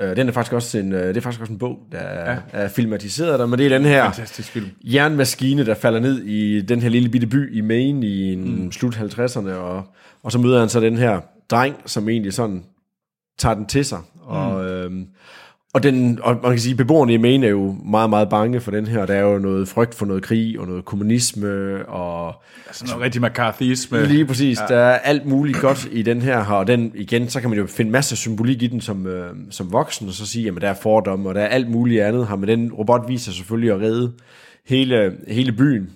[0.00, 2.40] Uh, den er faktisk også en, uh, det er faktisk også en bog, der er,
[2.52, 4.66] er filmatiseret der, men det er den her Fantastisk film.
[4.82, 8.72] jernmaskine, der falder ned i den her lille bitte by i Maine i en mm.
[8.72, 9.84] slut 50'erne, og,
[10.22, 11.20] og så møder han så den her
[11.50, 12.64] dreng, som egentlig sådan
[13.38, 13.98] tager den til sig.
[14.22, 15.06] Og, øhm,
[15.72, 18.70] og, den, og man kan sige, beboerne i Maine er jo meget, meget bange for
[18.70, 19.06] den her.
[19.06, 23.22] Der er jo noget frygt for noget krig og noget kommunisme, og Altså noget rigtig
[23.22, 24.06] McCarthyisme.
[24.06, 24.60] Lige præcis.
[24.60, 24.74] Ja.
[24.74, 27.66] Der er alt muligt godt i den her, og den igen, så kan man jo
[27.66, 30.68] finde masser af symbolik i den som, øh, som voksen, og så sige, at der
[30.68, 33.80] er fordomme, og der er alt muligt andet her, men den robot viser selvfølgelig at
[33.80, 34.12] redde
[34.66, 35.90] hele, hele byen.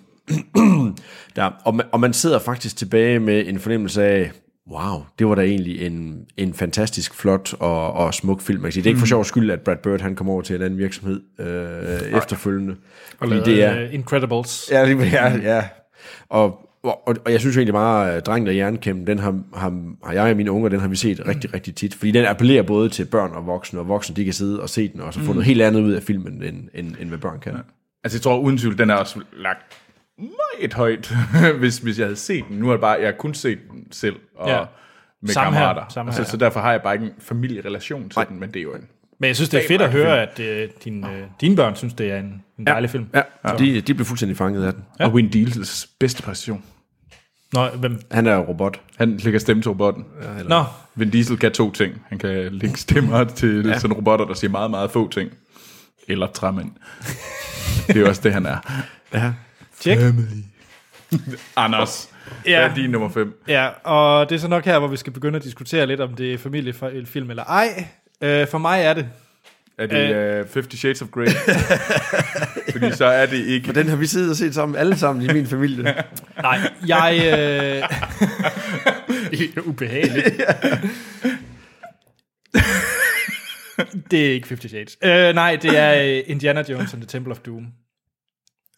[1.36, 4.30] der, og, man, og man sidder faktisk tilbage med en fornemmelse af,
[4.70, 8.60] wow, det var da egentlig en, en fantastisk flot og, og smuk film.
[8.60, 8.82] Man kan sige.
[8.82, 10.78] Det er ikke for sjov skyld, at Brad Bird han kom over til en anden
[10.78, 12.76] virksomhed øh, efterfølgende.
[13.18, 14.68] Fordi det er, Uh, Incredibles.
[14.70, 15.68] Ja, ja, ja.
[16.28, 19.94] Og, og, og jeg synes jo egentlig meget, at Drengen og Jernkæmpen, den har, har,
[20.04, 21.94] har jeg og mine unger, den har vi set rigtig, rigtig tit.
[21.94, 24.88] Fordi den appellerer både til børn og voksne, og voksne de kan sidde og se
[24.88, 27.40] den, og så få noget helt andet ud af filmen, end, end, end hvad børn
[27.40, 27.52] kan.
[28.04, 29.83] Altså, jeg tror uden tvivl, den er også lagt
[30.18, 31.12] meget højt,
[31.60, 32.56] hvis, hvis jeg havde set den.
[32.58, 34.58] Nu har jeg bare, jeg har kun set den selv, og Ja.
[34.58, 34.64] ja.
[35.22, 35.92] med Samme her, kammerater.
[35.92, 36.28] samme så, her.
[36.28, 38.88] så derfor har jeg bare ikke en familierelation til den, men det er jo en...
[39.20, 41.94] Men jeg synes, det er fedt at høre, at øh, din, øh, dine børn synes,
[41.94, 43.06] det er en, en dejlig film.
[43.14, 43.56] Ja, ja.
[43.56, 44.84] De, de blev fuldstændig fanget af den.
[45.00, 45.06] Ja.
[45.06, 46.62] Og Win Diesels bedste præstation.
[47.52, 48.00] Nå, hvem?
[48.10, 48.80] Han er jo robot.
[48.96, 50.04] Han lægger stemme til robotten.
[50.22, 50.42] Ja.
[50.42, 52.02] Nå, Vin Diesel kan to ting.
[52.08, 53.78] Han kan lægge stemmer til ja.
[53.78, 55.30] sådan robotter, der siger meget, meget få ting.
[56.08, 56.70] Eller træmænd.
[57.86, 58.58] det er jo også det, han er.
[59.80, 59.98] Tjek.
[61.56, 62.08] Anders,
[62.46, 62.58] Ja.
[62.60, 63.42] hvad er din nummer 5?
[63.48, 66.14] Ja, og det er så nok her, hvor vi skal begynde at diskutere lidt, om
[66.14, 67.86] det er familiefilm eller ej.
[68.20, 69.08] Øh, for mig er det.
[69.78, 71.26] Er det uh, Fifty Shades of Grey?
[72.72, 73.68] Fordi så er det ikke...
[73.70, 75.82] Og den har vi siddet og set sammen, alle sammen i min familie.
[76.42, 77.20] Nej, jeg...
[77.20, 77.88] Øh...
[79.30, 80.42] det er ubehageligt.
[84.10, 84.98] det er ikke 50 Shades.
[85.04, 87.66] Øh, nej, det er øh, Indiana Jones and the Temple of Doom.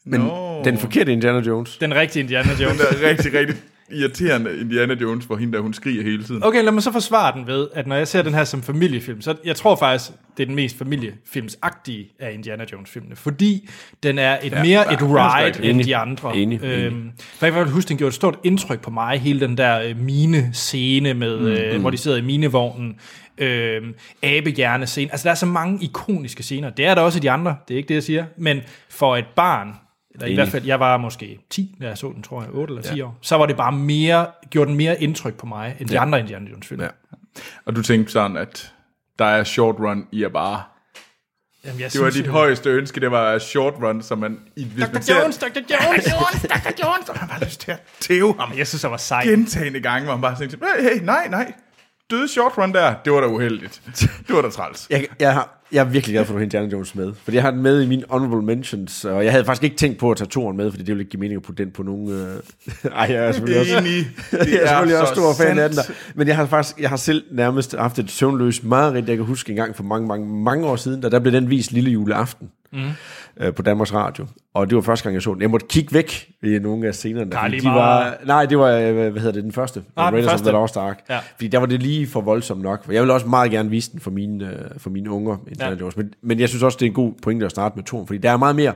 [0.06, 0.62] Men Nå.
[0.64, 1.76] den forkerte Indiana Jones.
[1.78, 2.78] Den rigtige Indiana Jones.
[2.78, 3.56] Den er rigtig, rigtig
[3.90, 6.44] irriterende Indiana Jones, hvor hende der, hun skriger hele tiden.
[6.44, 9.20] Okay, lad mig så forsvare den ved, at når jeg ser den her som familiefilm,
[9.20, 13.68] så jeg tror faktisk, det er den mest familiefilmsagtige af Indiana Jones-filmene, fordi
[14.02, 15.86] den er et ja, mere et ride end Enig.
[15.86, 16.36] de andre.
[16.36, 18.90] Enig, Øhm, for jeg kan i hvert fald huske, den gjorde et stort indtryk på
[18.90, 22.94] mig, hele den der øh, mine-scene, med, mm, øh, hvor de sidder i minevognen,
[23.38, 23.82] øh,
[24.22, 25.10] abehjerne-scene.
[25.12, 26.70] Altså, der er så mange ikoniske scener.
[26.70, 28.24] Det er der også i de andre, det er ikke det, jeg siger.
[28.38, 29.68] Men for et barn,
[30.16, 30.36] eller i Enig.
[30.42, 32.94] hvert fald, jeg var måske 10, da jeg så den, tror jeg, 8 eller 10
[32.96, 33.04] ja.
[33.04, 36.02] år, så var det bare mere, gjorde den mere indtryk på mig, end de Ja.
[36.02, 36.80] andre Indiana Jones-film.
[36.80, 36.88] Ja.
[37.64, 38.72] Og du tænkte sådan, at
[39.18, 40.62] der er short run i at bare...
[41.64, 44.38] Jamen, jeg Det var dit højeste ønske, det var short run, så man...
[44.56, 45.14] I, hvis man Dr.
[45.22, 45.46] Jones, Dr.
[45.46, 46.04] Jones!
[46.54, 46.84] Dr.
[46.86, 47.08] Jones!
[47.08, 49.28] Og man bare lyst til at tæve ham Jeg synes, det var sejt.
[49.28, 51.52] gentagende gange, hvor man bare tænkte, hey, nej, nej.
[52.10, 53.82] Døde short run der, det var da uheldigt.
[54.26, 54.86] Det var da træls.
[54.90, 57.12] Jeg, jeg, har, jeg er virkelig glad for, at du har Indiana Jones med.
[57.24, 59.98] Fordi jeg har den med i mine honorable mentions, og jeg havde faktisk ikke tænkt
[59.98, 61.82] på at tage toren med, fordi det ville ikke give mening at putte den på
[61.82, 62.10] nogen...
[62.10, 62.36] Øh...
[62.92, 63.90] Ej, jeg er selvfølgelig også, Enig.
[64.32, 65.88] jeg er selvfølgelig også stor fan af den sandt.
[65.88, 65.94] der.
[66.14, 69.50] Men jeg har faktisk jeg har selv nærmest haft et søvnløst mareridt, jeg kan huske
[69.50, 72.50] en gang for mange, mange, mange år siden, da der blev den vist lille juleaften
[72.72, 72.90] mm.
[73.40, 74.26] Øh, på Danmarks Radio.
[74.54, 75.42] Og det var første gang, jeg så den.
[75.42, 77.30] Jeg måtte kigge væk i nogle af scenerne.
[77.30, 79.82] Der er de var, nej, det var, øh, hvad hedder det, den første.
[79.96, 81.00] Ah, Raiders of the Lost Ark.
[81.10, 81.18] Ja.
[81.34, 82.84] Fordi der var det lige for voldsomt nok.
[82.90, 85.70] Jeg vil også meget gerne vise den for mine, øh, for mine unger, Ja.
[85.74, 85.96] Jones.
[85.96, 88.18] Men, men jeg synes også, det er en god pointe at starte med toren, fordi
[88.18, 88.72] der er meget mere,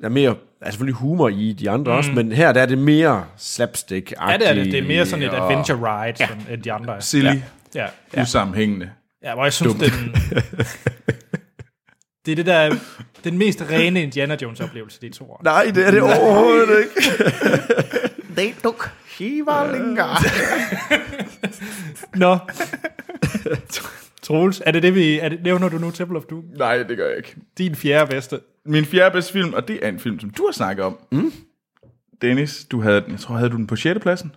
[0.00, 0.28] der er mere,
[0.60, 1.98] altså selvfølgelig humor i de andre mm.
[1.98, 4.64] også, men her der er det mere slapstick Ja, det er det.
[4.66, 6.54] Det er mere sådan et adventure ride, ja.
[6.54, 7.00] end de andre er.
[7.00, 7.34] Silly,
[7.74, 7.86] Ja.
[8.16, 8.22] ja.
[8.22, 8.90] usammenhængende.
[9.24, 9.90] ja, hvor jeg synes, den...
[12.26, 12.76] det er det der,
[13.24, 15.40] den mest rene Indiana Jones oplevelse, de to år.
[15.44, 17.12] Nej, det er det overhovedet ikke.
[18.36, 20.04] They took Shivalinga.
[22.14, 22.38] Nå.
[24.22, 25.18] Troels, er det det, vi...
[25.18, 26.44] Er det, nævner du nu Temple of Doom?
[26.56, 27.36] Nej, det gør jeg ikke.
[27.58, 28.40] Din fjerde bedste.
[28.64, 30.98] Min fjerde bedste film, og det er en film, som du har snakket om.
[31.12, 31.32] Mm.
[32.22, 34.00] Dennis, du havde den, jeg tror, havde du den på 6.
[34.00, 34.34] pladsen?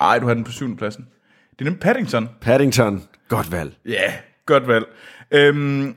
[0.00, 0.76] Nej, du havde den på 7.
[0.76, 1.08] pladsen.
[1.50, 2.28] Det er nemlig Paddington.
[2.40, 3.72] Paddington, godt valg.
[3.86, 4.12] Ja, yeah,
[4.46, 4.84] godt valg.
[5.30, 5.96] Øhm,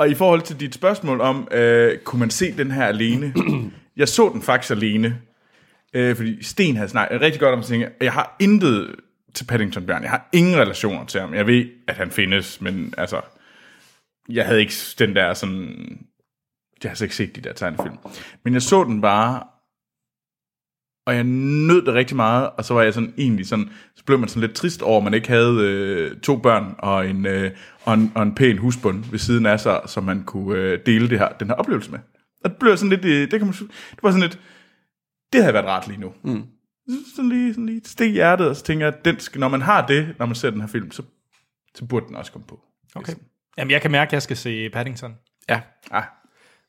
[0.00, 3.34] og i forhold til dit spørgsmål om, øh, kunne man se den her alene?
[3.96, 5.20] jeg så den faktisk alene,
[5.94, 7.84] øh, fordi Sten havde snakket rigtig godt om ting.
[8.00, 8.94] Jeg har intet
[9.34, 10.02] til Paddington Bjørn.
[10.02, 11.34] Jeg har ingen relationer til ham.
[11.34, 13.20] Jeg ved, at han findes, men altså,
[14.28, 15.66] jeg havde ikke den der sådan...
[16.82, 17.96] Jeg har altså ikke set de der tegnefilm.
[18.44, 19.42] Men jeg så den bare,
[21.06, 24.18] og jeg nød det rigtig meget, og så var jeg sådan egentlig sådan, så blev
[24.18, 27.50] man sådan lidt trist over, at man ikke havde øh, to børn og en, øh,
[27.84, 31.08] og, en, og en pæn husbund ved siden af sig, som man kunne øh, dele
[31.08, 31.98] det her, den her oplevelse med.
[32.44, 33.52] Og det blev sådan lidt, øh, det, kan man,
[33.90, 34.40] det var sådan lidt,
[35.32, 36.12] det havde været rart lige nu.
[36.22, 36.44] Mm.
[37.16, 39.62] Sådan lige, sådan lige stik i hjertet, og så tænker jeg, den skal, når man
[39.62, 41.02] har det, når man ser den her film, så,
[41.74, 42.60] så burde den også komme på.
[42.94, 43.12] Okay.
[43.58, 45.14] Jamen, jeg kan mærke, at jeg skal se Paddington.
[45.48, 45.60] Ja.
[45.90, 46.04] Ah,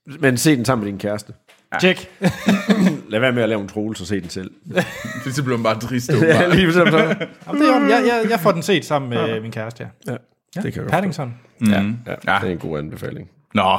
[0.06, 1.34] Men se den sammen med din kæreste.
[1.80, 2.10] Check.
[3.10, 4.52] Lad være med at lave en troels og se den selv.
[5.26, 6.12] det så blev man bare trist.
[6.22, 6.80] ja, lige så.
[6.84, 10.12] Jamen, det er, jeg, jeg, jeg får den set sammen med min kæreste, ja.
[10.12, 10.18] Ja,
[10.56, 11.36] ja det kan jeg Paddington.
[11.72, 11.98] Ja, Mm.
[12.08, 12.40] ja, Ja.
[12.42, 13.30] det er en god anbefaling.
[13.54, 13.78] Nå,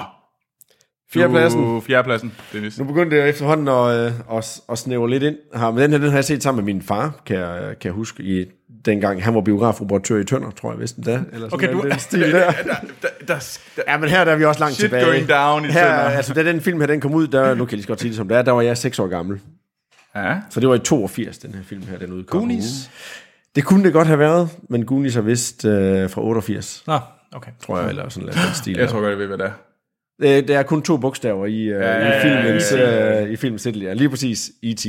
[1.12, 1.60] Fjerdepladsen.
[1.62, 2.78] Du- Fjerdepladsen, Dennis.
[2.78, 5.98] Nu begyndte jeg efterhånden at, øh, at, at snævre lidt ind her, men den her
[5.98, 8.46] den har jeg set sammen med min far, kan jeg, kan jeg huske, i
[8.84, 11.12] dengang han var biografoperatør i Tønder, tror jeg vist endda.
[11.12, 12.50] Eller sådan Okay, du- den stil der.
[12.52, 13.34] Der, der, der,
[13.76, 15.04] der, Ja, men her der er vi også langt Shit tilbage.
[15.04, 15.94] going down i her, Tønder.
[16.16, 18.00] altså, da den film her, den kom ud, der, nu kan jeg lige så godt
[18.00, 19.40] sige det som det er, der var jeg 6 år gammel.
[20.16, 20.36] ja.
[20.50, 22.40] Så det var i 82, den her film her, den udkom.
[22.40, 22.90] Goonies.
[23.54, 26.98] Det kunne det godt have været, men Goonies er vist øh, fra 88, Nå,
[27.32, 27.50] okay.
[27.62, 28.76] tror jeg, eller sådan noget den stil.
[28.76, 29.52] Jeg tror godt, jeg ved, hvad det er.
[30.38, 33.82] Øh, Der er kun to bogstaver i, øh, ja, i filmens, øh, i filmens titel,
[33.82, 33.92] ja.
[33.92, 34.86] Lige præcis E.T.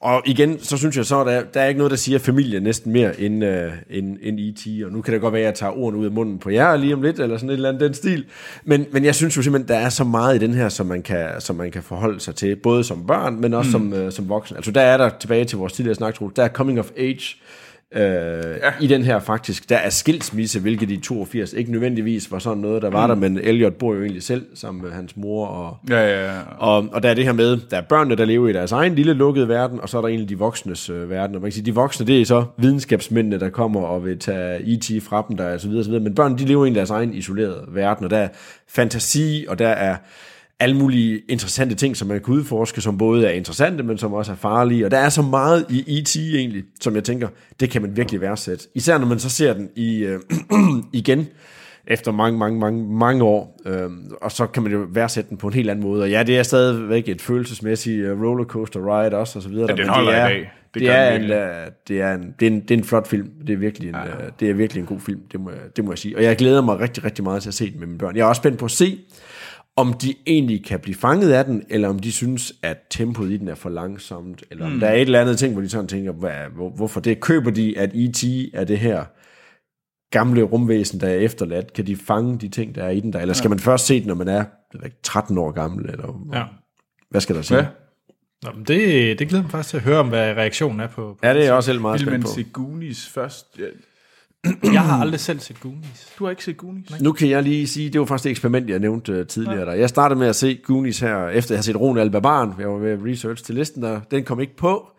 [0.00, 2.92] Og igen, så synes jeg så, der, der er ikke noget, der siger familie næsten
[2.92, 3.50] mere end, uh,
[3.90, 4.84] end, end E.T.
[4.84, 6.76] Og nu kan det godt være, at jeg tager ordene ud af munden på jer
[6.76, 8.24] lige om lidt, eller sådan et eller andet den stil.
[8.64, 11.02] Men, men jeg synes jo simpelthen, der er så meget i den her, som man
[11.02, 13.92] kan, som man kan forholde sig til, både som børn, men også mm.
[13.92, 14.56] som, uh, som voksen.
[14.56, 17.36] Altså der er der, tilbage til vores tidligere snak, der er coming of age,
[17.94, 18.72] øh, ja.
[18.80, 19.68] i den her faktisk.
[19.68, 23.20] Der er skilsmisse, hvilket i 82 ikke nødvendigvis var sådan noget, der var mm.
[23.20, 25.46] der, men Elliot bor jo egentlig selv sammen med hans mor.
[25.46, 26.40] Og, Ja, ja, ja.
[26.58, 28.94] og, og der er det her med, der er børnene, der lever i deres egen
[28.94, 31.36] lille lukkede verden, og så er der egentlig de voksnes øh, verden.
[31.36, 34.62] Og man kan sige, de voksne, det er så videnskabsmændene, der kommer og vil tage
[34.62, 36.04] IT fra dem, der er så videre, så videre.
[36.04, 38.28] Men børnene, de lever i deres egen isolerede verden, og der er
[38.68, 39.96] fantasi, og der er
[40.60, 44.32] alle mulige interessante ting, som man kan udforske, som både er interessante, men som også
[44.32, 44.84] er farlige.
[44.84, 46.16] Og der er så meget i E.T.
[46.16, 47.28] egentlig, som jeg tænker,
[47.60, 48.64] det kan man virkelig værdsætte.
[48.74, 50.20] Især når man så ser den i, øh,
[50.92, 51.26] igen,
[51.86, 53.60] efter mange, mange, mange, mange år.
[53.66, 53.90] Øh,
[54.20, 56.02] og så kan man jo værdsætte den på en helt anden måde.
[56.02, 59.66] Og ja, det er stadigvæk et følelsesmæssigt øh, rollercoaster ride også, og så videre.
[59.68, 60.50] Ja, den Men holder det er, i dag.
[60.74, 63.08] Det Det, er en, øh, det, er en, det, er en, det er en flot
[63.08, 63.30] film.
[63.46, 64.30] Det er virkelig en, ja, ja.
[64.40, 66.16] det er virkelig en god film, det må, det må jeg sige.
[66.16, 68.16] Og jeg glæder mig rigtig, rigtig meget til at se den med mine børn.
[68.16, 68.98] Jeg er også spændt på at se,
[69.78, 73.36] om de egentlig kan blive fanget af den, eller om de synes, at tempoet i
[73.36, 74.80] den er for langsomt, eller om Hmm.
[74.80, 77.20] der er et eller andet ting, hvor de sådan tænker, hvad, hvor, hvorfor det?
[77.20, 78.24] Køber de, at E.T.
[78.54, 79.04] er det her
[80.10, 81.72] gamle rumvæsen, der er efterladt?
[81.72, 83.20] Kan de fange de ting, der er i den der?
[83.20, 84.46] Eller skal man først se den, når man er jeg
[84.80, 85.90] ved ikke, 13 år gammel?
[85.90, 86.44] Eller, Ja.
[87.10, 87.68] Hvad skal der sige?
[88.44, 90.94] Nå, men det, det glæder mig faktisk til at høre om, hvad reaktionen er på.
[90.94, 92.28] på Ja, det er jeg også selv meget Vil spændt man på.
[92.28, 93.46] se Goonies først?
[93.58, 93.64] Ja.
[94.72, 96.12] Jeg har aldrig selv set Goonies.
[96.18, 97.00] Du har ikke set Goonies?
[97.00, 99.66] Nu kan jeg lige sige, det var faktisk det eksperiment, jeg nævnte uh, tidligere.
[99.66, 99.72] Der.
[99.72, 102.52] Jeg startede med at se Goonies her, efter jeg havde set Ronald Barbaren.
[102.58, 104.88] Jeg var ved at research til listen, der den kom ikke på.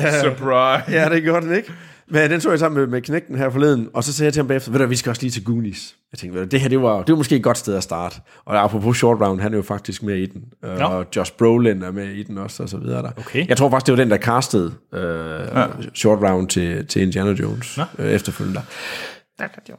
[0.22, 0.92] Surprise!
[0.92, 1.72] Ja, det gjorde den ikke.
[2.10, 4.40] Men den så jeg sammen med, med knægten her forleden, og så sagde jeg til
[4.40, 5.96] ham bagefter, ved du, vi skal også lige til Goonies.
[6.12, 7.82] Jeg tænkte, ved du, det her, det var, det var måske et godt sted at
[7.82, 8.16] starte.
[8.44, 10.44] Og apropos Short Round, han er jo faktisk med i den.
[10.62, 10.84] Nå.
[10.84, 13.10] og Josh Brolin er med i den også, og så videre der.
[13.16, 13.48] Okay.
[13.48, 15.66] Jeg tror faktisk, det var den, der castede uh, ja.
[15.94, 18.60] Short Round til, til Indiana Jones uh, efterfølgende.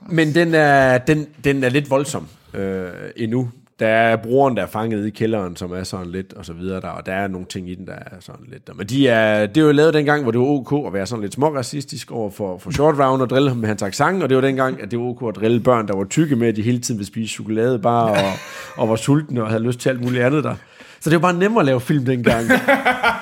[0.10, 3.50] Men den er, den, den er lidt voldsom øh, endnu.
[3.82, 6.82] Der er broren, der er fanget i kælderen, som er sådan lidt, og så videre
[6.82, 8.68] der, og der er nogle ting i den, der er sådan lidt.
[8.68, 8.74] der.
[8.74, 11.22] Men de er, det er jo lavet dengang, hvor det var ok at være sådan
[11.22, 14.36] lidt småracistisk over for, for Short Round og drille ham med hans accent, og det
[14.38, 16.62] var dengang, at det var ok at drille børn, der var tykke med, at de
[16.62, 18.32] hele tiden ville spise chokolade bare, og,
[18.82, 20.56] og var sultne og havde lyst til alt muligt andet der.
[21.00, 22.46] Så det var bare nemmere at lave film dengang.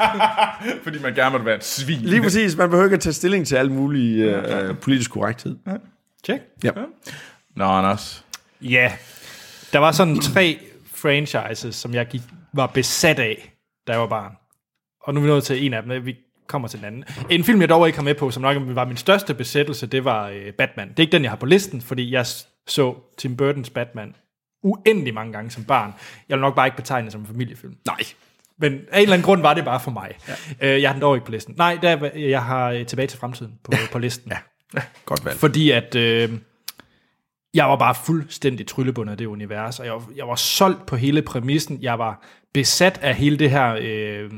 [0.83, 1.99] Fordi man gerne måtte være et svin.
[2.01, 5.55] Lige præcis, man behøver ikke at tage stilling til al mulig øh, politisk korrekthed.
[6.23, 6.41] Check.
[6.63, 6.71] Ja.
[7.55, 8.25] Nå, Anders.
[8.61, 8.91] Ja,
[9.73, 10.59] der var sådan tre
[10.95, 12.21] franchises, som jeg gik,
[12.53, 13.53] var besat af,
[13.87, 14.31] da jeg var barn.
[15.03, 16.15] Og nu er vi nået til en af dem, vi
[16.47, 17.03] kommer til den anden.
[17.29, 20.05] En film, jeg dog ikke har med på, som nok var min største besættelse, det
[20.05, 20.89] var øh, Batman.
[20.89, 22.25] Det er ikke den, jeg har på listen, fordi jeg
[22.67, 24.15] så Tim Burtons Batman
[24.63, 25.93] uendelig mange gange som barn.
[26.29, 27.75] Jeg vil nok bare ikke betegne det som en familiefilm.
[27.85, 27.97] Nej.
[28.61, 30.11] Men af en eller anden grund var det bare for mig.
[30.61, 30.75] Ja.
[30.75, 31.55] Øh, jeg har den dog ikke på listen.
[31.57, 33.77] Nej, der, er- jeg har øh, tilbage til fremtiden på, ja.
[33.91, 34.31] på listen.
[34.75, 34.81] Ja.
[35.05, 35.39] Godt valgt.
[35.39, 36.29] Fordi at øh,
[37.53, 40.95] jeg var bare fuldstændig tryllebundet af det univers, og jeg var, jeg var solgt på
[40.95, 41.79] hele præmissen.
[41.81, 42.23] Jeg var
[42.53, 44.31] besat af hele det her øh,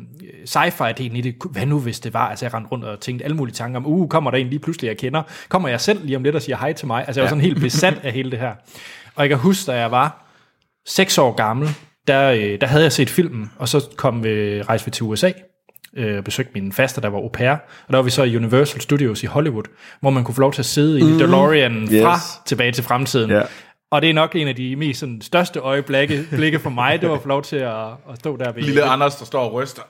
[0.45, 1.35] sci-fi-delen i det.
[1.51, 2.29] Hvad nu, hvis det var?
[2.29, 4.59] Altså, jeg rendte rundt og tænkte alle mulige tanker om, uh, kommer der en lige
[4.59, 5.23] pludselig, jeg kender?
[5.49, 7.03] Kommer jeg selv lige om lidt og siger hej til mig?
[7.07, 8.53] Altså, jeg var sådan helt besat af hele det her.
[9.15, 10.25] Og jeg kan huske, da jeg var
[10.87, 11.69] seks år gammel,
[12.07, 15.31] der, øh, der havde jeg set filmen, og så kom vi, rejste vi til USA,
[15.97, 18.37] øh, og besøgte min faster, der var au pair, og der var vi så i
[18.37, 19.63] Universal Studios i Hollywood,
[19.99, 21.81] hvor man kunne få lov til at sidde i DeLorean Mm.
[21.83, 22.01] Yes.
[22.03, 23.31] fra tilbage til fremtiden.
[23.31, 23.41] Ja.
[23.91, 27.09] Og det er nok en af de mest sådan, største øjeblikke blikke for mig, det
[27.09, 29.53] var at få lov til at, at stå der ved, Lille Anders, der står og
[29.53, 29.81] ryster.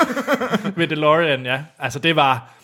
[0.78, 1.62] ved DeLorean, ja.
[1.78, 2.54] Altså det var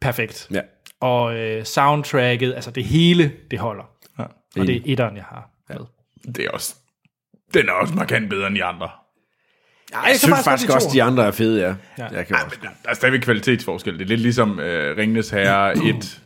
[0.00, 0.48] perfekt.
[0.54, 0.60] Ja.
[1.00, 3.84] Og øh, soundtracket, altså det hele, det holder.
[4.18, 4.24] Ja.
[4.60, 5.76] Og det er etteren, jeg har med.
[6.34, 6.74] Det er også...
[7.54, 8.88] Den er også markant bedre end de andre.
[9.92, 11.66] Jeg synes faktisk også, de andre er fede, ja.
[11.98, 12.04] Ja.
[12.16, 12.56] Jeg kan Ja, også.
[12.60, 13.94] men der, der er stadigvæk kvalitetsforskel.
[13.94, 16.20] Det er lidt ligesom øh, Ringenes Herre 1,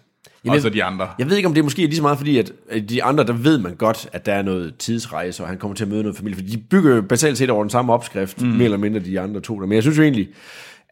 [0.48, 1.08] og så de andre.
[1.18, 3.24] Jeg ved ikke, om det måske er lige så meget, fordi at at de andre,
[3.24, 6.02] der ved man godt, at der er noget tidsrejse, og han kommer til at møde
[6.02, 6.36] noget familie.
[6.36, 8.48] For de bygger basalt set over den samme opskrift, mm.
[8.48, 9.66] mere eller mindre de andre to der.
[9.66, 10.28] Men jeg synes jo egentlig,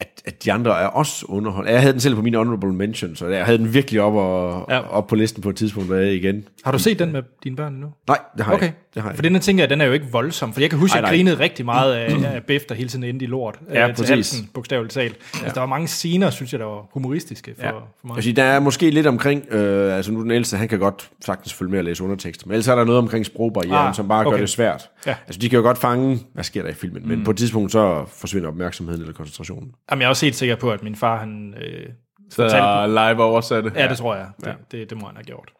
[0.00, 1.70] at, at de andre er også underholdt.
[1.70, 4.66] Jeg havde den selv på min honorable mention, så jeg havde den virkelig op, og,
[4.70, 4.80] Ja.
[4.80, 6.44] op på listen på et tidspunkt, der er igen.
[6.64, 7.86] Har du set den med dine børn nu?
[8.08, 8.72] Nej, det har Okay, jeg.
[8.94, 10.78] Det har for den her tænker jeg, den er jo ikke voldsom, for jeg kan
[10.78, 13.58] huske, at jeg grinede rigtig meget af, af Biff, der hele tiden endte i lort
[13.74, 15.16] Ja, øh, til halsen, bogstaveligt talt.
[15.34, 15.38] Ja.
[15.38, 17.70] Altså, der var mange scener, synes jeg, der var humoristiske for, Ja.
[17.72, 18.22] for mig.
[18.22, 21.54] Siger, der er måske lidt omkring, øh, altså nu den ældste, han kan godt sagtens
[21.54, 24.20] følge med og læse undertekster, men ellers er der noget omkring sprogbarrieren, Ah, som bare
[24.26, 24.30] okay.
[24.36, 24.88] gør det svært.
[25.06, 25.14] Ja.
[25.26, 27.08] Altså de kan jo godt fange, hvad sker der i filmen, mm.
[27.08, 29.70] men på et tidspunkt så forsvinder opmærksomheden eller koncentrationen.
[29.90, 31.54] Jamen, jeg er også helt sikker på, at min far, han...
[31.60, 31.86] Øh,
[32.30, 33.72] Så er live oversatte.
[33.74, 34.26] ja, det tror jeg.
[34.44, 35.50] Det, det, det må han have gjort.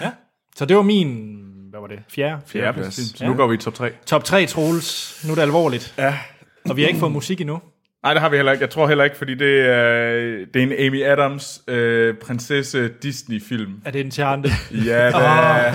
[0.00, 0.10] Ja.
[0.56, 1.34] Så det var min...
[1.70, 1.98] Hvad var det?
[2.08, 2.40] Fjerde?
[2.54, 3.18] Ja, præcis.
[3.18, 3.90] Så nu går vi i top 3.
[4.06, 5.20] Top 3, Troels.
[5.26, 5.94] Nu er det alvorligt.
[5.98, 6.18] Ja.
[6.70, 7.60] Og vi har ikke fået musik endnu.
[8.02, 8.62] Nej, det har vi heller ikke.
[8.62, 10.10] Jeg tror heller ikke, fordi det er,
[10.54, 13.82] det er en Amy Adams øh, prinsesse Disney-film.
[13.84, 14.50] Er det Enchanted?
[14.86, 15.72] Ja, det er,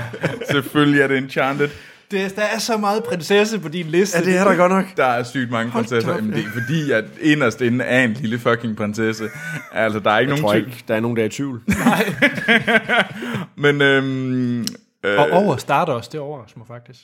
[0.52, 1.70] selvfølgelig er det Enchanted.
[2.14, 4.20] Det, der er så meget prinsesse på din liste.
[4.20, 4.86] Ja, det er der godt nok.
[4.98, 6.16] Der er sygt mange prinsesser.
[6.16, 9.30] Jamen, det er fordi, at inderst inde er en lille fucking prinsesse.
[9.72, 10.74] Altså, der er ikke Jeg tror nogen tvivl.
[10.74, 11.62] ikke, der er nogen, der er i tvivl.
[13.64, 14.62] Men øhm,
[15.04, 17.00] øh, Og over Stardust, det overrasker mig faktisk.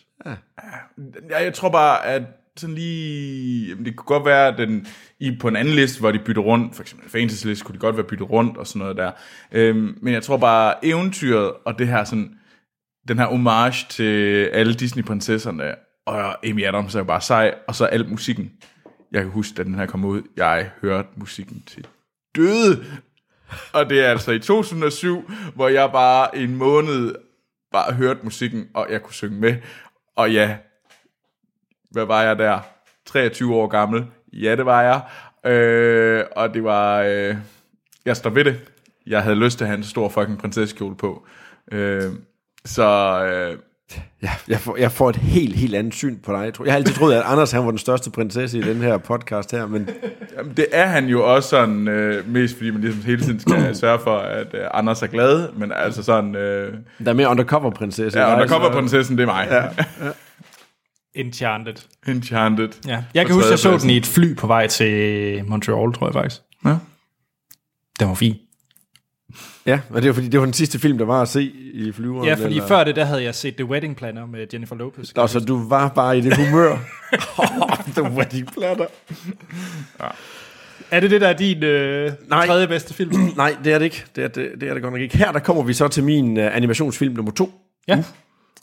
[1.30, 2.22] ja, jeg tror bare, at
[2.58, 3.70] sådan lige...
[3.70, 4.88] Jamen, det kunne godt være, at den,
[5.20, 7.74] i, på en anden liste, hvor de bytter rundt, for eksempel en fantasy liste, kunne
[7.76, 9.12] de godt være byttet rundt og sådan noget der.
[9.52, 12.32] Øhm, men jeg tror bare, eventyret og det her sådan,
[13.08, 17.86] den her homage til alle Disney-prinsesserne, og Amy Adams er jo bare sej, og så
[17.86, 18.52] al musikken.
[19.12, 21.88] Jeg kan huske, da den her kom ud, jeg hørte musikken til
[22.36, 22.86] døde.
[23.74, 27.16] Og det er altså i 2007, hvor jeg bare en måned
[27.72, 29.56] bare hørte musikken, og jeg kunne synge med.
[30.16, 30.58] Og ja,
[31.92, 32.60] hvad var jeg der?
[33.06, 34.06] 23 år gammel.
[34.34, 35.02] Ja, det var jeg.
[35.52, 37.02] Øh, og det var...
[37.02, 37.36] Øh,
[38.06, 38.72] jeg står ved det.
[39.08, 41.28] Jeg havde lyst til at have en stor fucking prinsessekjole på.
[41.72, 42.12] Øh,
[42.66, 42.88] så...
[43.26, 43.58] Øh,
[44.24, 46.40] Ja, jeg, får, jeg får et helt, helt andet syn på dig.
[46.46, 48.78] Jeg, tror, jeg har altid troet, at Anders han var den største prinsesse i den
[48.82, 49.90] her podcast her, men
[50.38, 53.76] Jamen, det er han jo også sådan, øh, mest fordi man ligesom hele tiden skal
[53.76, 56.74] sørge for, at øh, Anders er glad, men altså sådan, øh,
[57.06, 58.20] der er mere undercover prinsesse.
[58.20, 59.48] ja, end dig, undercover så- prinsessen, det er mig.
[59.52, 59.64] Ja.
[61.16, 61.74] Enchanted.
[62.08, 62.70] Enchanted.
[62.88, 63.04] Ja.
[63.14, 66.14] Jeg kan huske, jeg så den i et fly på vej til Montreal, tror jeg
[66.14, 66.42] faktisk.
[66.66, 66.76] Ja.
[68.00, 68.36] Den var fin.
[69.66, 71.44] Ja, og det var fordi, det var den sidste film, der var at se
[71.74, 72.28] i flyveren.
[72.28, 72.68] Ja, fordi eller?
[72.68, 75.16] før det, der havde jeg set The Wedding Planner med Jennifer Lopez.
[75.16, 76.78] Nå, så du var bare i det humør.
[77.96, 78.86] The wedding platter.
[80.92, 82.46] Er det det, der er din øh, Nej.
[82.48, 83.12] tredje bedste film?
[83.38, 84.06] Nej, det er det ikke.
[84.16, 85.18] Det er det, det er det godt nok ikke.
[85.18, 87.52] Her der kommer vi så til min uh, animationsfilm nummer to.
[87.88, 88.04] ja.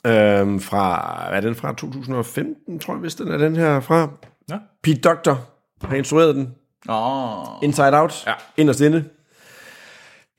[0.05, 1.73] Øhm, fra, hvad er den fra?
[1.73, 4.09] 2015, tror jeg, hvis den er den her fra.
[4.51, 4.57] ja.
[4.83, 5.39] Pete Doctor
[5.83, 6.53] har instrueret den.
[6.89, 7.63] Oh.
[7.63, 8.23] Inside Out.
[8.27, 8.33] Ja.
[8.57, 9.03] Inderst inde.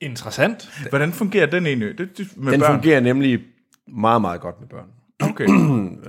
[0.01, 0.85] Interessant.
[0.89, 1.97] Hvordan fungerer den egentlig?
[1.97, 2.71] Det, det, med Den børn?
[2.71, 3.39] fungerer nemlig
[3.87, 4.85] meget, meget godt med børn.
[5.21, 5.47] Okay.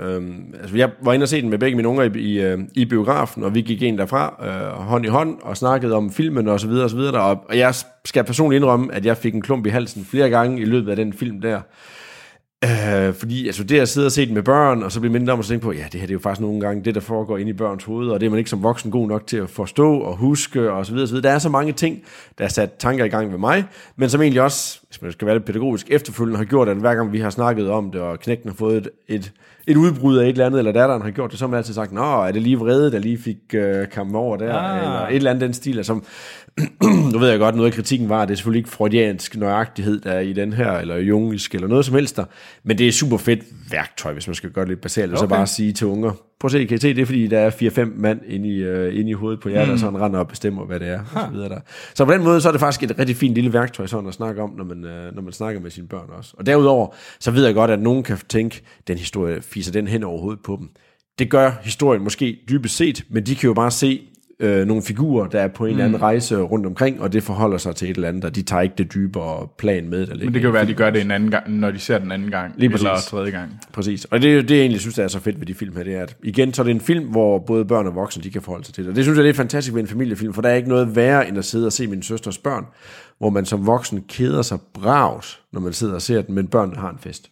[0.01, 2.59] Øhm, altså, jeg var inde og se den med begge mine unger i, i, øh,
[2.75, 6.49] i biografen, og vi gik ind derfra øh, hånd i hånd og snakkede om filmen
[6.49, 7.51] og så videre og så videre deroppe.
[7.51, 10.65] Og jeg skal personligt indrømme, at jeg fik en klump i halsen flere gange i
[10.65, 11.61] løbet af den film der.
[12.65, 15.33] Øh, fordi altså, det at sidde og se den med børn, og så blive mindre
[15.33, 17.01] om at tænke på, ja, det her det er jo faktisk nogle gange det, der
[17.01, 19.37] foregår inde i børns hoved, og det er man ikke som voksen god nok til
[19.37, 21.29] at forstå og huske, og så videre, så videre.
[21.29, 22.03] Der er så mange ting,
[22.39, 23.65] der er sat tanker i gang ved mig,
[23.97, 26.95] men som egentlig også, hvis man skal være lidt pædagogisk, efterfølgende har gjort, at hver
[26.95, 29.33] gang vi har snakket om det, og knægten har fået et, et,
[29.67, 31.75] et udbrud af et eller andet, eller datteren har gjort det, så har man altid
[31.75, 34.77] sagt, nå, er det lige vrede, der lige fik øh, kampen over der, Ah.
[34.83, 36.01] eller et eller andet den stil, altså,
[37.13, 40.01] nu ved jeg godt, noget af kritikken var, at det er selvfølgelig ikke freudiansk nøjagtighed,
[40.01, 42.25] der er i den her, eller jungisk, eller noget som helst der,
[42.65, 43.41] men det er super fedt
[43.71, 45.37] værktøj, hvis man skal gøre det lidt basalt, og så Okay.
[45.37, 46.11] bare sige til unger,
[46.41, 48.63] prøv at se, kan I se, det er fordi, der er 4-5 mand inde i,
[48.63, 49.71] øh, inde i hovedet på jer, mm.
[49.71, 51.61] der sådan render og bestemmer, hvad det er, og så videre der.
[51.95, 54.15] Så på den måde, så er det faktisk et rigtig fint lille værktøj sådan at
[54.15, 56.35] snakke om, når man, øh, når man snakker med sine børn også.
[56.39, 60.05] Og derudover, så ved jeg godt, at nogen kan tænke, den historie fiser den hen
[60.05, 60.69] over hovedet på dem.
[61.19, 64.01] Det gør historien måske dybest set, men de kan jo bare se
[64.41, 67.59] øh, nogle figurer, der er på en eller anden rejse rundt omkring, og det forholder
[67.59, 70.07] sig til et eller andet, og de tager ikke det dybere plan med.
[70.07, 71.79] Der Men det kan jo være, at de gør det en anden gang, når de
[71.79, 72.55] ser den anden gang.
[72.57, 73.09] Lige eller præcis.
[73.09, 73.61] tredje gang.
[73.73, 74.05] Præcis.
[74.05, 75.85] Og det er det, jeg egentlig synes, der er så fedt ved de film her,
[75.85, 78.31] det er, at igen, så er det en film, hvor både børn og voksne, de
[78.31, 78.91] kan forholde sig til det.
[78.91, 80.97] Og det synes jeg, det er fantastisk ved en familiefilm, for der er ikke noget
[80.97, 82.65] værre, end at sidde og se min søsters børn,
[83.19, 86.77] hvor man som voksen keder sig bravt, når man sidder og ser den, men børn
[86.77, 87.31] har en fest.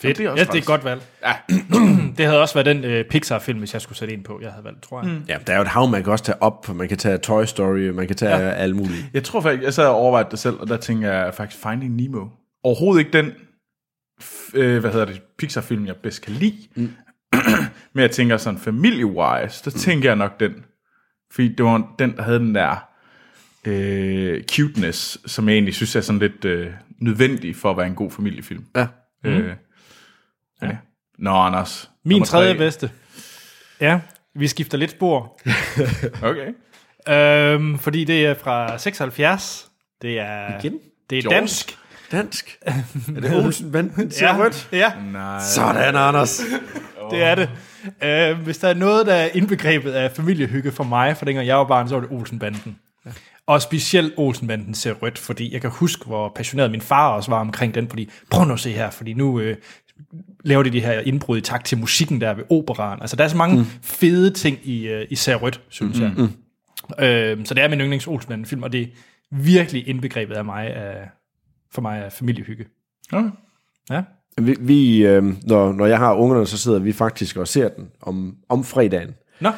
[0.00, 0.18] Fedt.
[0.18, 1.02] det er Ja, også det er et godt valg.
[1.22, 1.32] Ja.
[2.16, 4.64] det havde også været den øh, Pixar-film, hvis jeg skulle sætte en på, jeg havde
[4.64, 5.12] valgt, tror jeg.
[5.12, 5.22] Mm.
[5.28, 7.44] Ja, der er jo et hav, man kan også tage op, man kan tage Toy
[7.44, 8.50] Story, man kan tage ja.
[8.50, 9.10] alle mulige.
[9.14, 11.96] Jeg tror faktisk, jeg sad og overvejede det selv, og der tænker jeg faktisk Finding
[11.96, 12.26] Nemo.
[12.64, 13.32] Overhovedet ikke den,
[14.54, 16.68] øh, hvad hedder det, Pixar-film, jeg bedst kan lide.
[16.76, 16.90] Mm.
[17.94, 20.52] Men jeg tænker sådan family-wise, der tænker jeg nok den.
[21.32, 22.84] Fordi det var den, der havde den der
[23.66, 27.94] øh, cuteness, som jeg egentlig synes er sådan lidt øh, nødvendig for at være en
[27.94, 28.64] god familiefilm.
[28.76, 28.86] Ja.
[29.24, 29.30] Mm.
[29.30, 29.54] Øh,
[30.62, 30.76] ja.
[31.18, 31.90] Nå, Anders.
[32.04, 32.58] Min tredje tre.
[32.58, 32.90] bedste.
[33.80, 34.00] Ja,
[34.34, 35.40] vi skifter lidt spor.
[36.22, 36.52] Okay.
[37.08, 39.70] øhm, fordi det er fra 76.
[40.02, 40.78] Det er, Igen?
[41.10, 41.78] det er dansk.
[42.12, 42.58] Dansk.
[43.16, 44.10] er det Olsen Banden?
[44.10, 44.68] Ser ja, rødt?
[44.72, 45.40] Ja, Nej.
[45.40, 46.40] Sådan, Anders.
[47.10, 47.50] det er det.
[48.02, 51.56] Øh, hvis der er noget, der er indbegrebet af familiehygge for mig, for dengang jeg
[51.56, 52.78] var barn, så var det Olsenbanden.
[53.46, 57.40] Og specielt Olsenbanden ser rødt, fordi jeg kan huske, hvor passioneret min far også var
[57.40, 59.56] omkring den, fordi prøv nu at se her, fordi nu øh,
[60.44, 63.00] laver de de her indbrud i takt til musikken der ved operaen.
[63.00, 63.64] Altså der er så mange mm.
[63.82, 66.12] fede ting i, øh, i ser rødt, synes jeg.
[66.16, 66.24] Mm.
[67.04, 68.86] Øh, så det er min yndlings Olsenbanden film, og det er
[69.30, 71.08] virkelig indbegrebet af mig af,
[71.72, 72.64] for mig af familiehygge.
[73.12, 73.30] Okay.
[73.90, 74.02] Ja.
[74.38, 77.88] Vi, vi øh, når, når jeg har ungerne, så sidder vi faktisk og ser den
[78.02, 79.10] om, om fredagen.
[79.40, 79.50] Nå,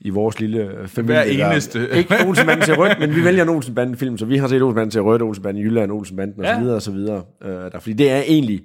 [0.00, 1.24] i vores lille øh, familie.
[1.24, 1.88] Hver der- eneste.
[1.98, 5.02] Ikke Olsenbanden til rødt, men vi vælger en Olsenbanden-film, så vi har set Olsenbanden til
[5.02, 6.60] rødt, Olsenbanden i Jylland, Olsenbanden og så Ja.
[6.60, 7.22] videre og så videre.
[7.42, 8.60] Øh, der, fordi det er egentlig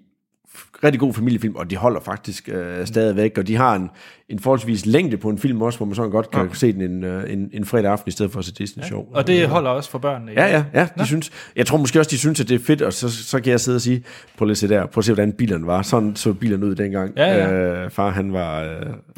[0.83, 3.89] rigtig god familiefilm, og de holder faktisk øh, stadigvæk, og de har en,
[4.29, 7.03] en forholdsvis længde på en film også, hvor man sådan godt kan se den en,
[7.03, 9.05] øh, en, en fredag aften, i stedet for at se Disney Show.
[9.13, 10.31] Og det holder også for børnene.
[10.31, 10.87] Ja, ja, ja.
[10.99, 13.39] De synes, jeg tror måske også, de synes, at det er fedt, og så, så
[13.39, 14.03] kan jeg sidde og sige,
[14.37, 15.81] prøv lige at se der, prøv at se, hvordan bilerne var.
[15.81, 17.13] Sådan så bilerne ud dengang.
[17.17, 17.53] Ja, ja.
[17.53, 18.63] Øh, far, han var...
[18.63, 18.69] Øh,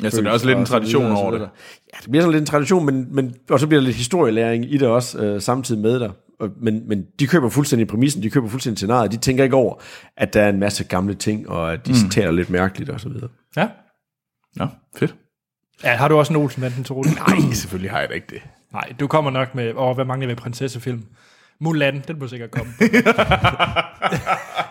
[0.03, 1.49] Ja, så det er også lidt en tradition over videre.
[1.93, 4.73] Ja, det bliver sådan lidt en tradition, men, men, og så bliver der lidt historielæring
[4.73, 6.09] i det også, øh, samtidig med der.
[6.61, 9.75] Men, men de køber fuldstændig præmissen, de køber fuldstændig scenariet, de tænker ikke over,
[10.17, 12.09] at der er en masse gamle ting, og at de mm.
[12.09, 13.29] taler lidt mærkeligt og så videre.
[13.57, 13.67] ja.
[14.55, 14.67] Nå,
[14.97, 15.15] fedt.
[15.83, 17.09] ja har du også en Olsenbanden til Rune?
[17.27, 18.41] Nej, selvfølgelig har jeg da ikke det.
[18.73, 21.03] Nej, du kommer nok med, åh, hvad mangler vi prinsessefilm?
[21.59, 22.71] Mulan, den må sikkert komme.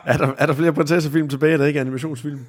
[0.06, 2.40] Er der, er der flere prinsessefilm tilbage, der ikke er animationsfilm?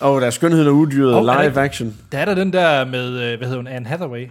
[0.00, 1.96] Og der er Skønheden og Udyret, Hov, oh, er der live ikke- action.
[2.12, 4.26] Der er der den der med, øh, hvad hedder hun, Anne Hathaway?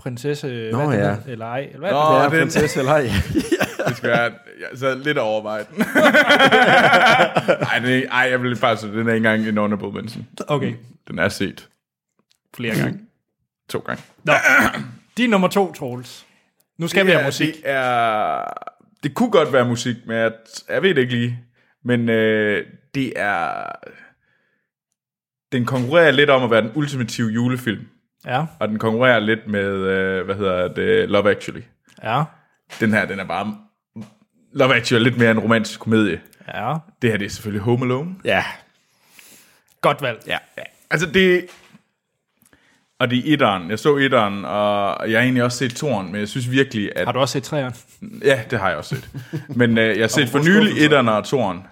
[0.00, 1.08] Prinsesse, Nå, hvad ja.
[1.08, 1.16] ja.
[1.26, 1.90] eller ej, eller hvad?
[1.90, 2.18] Nå, er det?
[2.18, 3.02] Ja, den- prinsesse eller ej.
[3.88, 5.84] Det skal være, jeg sad lidt og overveje den.
[7.70, 10.26] Ej, det, ej, jeg vil bare sige, den er ikke engang en honorable mention.
[10.48, 10.74] Okay,
[11.08, 11.68] Den er set
[12.56, 12.98] flere gange.
[13.68, 14.02] to gange.
[14.24, 14.32] Nå,
[15.16, 16.26] din nummer to, Troels.
[16.78, 17.54] Nu skal vi have musik.
[17.54, 18.44] Det, er,
[19.02, 20.32] det kunne godt være musik, men jeg,
[20.68, 21.38] jeg ved det ikke lige.
[21.84, 23.62] Men øh, det er...
[25.52, 27.86] Den konkurrerer lidt om at være den ultimative julefilm.
[28.26, 31.62] Ja, Og den konkurrerer lidt med, øh, hvad hedder det, Love Actually.
[32.02, 32.22] ja,
[32.80, 33.56] Den her, den er bare...
[34.52, 36.20] Love Actually er lidt mere en romantisk komedie.
[36.54, 36.74] ja.
[37.02, 38.14] Det her, det er selvfølgelig Home Alone.
[38.24, 38.44] Ja,
[39.80, 40.18] Godt valg.
[40.26, 40.38] Ja.
[40.90, 41.46] Altså det...
[42.98, 43.70] Og det er etteren.
[43.70, 47.04] Jeg så etteren, og jeg har egentlig også set toren, men jeg synes virkelig, at...
[47.06, 47.74] Har du også set træerne?
[48.24, 49.08] Ja, det har jeg også set.
[49.56, 51.62] Men øh, jeg har set for nylig etteren og toren.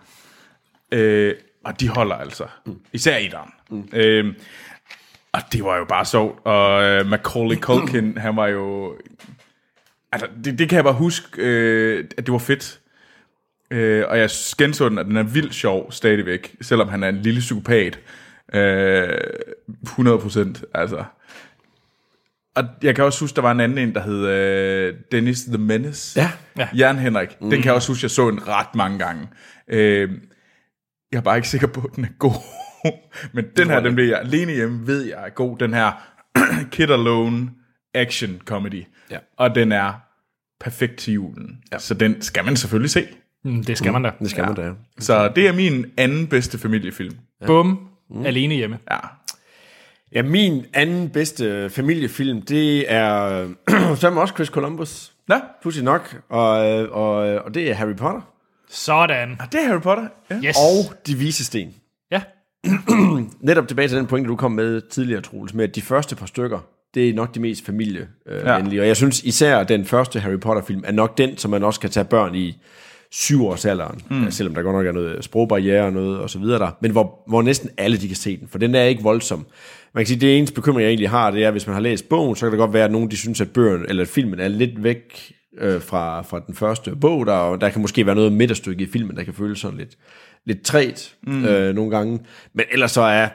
[0.92, 1.34] Øh,
[1.64, 2.44] og de holder altså.
[2.92, 3.50] Især etteren.
[3.70, 3.88] Mm.
[3.92, 4.34] Øh,
[5.32, 6.38] og det var jo bare sjovt.
[6.44, 8.96] Og øh, Macaulay Culkin, han var jo...
[10.12, 12.80] Altså, det, det kan jeg bare huske, øh, at det var fedt.
[13.70, 17.16] Øh, og jeg skændså den, at den er vildt sjov stadigvæk, selvom han er en
[17.16, 17.98] lille psykopat.
[18.54, 19.08] Øh,
[19.86, 21.04] 100%, altså.
[22.56, 25.58] Og jeg kan også huske, der var en anden en, der hed øh, Dennis the
[25.58, 26.20] Menace.
[26.20, 26.30] Ja.
[26.58, 26.68] Ja.
[26.76, 27.40] Jan Henrik.
[27.40, 27.50] Mm.
[27.50, 29.28] Den kan jeg også huske, jeg så en ret mange gange.
[29.68, 30.10] Øh,
[31.12, 32.42] jeg er bare ikke sikker på, at den er god.
[33.34, 35.58] Men den her, den bliver jeg alene hjemme, ved jeg er god.
[35.58, 35.92] Den her
[36.72, 37.50] Kid Alone
[37.94, 38.84] action comedy.
[39.10, 39.18] Ja.
[39.36, 39.92] Og den er
[40.60, 41.58] perfekt til julen.
[41.72, 41.78] Ja.
[41.78, 43.06] Så den skal man selvfølgelig se.
[43.44, 44.10] Mm, det skal man da.
[44.18, 44.46] det skal ja.
[44.46, 44.62] man da.
[44.62, 44.72] ja.
[44.98, 47.16] Så det er min anden bedste familiefilm.
[47.46, 47.88] Bum.
[48.10, 48.26] Mm.
[48.26, 48.78] Alene hjemme.
[48.90, 48.98] Ja.
[50.12, 53.48] Ja, min anden bedste familiefilm, det er
[54.00, 55.12] sammen også Chris Columbus.
[55.28, 56.22] Nå, Pudsigt nok.
[56.28, 56.48] Og,
[56.90, 58.20] og, og det er Harry Potter.
[58.68, 59.30] Sådan.
[59.52, 60.08] det er Harry Potter.
[60.30, 60.36] Ja.
[60.44, 60.56] Yes.
[60.56, 61.74] Og De Vise Sten.
[62.10, 62.22] Ja.
[63.40, 66.26] Netop tilbage til den pointe, du kom med tidligere, Troels, med at de første par
[66.26, 66.58] stykker,
[66.94, 68.76] det er nok de mest familievenlige.
[68.76, 68.80] Ja.
[68.80, 71.90] Og jeg synes især, den første Harry Potter-film er nok den, som man også kan
[71.90, 72.56] tage børn i
[73.10, 74.24] syvårsalderen, mm.
[74.24, 76.90] ja, selvom der godt nok er noget sprogbarriere og noget og så videre der, men
[76.90, 79.46] hvor, hvor næsten alle de kan se den, for den er ikke voldsom.
[79.94, 81.80] Man kan sige, det eneste bekymring, jeg egentlig har, det er, at hvis man har
[81.80, 84.08] læst bogen, så kan det godt være, at nogen de synes, at bøgerne, eller at
[84.08, 88.06] filmen er lidt væk øh, fra, fra den første bog, der, og der kan måske
[88.06, 89.96] være noget midterstykke i filmen, der kan føles sådan lidt,
[90.48, 91.44] lidt træt mm.
[91.44, 92.20] øh, nogle gange.
[92.52, 93.28] Men ellers så er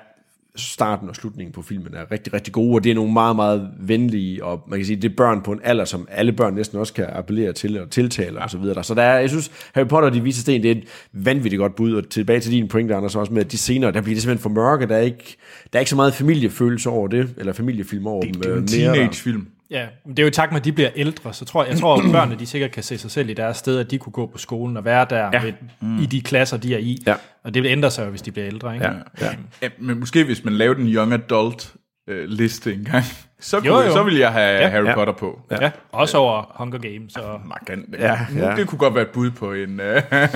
[0.55, 3.69] starten og slutningen på filmen er rigtig, rigtig gode, og det er nogle meget, meget
[3.79, 6.79] venlige, og man kan sige, det er børn på en alder, som alle børn næsten
[6.79, 8.83] også kan appellere til og tiltale og så videre.
[8.83, 10.83] Så der er, jeg synes, Harry Potter og de vise sten, det er et
[11.13, 14.01] vanvittigt godt bud, og tilbage til din pointe, Anders, også med, at de senere, der
[14.01, 15.37] bliver det simpelthen for mørke, der er ikke,
[15.73, 18.33] der er ikke så meget familiefølelse over det, eller familiefilm over dem.
[18.33, 18.67] Det er øh, en der.
[18.67, 19.47] teenagefilm.
[19.69, 21.71] Ja, men det er jo i takt med, at de bliver ældre, så tror jeg,
[21.71, 23.97] jeg tror, at børnene de sikkert kan se sig selv i deres sted, at de
[23.97, 25.41] kunne gå på skolen og være der ja.
[25.43, 25.53] ved,
[26.01, 26.97] i de klasser, de er i.
[27.07, 27.15] Ja.
[27.43, 28.85] Og det vil ændre sig jo, hvis de bliver ældre, ikke?
[28.85, 29.29] Ja, ja.
[29.61, 31.73] Ja, men måske hvis man lavede en young adult
[32.07, 33.03] øh, liste engang,
[33.39, 34.67] så, kunne, Jo, jo, så ville jeg have Ja.
[34.69, 34.93] Harry Ja.
[34.95, 35.41] Potter på.
[35.51, 35.71] ja.
[35.91, 37.95] Også over Hunger Games og Markant.
[37.99, 38.55] Ja, ja.
[38.55, 39.79] Det kunne godt være et bud på en...
[39.79, 40.27] Øh, Ja,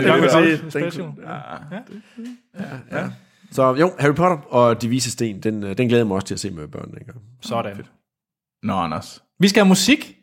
[0.00, 0.92] det Adult vil Special.
[0.92, 1.06] sige.
[3.52, 6.26] Så jo, Harry Potter og de vise sten, den, øh, den glæder jeg mig også
[6.26, 6.98] til at se med børnene.
[7.00, 7.12] Ikke?
[7.40, 7.76] Sådan.
[8.62, 9.22] Nå, Anders.
[9.40, 10.16] Vi skal have musik,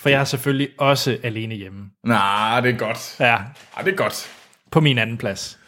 [0.00, 1.84] for jeg er selvfølgelig også alene hjemme.
[2.06, 3.16] Nej, det er godt.
[3.20, 3.26] Ja,
[3.78, 4.30] Ja, det er godt.
[4.72, 5.58] på min anden plads.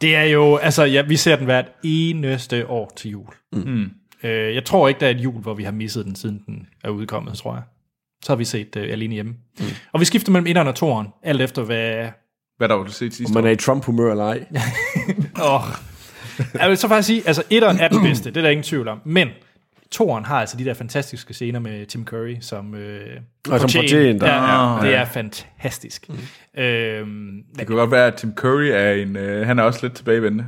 [0.00, 3.26] Det er jo, altså, ja, vi ser den hvert eneste år til jul.
[3.52, 3.90] Mm.
[4.22, 6.66] Øh, jeg tror ikke, der er et jul, hvor vi har misset den, siden den
[6.84, 7.62] er udkommet, tror jeg.
[8.24, 9.34] Så har vi set øh, alene hjemme.
[9.58, 9.64] Mm.
[9.92, 12.08] Og vi skifter mellem 1'eren og 2'eren, alt efter hvad...
[12.58, 14.44] Hvad der var du set sidste Om man er i Trump-humør eller ej.
[15.54, 15.60] Åh.
[16.54, 18.88] Jeg vil så faktisk sige, altså 1'eren er den bedste, det er der ingen tvivl
[18.88, 19.00] om.
[19.04, 19.28] Men
[19.94, 22.74] 2'eren har altså de der fantastiske scener med Tim Curry som...
[22.74, 25.00] Øh, Og som portieren, der- ja, ja, Ah, det ja.
[25.00, 26.08] er fantastisk.
[26.08, 26.60] Mm.
[26.62, 29.16] Øhm, Det kan godt være, at Tim Curry er en...
[29.16, 30.44] Øh, han er også lidt tilbagevendende.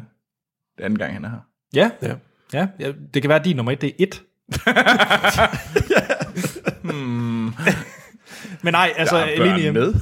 [0.76, 1.38] Det er anden gang, han er her.
[1.74, 2.14] ja, Ja.
[2.52, 4.22] Ja, ja, det kan være, at din nummer et, det er et.
[8.62, 9.94] Men nej, altså, alene hjemme, med.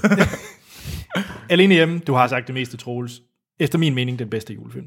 [1.50, 3.20] alene hjemme, du har sagt det meste, Troels.
[3.60, 4.86] Efter min mening, den bedste julefilm.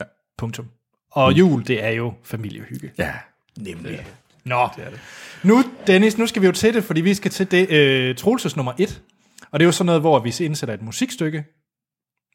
[0.00, 0.04] Ja.
[0.38, 0.66] Punktum.
[1.12, 2.90] Og jul, det er jo familiehygge.
[2.98, 3.12] Ja.
[3.58, 4.06] Nemlig.
[4.44, 5.00] Nå, det er det.
[5.42, 8.56] nu Dennis, nu skal vi jo til det, fordi vi skal til det, øh, Troelses
[8.56, 9.02] nummer et.
[9.50, 11.44] Og det er jo sådan noget, hvor vi indsætter et musikstykke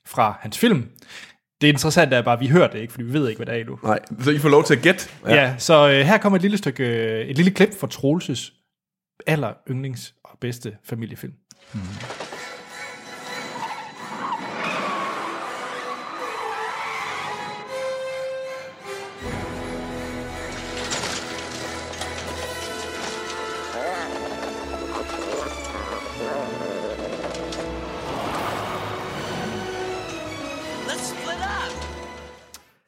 [0.06, 0.90] fra hans film.
[1.62, 3.56] Det interessante er bare, at vi hører det ikke, fordi vi ved ikke, hvad det
[3.56, 3.80] er endnu.
[3.84, 4.00] Nej.
[4.24, 5.10] Så I får lov til at gætte.
[5.26, 8.54] Ja, ja så øh, her kommer et lille stykke, øh, et lille klip fra Troelses
[9.28, 11.34] aller yndlings og bedste familiefilm.
[11.74, 12.27] Let's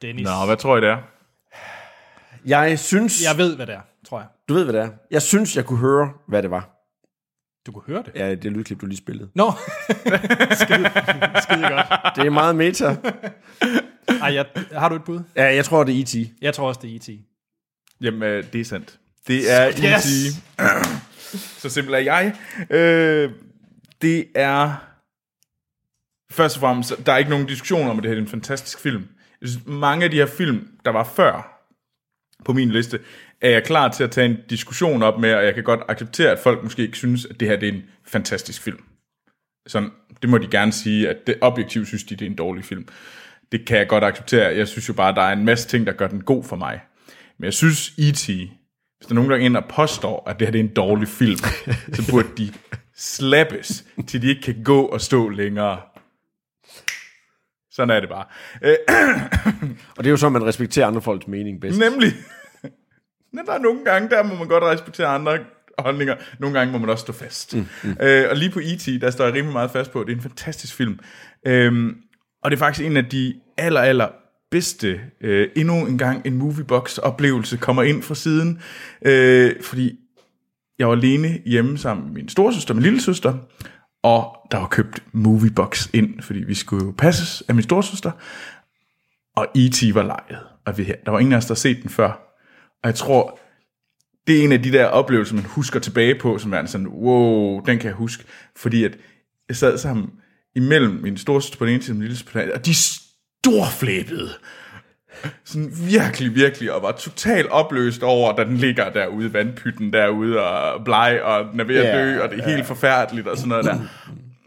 [0.02, 0.24] Dennis.
[0.24, 0.98] Nå, hvad tror I det er?
[2.44, 3.22] Jeg synes...
[3.24, 4.28] Jeg ved, hvad det er, tror jeg.
[4.48, 4.88] Du ved, hvad det er.
[5.10, 6.76] Jeg synes, jeg kunne høre, hvad det var.
[7.66, 8.12] Du kunne høre det.
[8.14, 9.30] Ja, det lydklip, du lige spillede.
[9.34, 9.52] Nå,
[10.62, 10.90] skide,
[11.42, 12.16] skide godt.
[12.16, 12.96] Det er meget meta.
[14.22, 15.20] Ej, jeg, har du et bud?
[15.36, 16.14] Ja, jeg tror, det er E.T.
[16.42, 17.08] Jeg tror også, det er E.T.
[18.00, 18.98] Jamen, øh, det er sandt.
[19.26, 20.06] Det er Yes!
[20.06, 21.60] E.T.
[21.60, 22.34] Så simpel er jeg.
[22.70, 23.30] Øh,
[24.02, 24.86] det er...
[26.30, 28.80] Først og fremmest, der er ikke nogen diskussion om, at det her er en fantastisk
[28.80, 29.04] film.
[29.66, 31.60] Mange af de her film, der var før
[32.44, 33.00] på min liste,
[33.40, 36.30] er jeg klar til at tage en diskussion op med, og jeg kan godt acceptere,
[36.30, 38.84] at folk måske ikke synes, at det her det er en fantastisk film.
[39.66, 39.90] Sådan,
[40.22, 42.88] det må de gerne sige, at det objektivt synes de, det er en dårlig film.
[43.52, 44.56] Det kan jeg godt acceptere.
[44.56, 46.56] Jeg synes jo bare, at der er en masse ting, der gør den god for
[46.56, 46.80] mig.
[47.38, 50.52] Men jeg synes, E.T., hvis der er nogen, der ind og påstår, at det her
[50.52, 51.38] det er en dårlig film,
[51.92, 52.52] så burde de
[52.94, 55.80] slappes, til de ikke kan gå og stå længere.
[57.70, 58.24] Sådan er det bare.
[58.62, 58.76] Øh,
[59.96, 61.78] Og det er jo så, man respekterer andre folks mening bedst.
[61.78, 62.12] nemlig.
[63.32, 65.38] Men der er nogle gange, der må man godt respektere andre
[65.78, 66.14] holdninger.
[66.38, 67.54] Nogle gange må man også stå fast.
[67.54, 67.96] Mm, mm.
[68.00, 70.16] Øh, og lige på E.T., der står jeg rimelig meget fast på, at det er
[70.16, 70.98] en fantastisk film.
[71.46, 71.96] Øhm,
[72.42, 74.08] og det er faktisk en af de aller, aller
[74.50, 78.62] bedste, øh, endnu en gang en moviebox-oplevelse kommer ind fra siden.
[79.06, 79.98] Øh, fordi
[80.78, 83.34] jeg var alene hjemme sammen med min storesøster og min lille søster,
[84.02, 88.10] og der var købt moviebox ind, fordi vi skulle jo passes af min storesøster,
[89.36, 89.94] og E.T.
[89.94, 92.10] var lejet, og vi, der var ingen af os, der havde set den før.
[92.82, 93.38] Og jeg tror,
[94.26, 97.60] det er en af de der oplevelser, man husker tilbage på, som er sådan, wow,
[97.60, 98.24] den kan jeg huske.
[98.56, 98.98] Fordi at
[99.48, 100.10] jeg sad sammen
[100.56, 102.74] imellem min storesøster på den ene side og min lille på den anden, og de
[102.74, 104.30] storflæbede.
[105.44, 110.42] Sådan virkelig, virkelig, og var totalt opløst over, da den ligger derude i vandpytten derude,
[110.42, 113.48] og bleg, og den er ved at dø, og det er helt forfærdeligt, og sådan
[113.48, 113.78] noget der.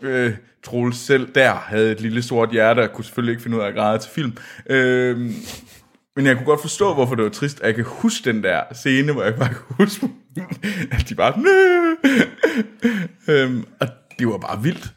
[0.01, 0.33] Øh,
[0.63, 3.67] Troels selv der havde et lille sort hjerte, og kunne selvfølgelig ikke finde ud af
[3.67, 4.37] at græde til film.
[4.69, 5.17] Øh,
[6.15, 7.59] men jeg kunne godt forstå, hvorfor det var trist.
[7.59, 10.09] Og jeg kan huske den der scene, hvor jeg bare kan huske,
[10.91, 11.33] at de bare...
[13.27, 13.87] Øhm, og
[14.19, 14.93] det var bare vildt.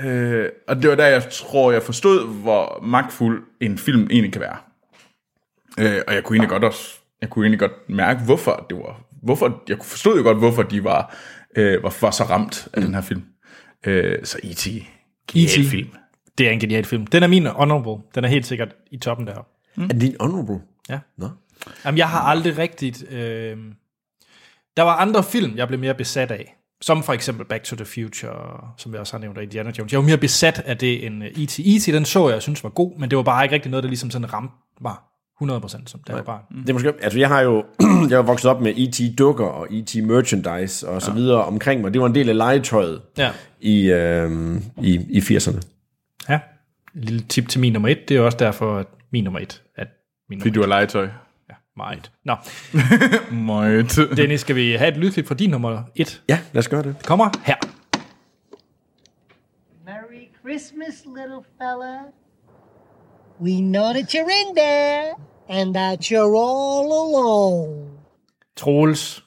[0.00, 4.40] Øh, og det var der, jeg tror, jeg forstod, hvor magtfuld en film egentlig kan
[4.40, 4.56] være.
[5.78, 9.00] Øh, og jeg kunne egentlig godt også, jeg kunne egentlig godt mærke, hvorfor det var,
[9.22, 11.16] hvorfor, jeg forstod jo godt, hvorfor de var,
[11.56, 12.84] øh, var, var så ramt af mm.
[12.84, 13.24] den her film.
[13.86, 14.68] Øh, så E.T.
[15.32, 15.70] Genial E.T..
[15.70, 15.88] film.
[16.38, 17.06] Det er en genial film.
[17.06, 18.04] Den er min honorable.
[18.14, 19.46] Den er helt sikkert i toppen der.
[19.76, 19.84] Mm.
[19.84, 20.60] Er det din honorable?
[20.88, 20.98] Ja.
[21.18, 21.28] Nå.
[21.84, 23.10] Jamen, jeg har aldrig rigtigt...
[23.10, 23.56] Øh...
[24.76, 26.56] Der var andre film, jeg blev mere besat af.
[26.80, 29.92] Som for eksempel Back to the Future, som jeg også har nævnt, og Indiana Jones.
[29.92, 31.58] Jeg var mere besat af det end øh, E.T.
[31.58, 31.86] E.T.
[31.86, 33.88] den så jeg, jeg synes var god, men det var bare ikke rigtig noget, der
[33.88, 34.94] ligesom sådan ramte mig
[35.42, 36.60] 100% som da jeg var barn.
[36.62, 37.64] Det er måske, altså jeg har jo,
[38.10, 39.18] jeg er vokset op med E.T.
[39.18, 39.96] dukker og E.T.
[40.04, 41.92] merchandise og så videre omkring mig.
[41.94, 43.30] Det var en del af legetøjet Ja.
[43.60, 45.60] i, øh, i, i 80'erne.
[46.28, 46.40] ja.
[46.96, 49.62] Et lille tip til min nummer et, det er også derfor, at min nummer et
[49.76, 49.84] er
[50.28, 50.74] min Fordi nummer du et.
[50.74, 51.08] har legetøj.
[51.50, 52.10] Ja, meget.
[52.24, 52.36] Nå,
[53.46, 53.98] Meget.
[54.16, 56.22] Dennis, skal vi have et lydklip fra din nummer et?
[56.28, 56.94] Ja, lad os gøre det.
[56.98, 57.54] Det kommer her.
[59.86, 61.98] Merry Christmas, little fella.
[63.40, 65.14] We know that you're in there
[65.52, 67.90] and that you're all alone.
[68.56, 69.24] Troels.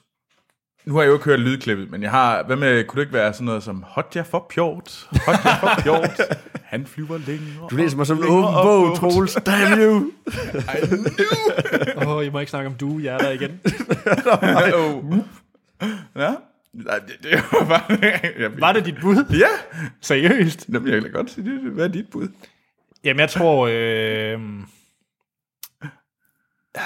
[0.84, 2.42] Nu har jeg jo ikke hørt lydklippet, men jeg har...
[2.42, 5.08] Hvad med, kunne det ikke være sådan noget som Hotja for pjort?
[5.26, 6.20] Hotja for pjort.
[6.72, 7.68] Han flyver længere.
[7.70, 9.34] Du læser mig som en åben bog, Troels.
[9.34, 9.94] Damn you!
[12.02, 13.60] Åh, oh, I må ikke snakke om du hjerter igen.
[14.74, 15.18] Oh.
[16.16, 16.34] Ja.
[16.72, 17.98] Nej, det, det var bare...
[18.38, 19.24] Jeg, Var det dit bud?
[19.30, 19.80] Ja.
[20.00, 20.66] Seriøst?
[20.72, 21.60] Jamen, jeg kan da godt sige det.
[21.60, 22.28] Hvad er dit bud?
[23.04, 23.68] Jamen, jeg tror...
[23.72, 24.40] Øh...
[26.76, 26.82] Ah,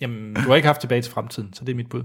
[0.00, 2.04] jamen, du har ikke haft tilbage til fremtiden, så det er mit bud.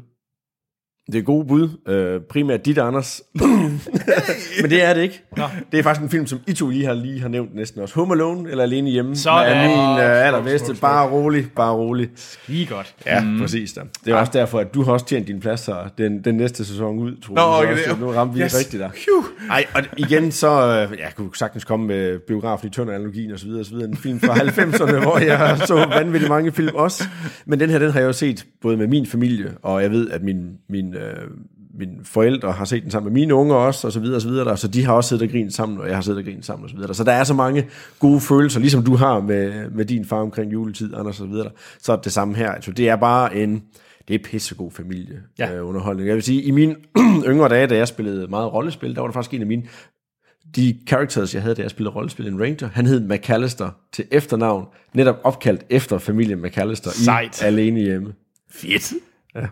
[1.12, 1.70] Det er gode bud.
[1.88, 3.22] Øh, primært dit, Anders.
[4.62, 5.22] Men det er det ikke.
[5.38, 5.44] Nå.
[5.72, 7.96] Det er faktisk en film, som I to lige har, lige har nævnt næsten også.
[7.96, 9.16] Home Alone eller Alene Hjemme.
[9.16, 9.58] Sådan.
[9.58, 10.76] er min øh, allerbedste.
[10.82, 12.10] Bare rolig, bare rolig.
[12.48, 12.96] Lige godt.
[13.06, 13.40] Ja, mm.
[13.40, 13.82] præcis da.
[14.06, 16.66] Det er også derfor, at du har også tjent din plads her den, den næste
[16.66, 17.72] sæson ud, tror Nå, jeg.
[17.74, 18.58] okay, det- nu ramte vi yes.
[18.60, 18.90] rigtigt der.
[19.50, 20.48] Ej, og igen så,
[20.92, 23.88] øh, jeg kunne sagtens komme med biografen i Tønder-analogien og så videre, og så videre.
[23.90, 27.04] En film fra 90'erne, hvor jeg så vanvittigt mange film også.
[27.46, 30.10] Men den her, den har jeg jo set både med min familie, og jeg ved,
[30.10, 31.28] at min, min, øh,
[31.80, 34.28] mine forældre har set den sammen med mine unger også, og så videre, og så
[34.30, 34.46] videre.
[34.46, 34.56] Der.
[34.56, 36.64] Så de har også siddet og grinet sammen, og jeg har siddet og grinet sammen,
[36.64, 36.94] og så videre.
[36.94, 37.68] Så der er så mange
[38.00, 41.50] gode følelser, ligesom du har med, med din far omkring juletid, Anders, og så videre.
[41.80, 42.52] Så er det samme her.
[42.52, 43.64] Altså, det er bare en,
[44.08, 45.56] det er pissegod familie Ja.
[45.56, 46.08] øh, underholdning.
[46.08, 46.76] Jeg vil sige, i mine
[47.32, 49.64] yngre dage, da jeg spillede meget rollespil, der var det faktisk en af mine
[50.56, 54.66] de characters, jeg havde, da jeg spillede rollespil en ranger, han hed McAllister til efternavn,
[54.94, 57.42] netop opkaldt efter familien McAllister Sejt.
[57.42, 58.14] i Alene Hjemme.
[58.52, 58.94] Fedt.
[59.36, 59.46] Ja.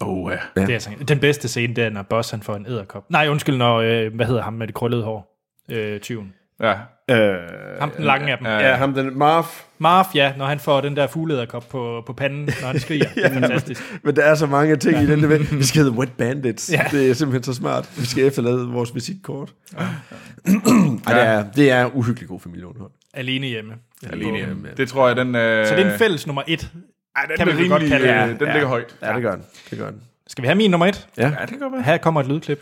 [0.00, 0.38] Oh, ja.
[0.56, 0.60] Ja.
[0.60, 3.10] Det er altså, den bedste scene, det er, når Boss han får en æderkop.
[3.10, 5.40] Nej, undskyld, når, øh, hvad hedder ham med det krøllede hår?
[5.70, 6.32] Øh, tyven.
[6.62, 6.74] ja.
[7.10, 7.36] Øh,
[7.80, 8.46] Ham den lange af dem.
[8.46, 8.58] ja.
[8.68, 9.46] ja, ham den Marv.
[9.78, 13.04] Marv, ja, når han får den der fugleæderkop på, på panden, når han skriger.
[13.14, 13.98] Det er fantastisk.
[14.02, 15.56] Men der er så mange ting i den der.
[15.56, 16.72] Vi skal hedde Wet Bandits.
[16.72, 16.80] Ja.
[16.92, 16.96] Ja.
[16.98, 17.90] Det er simpelthen så smart.
[17.98, 19.52] Vi skal efterlade vores visitkort.
[19.72, 19.78] Ja.
[21.06, 22.90] Ej, det, er, det er uhyggeligt god familieunderhold.
[23.14, 23.72] Alene hjemme.
[24.12, 24.68] Alene hjemme.
[24.76, 25.34] Det tror jeg, den...
[25.34, 26.70] Øh, Så det er en fælles nummer et.
[27.16, 28.40] Ej, den kan er vi vel godt rimelig, kalde øh, det.
[28.40, 28.52] Den Ja.
[28.52, 28.94] ligger højt.
[29.02, 29.44] Ja, det gør den.
[29.70, 30.00] Det gør den.
[30.26, 31.08] Skal vi have min nummer et?
[31.16, 31.22] Ja.
[31.40, 31.82] Ja, det godt være.
[31.82, 32.60] Her kommer et lydklip.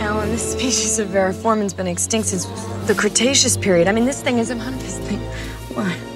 [0.00, 2.48] Alan, this species of Veriformin's been extinct since
[2.86, 3.86] the Cretaceous period.
[3.88, 5.20] I mean, this thing is a this thing.
[5.76, 6.09] Why?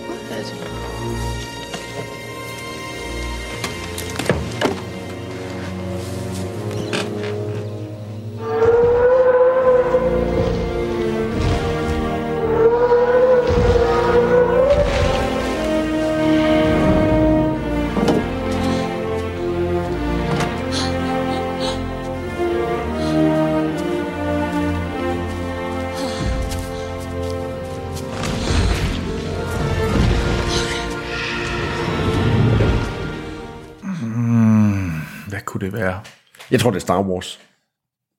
[36.54, 37.40] Jeg tror, det er Star Wars.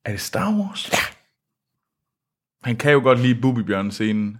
[0.06, 0.90] Er det Star Wars?
[0.94, 0.98] Ja.
[2.64, 4.38] Han kan jo godt lide Bubibjørn-scenen.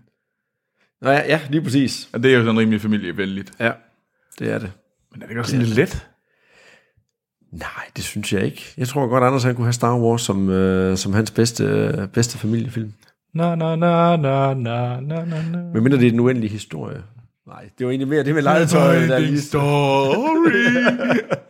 [1.02, 2.10] Nå, ja, ja, lige præcis.
[2.14, 3.52] Og det er jo sådan rimelig familievenligt.
[3.60, 3.72] Ja,
[4.40, 4.72] det er det.
[5.12, 6.08] Men er det ikke også sådan lidt let?
[7.52, 8.74] Nej, det synes jeg ikke.
[8.78, 12.08] Jeg tror godt, Anders han kunne have Star Wars som, øh, som hans bedste, øh,
[12.08, 12.94] bedste familiefilm.
[13.34, 15.58] Na, na, na, na, na, na, na.
[15.74, 17.04] Men mindre det er den uendelige historie.
[17.48, 20.56] Nej, det var egentlig mere det med legetøj, der lige story.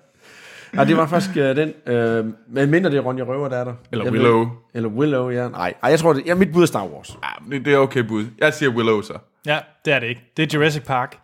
[0.75, 1.73] Ja, det var faktisk øh, den.
[1.87, 3.73] Øh, men mindre det er Ronja Røver, der er der.
[3.91, 4.39] Eller Jeg Willow.
[4.39, 5.47] Ved, eller Willow, ja.
[5.49, 7.17] Nej, Ej, jeg tror, det, ja, mit bud er Star Wars.
[7.23, 8.25] Ja, det det er okay bud.
[8.37, 9.13] Jeg siger Willow så.
[9.45, 10.31] Ja, det er det ikke.
[10.37, 11.17] Det er Jurassic Park.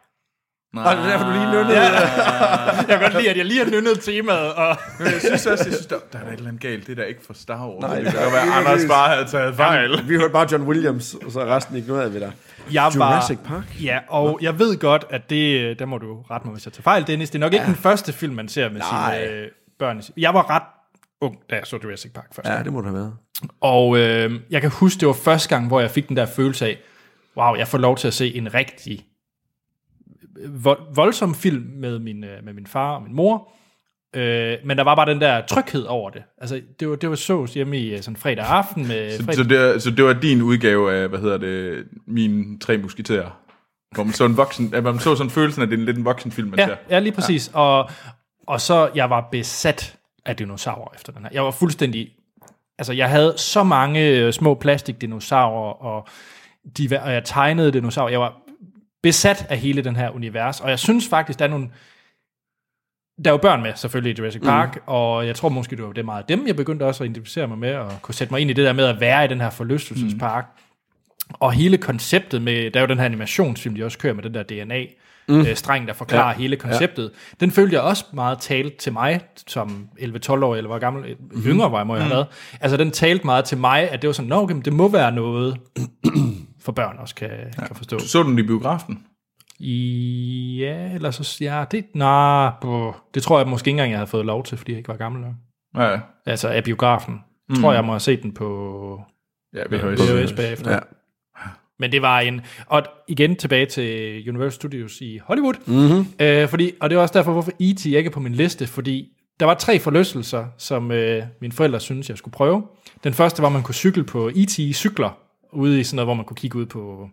[0.74, 0.84] Nej.
[0.86, 1.82] Og det er derfor, du lige nødnede.
[1.82, 1.92] Ja.
[2.78, 4.54] Jeg kan godt lide, at jeg lige har nynnet temaet.
[4.54, 6.88] Og Men jeg synes også, jeg synes, der, der er et eller andet galt.
[6.88, 7.82] Det er da ikke for Star Wars.
[7.82, 10.10] Nej, det kan godt være, er Anders bare havde taget fejl.
[10.10, 12.32] Vi hørte bare John Williams, og så er resten ignoreret ved dig.
[12.74, 13.64] jeg var, Jurassic Park?
[13.84, 16.84] Ja, og jeg ved godt, at det, der må du rette mig, hvis jeg tager
[16.84, 17.30] fejl, Dennis.
[17.30, 19.18] Det er nok ikke den første film, man ser med Nej.
[19.26, 19.48] sine øh,
[19.80, 20.02] børn.
[20.18, 20.64] Jeg var ret
[21.22, 22.48] ung, da jeg så Jurassic Park først.
[22.50, 23.14] Ja, det må det have været.
[23.62, 26.66] Og øh, jeg kan huske, det var første gang, hvor jeg fik den der følelse
[26.66, 26.78] af,
[27.38, 29.06] wow, jeg får lov til at se en rigtig
[30.50, 33.52] vold, voldsom film med min, øh, med min far og min mor.
[34.16, 36.24] Øh, men der var bare den der tryghed over det.
[36.42, 38.88] Altså, det var, det var så hjemme i øh, sådan fredag aften.
[38.88, 41.84] Med Så, fredag, så, det, er- så det var din udgave af, hvad hedder det,
[42.08, 43.38] mine tre musketerer.
[43.96, 45.98] Hvor man så en voksen, at man så sådan følelsen af, at det er lidt
[45.98, 46.76] en voksen film, man Ja, ser.
[46.90, 47.52] ja lige præcis.
[47.54, 47.60] Ja.
[47.60, 47.90] Og,
[48.48, 49.96] og så, jeg var besat
[50.26, 51.30] af dinosaurer efter den her.
[51.34, 52.10] Jeg var fuldstændig...
[52.80, 56.08] Altså, jeg havde så mange øh, små plastikdinosaurer, og,
[56.78, 58.10] de, var- og jeg tegnede dinosaurer.
[58.10, 58.41] Jeg var
[59.04, 61.70] besat af hele den her univers, og jeg synes faktisk, der er nogle...
[63.26, 64.82] Der er jo børn med, selvfølgelig, i Jurassic Park, mm.
[64.86, 67.58] og jeg tror måske, det var det meget dem, jeg begyndte også at identificere mig
[67.58, 69.50] med, og kunne sætte mig ind i det der med at være i den her
[69.50, 70.46] forlystelsespark.
[70.56, 70.72] Mm.
[71.34, 74.34] Og hele konceptet med, der er jo den her animationsfilm, de også kører med den
[74.34, 74.86] der DNA,
[75.28, 75.40] mm.
[75.40, 76.38] øh, streng, der forklarer ja.
[76.38, 77.04] hele konceptet.
[77.04, 77.36] Ja.
[77.46, 81.42] Den følte jeg også meget talt til mig, som 11-12 år, eller hvor gammel, mm.
[81.46, 82.28] yngre var jeg, må jeg have været.
[82.62, 85.12] Altså, den talte meget til mig, at det var sådan, nå, okay, det må være
[85.12, 85.58] noget,
[86.62, 87.66] for børn også kan, ja.
[87.68, 88.00] kan forstå.
[88.00, 89.06] Så den i biografen?
[89.60, 94.10] Ja, eller så, ja, det, nej, nah, det tror jeg måske ikke engang, jeg havde
[94.10, 95.34] fået lov til, fordi jeg ikke var gammel nok.
[95.78, 97.20] Ja, Altså af biografen.
[97.50, 97.56] Mm.
[97.56, 99.02] Tror jeg må have set den på
[99.54, 100.02] ja VHS.
[100.02, 100.72] VHS bagefter.
[100.72, 100.80] Ja.
[101.80, 102.42] Men det var en...
[102.66, 105.54] Og igen tilbage til Universal Studios i Hollywood.
[105.66, 105.78] Mhm.
[105.78, 106.06] Mm-hmm.
[106.20, 107.86] Øh, fordi, og det er også derfor, hvorfor E.T.
[107.86, 109.10] ikke er på min liste, fordi
[109.40, 112.64] der var tre forlystelser, som øh, mine forældre synes jeg skulle prøve.
[113.04, 114.76] Den første var, at man kunne cykle på E.T.
[114.76, 115.18] cykler,
[115.54, 117.10] ude i sådan noget, hvor man kunne kigge ud på...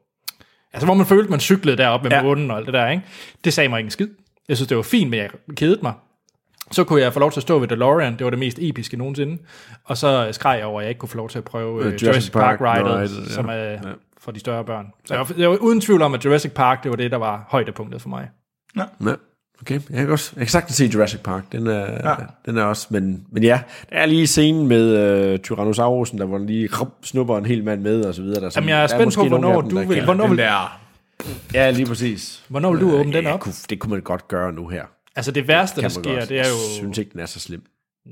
[0.73, 2.17] Altså, hvor man følte, man cyklede deroppe med Ja.
[2.17, 2.23] ja.
[2.23, 3.03] månen og alt det der, ikke?
[3.45, 4.09] Det sagde mig ikke en skid.
[4.49, 5.93] Jeg synes, det var fint, men jeg kedede mig.
[6.71, 8.97] Så kunne jeg få lov til at stå ved DeLorean, det var det mest episke
[8.97, 9.39] nogensinde.
[9.85, 11.85] Og så skreg jeg over, at jeg ikke kunne få lov til at prøve uh,
[11.85, 13.21] Jurassic, Jurassic Park, Park Ride, Ride, ja.
[13.23, 13.29] ja.
[13.29, 13.79] som er ja.
[14.21, 14.87] for de større børn.
[15.05, 17.17] Så jeg, var, jeg var uden tvivl om, at Jurassic Park, det var det, der
[17.17, 18.29] var højdepunktet for mig.
[18.77, 18.85] Ja,
[19.63, 19.81] okay.
[19.91, 21.53] Jeg kan også jeg kan sagtens se Jurassic Park.
[21.53, 22.15] Den er, ja.
[22.47, 23.61] den er også, men, men ja,
[23.91, 27.65] der er lige scenen med uh, Tyrannosaurusen, der hvor den lige rup, snupper en hel
[27.65, 28.41] mand med, og så videre.
[28.41, 30.81] Der, Jamen, jeg er spændt på, hvornår du vil, hvornår Den vil, der...
[31.55, 32.45] Ja, lige præcis.
[32.49, 33.41] hvornår vil du åbne den Ja, op?
[33.41, 34.85] kunne, det kunne man godt gøre nu her.
[35.17, 36.29] Altså det værste, der Kan man sker, godt.
[36.29, 36.55] det er jo...
[36.55, 37.63] Jeg synes ikke, den er så slem.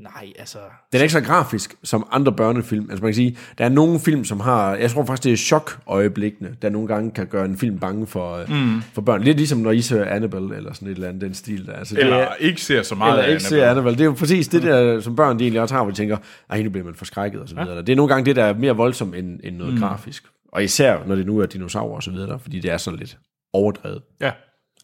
[0.02, 0.58] Nej, altså...
[0.92, 2.90] Den er ikke så grafisk som andre børnefilm.
[2.90, 5.36] Altså man kan sige, der er nogle film, som har, jeg tror faktisk, det er
[5.36, 8.82] chok-øjeblikkene, der nogle gange kan gøre en film bange for, mm.
[8.94, 9.22] for børn.
[9.22, 11.72] Lidt ligesom når I ser Annabelle, eller sådan et eller andet, den stil der.
[11.72, 13.62] Altså, det Eller er, ikke ser så meget eller af ikke Annabelle.
[13.62, 13.98] ser Annabelle.
[13.98, 16.16] Det er jo præcis det der, som børn de egentlig også har, hvor de tænker,
[16.50, 17.78] ej, nu bliver man forskrækket og så videre.
[17.78, 19.80] Det er nogle gange det, der er mere voldsomt end, end noget mm.
[19.80, 20.24] grafisk.
[20.52, 23.18] Og især, når det nu er dinosaurer og så videre, fordi det er sådan lidt
[23.52, 24.02] overdrevet.
[24.20, 24.30] Ja.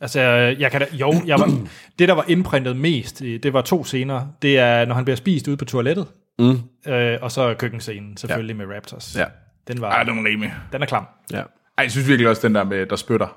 [0.03, 0.21] Altså,
[0.59, 1.47] jeg kan da, jo, jeg var,
[1.99, 4.27] det der var indprintet mest, det var to scener.
[4.43, 6.07] Det er, når han bliver spist ude på toilettet,
[6.39, 6.59] mm.
[6.93, 8.67] øh, og så køkkenscenen, selvfølgelig ja.
[8.67, 9.17] med Raptors.
[9.17, 9.25] Ja.
[9.69, 10.55] Den, var, Ej, den er rimelig.
[10.73, 11.05] den er klam.
[11.33, 11.37] Ja.
[11.39, 11.45] Ej,
[11.83, 13.37] jeg synes virkelig også, den der med, der spytter.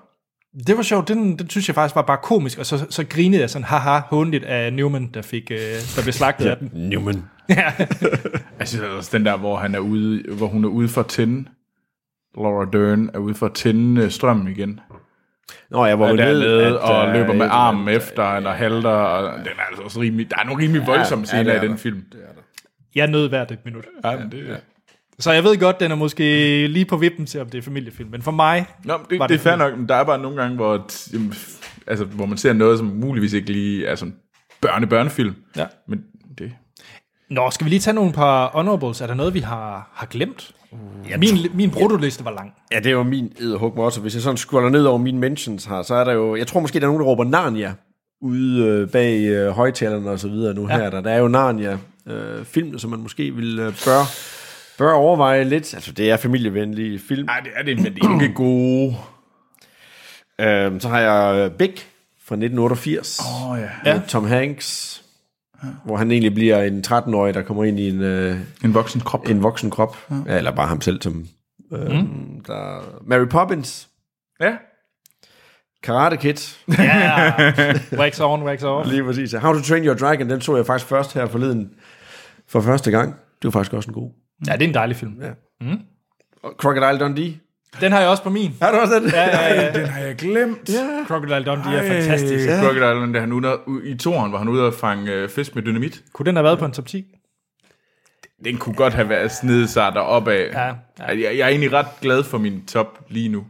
[0.67, 3.41] Det var sjovt, den, den synes jeg faktisk var bare komisk, og så, så grinede
[3.41, 5.57] jeg sådan, haha, håndligt af Newman, der, fik, øh,
[5.95, 6.71] der blev slagtet af den.
[6.73, 7.23] Newman.
[8.59, 11.07] Jeg synes også, den der, hvor, han er ude, hvor hun er ude for at
[11.07, 11.49] tænde,
[12.37, 14.79] Laura Dern er ude for at tænde øh, strømmen igen.
[15.71, 18.35] Nå ja, hvor Og man ved, dernede, at, og øh, løber med et- armen efter,
[18.35, 21.43] eller halter, og den er altså også rimelig, der er nogle rimelig voldsomme ja, scener
[21.43, 21.77] det er i den der.
[21.77, 22.03] film.
[22.95, 23.85] Jeg nød hvert et minut.
[24.03, 24.57] Ja, men det,
[25.19, 26.23] Så jeg ved godt, den er måske
[26.67, 29.27] lige på vippen til, om det er familiefilm, men for mig, Nå, men det, Var
[29.27, 31.33] det, det det er fair nok, men der er bare nogle gange, hvor, t- jamen,
[31.87, 34.15] altså, hvor man ser noget, som muligvis ikke lige er sådan
[34.61, 35.35] børne-børnefilm.
[35.57, 35.65] Ja.
[35.87, 36.03] Men
[36.37, 36.51] det...
[37.29, 39.01] Nå, skal vi lige tage nogle par honorables?
[39.01, 40.51] Er der noget, vi har, har glemt?
[41.09, 42.53] Ja, min, min brutoliste var lang.
[42.71, 44.01] Ja, det jo min edderhug også.
[44.01, 46.35] Hvis jeg sådan scroller ned over mine mentions her, så er der jo...
[46.35, 47.73] Jeg tror måske, der er nogen, der råber Narnia
[48.21, 50.77] ude øh, bag øh, højtalerne og så videre nu ja.
[50.77, 50.89] her.
[50.89, 51.77] Der, der er jo Narnia
[52.07, 54.01] øh, film, som man måske vil øh, bør,
[54.77, 55.73] bør overveje lidt.
[55.73, 57.25] Altså, det er familievenlige film.
[57.25, 58.95] Nej, det er det, men det er ikke gode.
[60.41, 61.73] Øh, så har jeg øh, Big
[62.25, 63.19] fra 1988.
[63.19, 63.91] Åh, oh, ja.
[63.91, 64.01] Ja.
[64.07, 65.01] Tom Hanks,
[65.85, 69.29] hvor han egentlig bliver en 13-årig, der kommer ind i en, øh, En voksen krop.
[69.29, 69.97] en voksen krop.
[70.27, 70.37] Ja.
[70.37, 71.25] Eller bare ham selv som...
[71.73, 72.43] Øh, mm.
[72.47, 73.89] der, Mary Poppins,
[74.39, 74.55] Ja.
[75.83, 76.35] Karate Kid,
[76.79, 77.33] Ja,
[78.01, 78.89] wax on, wax off.
[78.89, 79.33] Lige præcis.
[79.33, 81.69] How to Train Your Dragon, den så jeg faktisk først her forleden
[82.47, 83.09] for første gang.
[83.13, 84.11] Det var faktisk også en god.
[84.47, 85.21] Ja, det er en dejlig film.
[85.21, 85.31] Ja.
[86.43, 87.33] Og Crocodile Dundee.
[87.81, 88.53] Den har jeg også på min.
[88.61, 89.09] Har du også den?
[89.09, 89.79] Ja, ja, ja.
[89.79, 90.69] Den har jeg glemt.
[90.69, 91.05] Ja.
[91.07, 92.45] Crocodile Dundee er fantastisk.
[92.47, 92.59] Ja.
[92.61, 96.01] Crocodile, der han ude, i toren var han ude og fange øh, fisk med dynamit.
[96.13, 97.05] Kunne den have været på en top 10?
[98.45, 100.49] Den kunne godt have været snedet sig deroppe af.
[100.53, 100.73] Ja, ja.
[100.99, 103.43] Jeg, jeg er egentlig ret glad for min top lige nu.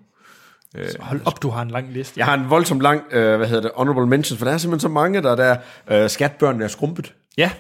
[0.99, 2.13] Hold op, du har en lang liste.
[2.17, 4.79] Jeg har en voldsomt lang, øh, hvad hedder det, honorable mentions, for der er simpelthen
[4.89, 7.13] så mange, der er der, øh, skatbørnene er skrumpet.
[7.37, 7.51] Ja,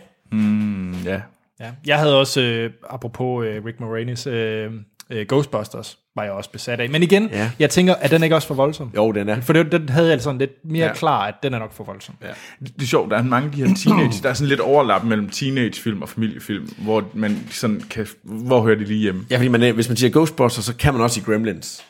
[1.05, 1.21] Ja.
[1.59, 1.71] ja.
[1.85, 4.71] Jeg havde også, øh, apropos øh, Rick Moranis, øh,
[5.11, 6.89] øh, Ghostbusters, var jeg også besat af.
[6.89, 7.51] Men igen, Ja.
[7.59, 8.91] jeg tænker, at den ikke også for voldsom?
[8.95, 9.41] Jo, den er.
[9.41, 10.93] For det, den havde jeg sådan lidt mere Ja.
[10.93, 12.15] klar, at den er nok for voldsom.
[12.21, 12.27] Ja.
[12.59, 15.03] Det er sjovt, der er mange af de her teenage, der er sådan lidt overlap
[15.03, 19.25] mellem teenagefilm og familiefilm, hvor man sådan kan, hvor hører de lige hjemme?
[19.29, 21.83] Ja, fordi man, hvis man siger Ghostbusters, så kan man også sige Gremlins.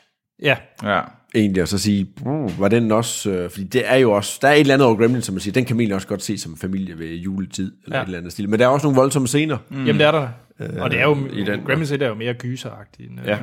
[0.43, 0.55] ja.
[0.83, 1.01] Ja.
[1.35, 4.47] Egentlig, og så sige, "Bruh, var den også, øh, fordi det er jo også, der
[4.47, 6.23] er et eller andet over Gremlins, som man siger, den kan man egentlig også godt
[6.23, 7.97] se som familie ved juletid, eller.
[7.97, 8.01] Ja.
[8.03, 8.49] et eller andet stil.
[8.49, 9.57] Men der er også nogle voldsomme scener.
[9.69, 9.77] Mm.
[9.85, 10.27] Jamen, det er der.
[10.59, 13.09] Og det er jo, i den- Gremlins 1 er jo mere gyseragtigt.
[13.11, 13.37] End, øh, Ja.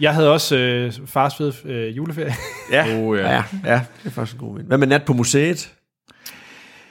[0.00, 2.32] Jeg havde også øh, fars fede øh, juleferie.
[2.72, 3.30] Ja, Oh, ja.
[3.34, 4.66] ja, ja, det er faktisk en god vind.
[4.66, 5.74] Hvad med nat på museet?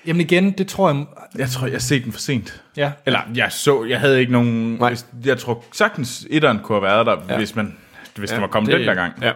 [0.05, 1.05] Jamen igen, det tror jeg...
[1.37, 2.63] Jeg tror, jeg set den for sent.
[2.77, 4.73] Ja, Eller, jeg så, jeg havde ikke nogen...
[4.75, 4.89] Nej.
[4.89, 7.37] Hvis, jeg tror sagtens, etteren kunne have været der, ja.
[7.37, 7.77] hvis, man,
[8.15, 9.13] hvis ja, den var kommet det- den der gang.
[9.21, 9.33] ja.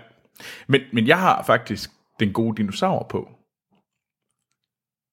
[0.68, 1.90] Men, men jeg har faktisk
[2.20, 3.30] den gode dinosaur på.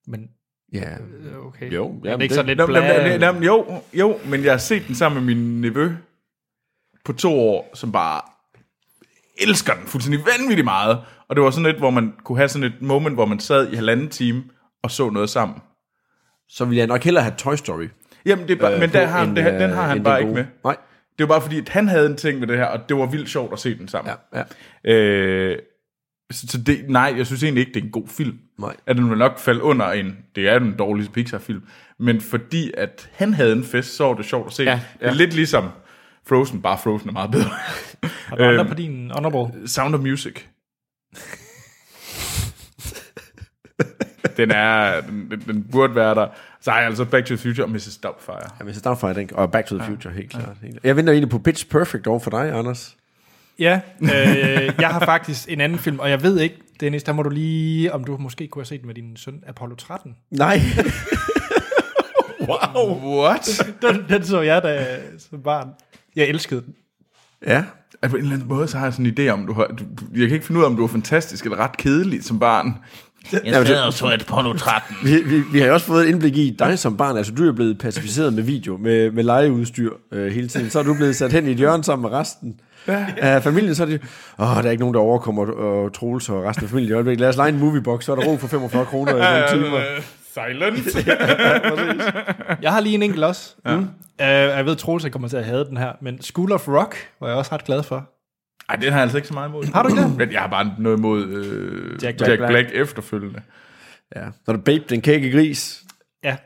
[0.07, 0.29] men
[0.73, 1.73] Ja, øh, okay.
[1.73, 4.59] Jo, Men jamen, ikke det- sådan lidt nå, nå, nå, jo, jo, men jeg har
[4.59, 5.93] set den sammen med min nevø
[7.05, 8.21] på to år, som bare
[9.41, 10.99] elsker den fuldstændig vanvittigt meget.
[11.29, 13.73] Og det var sådan lidt, hvor man kunne have sådan et moment, hvor man sad
[13.73, 14.45] i halvanden time
[14.83, 15.59] og så noget sammen.
[16.49, 17.89] så vil jeg nok hellere have Toy Story.
[18.27, 20.21] Jamen, det er bare, øh, men der har, en, det, den har øh, han bare
[20.21, 20.45] ikke med.
[20.65, 20.77] Nej.
[21.19, 23.07] Det var bare fordi, at han havde en ting med det her, og det var
[23.07, 24.15] vildt sjovt at se den sammen.
[24.35, 24.43] Ja,
[24.85, 24.95] ja.
[24.95, 25.59] Øh,
[26.31, 28.39] så så det, nej, jeg synes egentlig ikke, det er en god film.
[28.59, 28.77] Nej.
[28.87, 31.63] At den vil nok falde under en, det er den dårligste Pixar-film,
[31.99, 34.63] men fordi at han havde en fest, så var det sjovt at se.
[34.63, 35.69] Ja, Det er lidt ligesom
[36.29, 37.51] Frozen, bare Frozen er meget bedre.
[38.29, 39.69] Har du andre øhm, på din honorable?
[39.69, 40.43] Sound of Music.
[44.37, 46.29] den er, den, den, burde være der.
[46.61, 47.99] Så har jeg altså Back to the Future og Mrs.
[48.03, 48.51] Doubtfire.
[48.61, 48.83] Ja, Mrs.
[48.83, 50.45] Doubtfire, den, og Back to the Future, helt klart.
[50.45, 50.85] Klart.
[50.85, 52.97] Jeg venter egentlig på Pitch Perfect over for dig, Anders.
[53.59, 57.23] Ja, øh, jeg har faktisk en anden film, og jeg ved ikke, Dennis, der må
[57.23, 60.17] du lige, om du måske kunne have set den med din søn, Apollo 13.
[60.31, 60.61] Nej.
[63.05, 63.63] What?
[63.83, 64.87] Den, den så jeg da
[65.19, 65.69] som barn.
[66.17, 66.75] Jeg elskede den.
[67.47, 67.65] ja.
[68.03, 69.67] Altså, på en eller anden måde, så har jeg sådan en idé om, du har,
[69.67, 72.39] du, jeg kan ikke finde ud af, om du var fantastisk eller ret kedelig som
[72.39, 72.75] barn.
[73.45, 74.97] Jeg sad og så et porno 13.
[75.05, 77.17] Vi, vi, vi har jo også fået et indblik i dig som barn.
[77.17, 80.71] Altså, du er blevet pacificeret med video, med, med legeudstyr øh, hele tiden.
[80.71, 82.61] Så er du blevet sat hen i et hjørne sammen med resten
[83.17, 83.75] af familien.
[83.75, 84.03] Så er det,
[84.39, 87.21] åh, der er ikke nogen, der overkommer og Troels og resten af familien i øjeblikket.
[87.21, 89.81] Lad os lege en moviebox, så er der ro for 45 kroner i nogle timer.
[90.35, 91.07] Silent.
[92.63, 93.55] Jeg har lige en enkelt også.
[93.67, 93.77] Ja.
[93.77, 93.89] Mm.
[94.21, 96.97] Uh, jeg ved, Troels jeg kommer til at have den her, men School of Rock
[97.21, 98.11] var jeg også ret glad for.
[98.69, 99.65] Ej, den har jeg altså ikke så meget imod.
[99.75, 100.17] Har du ikke det?
[100.17, 102.41] Men jeg har bare noget imod øh, Jack Jack, Black.
[102.41, 103.43] Jack Black efterfølgende.
[104.17, 104.25] Ja.
[104.31, 105.85] Så er der Babe, den kække gris.
[106.25, 106.37] Ja.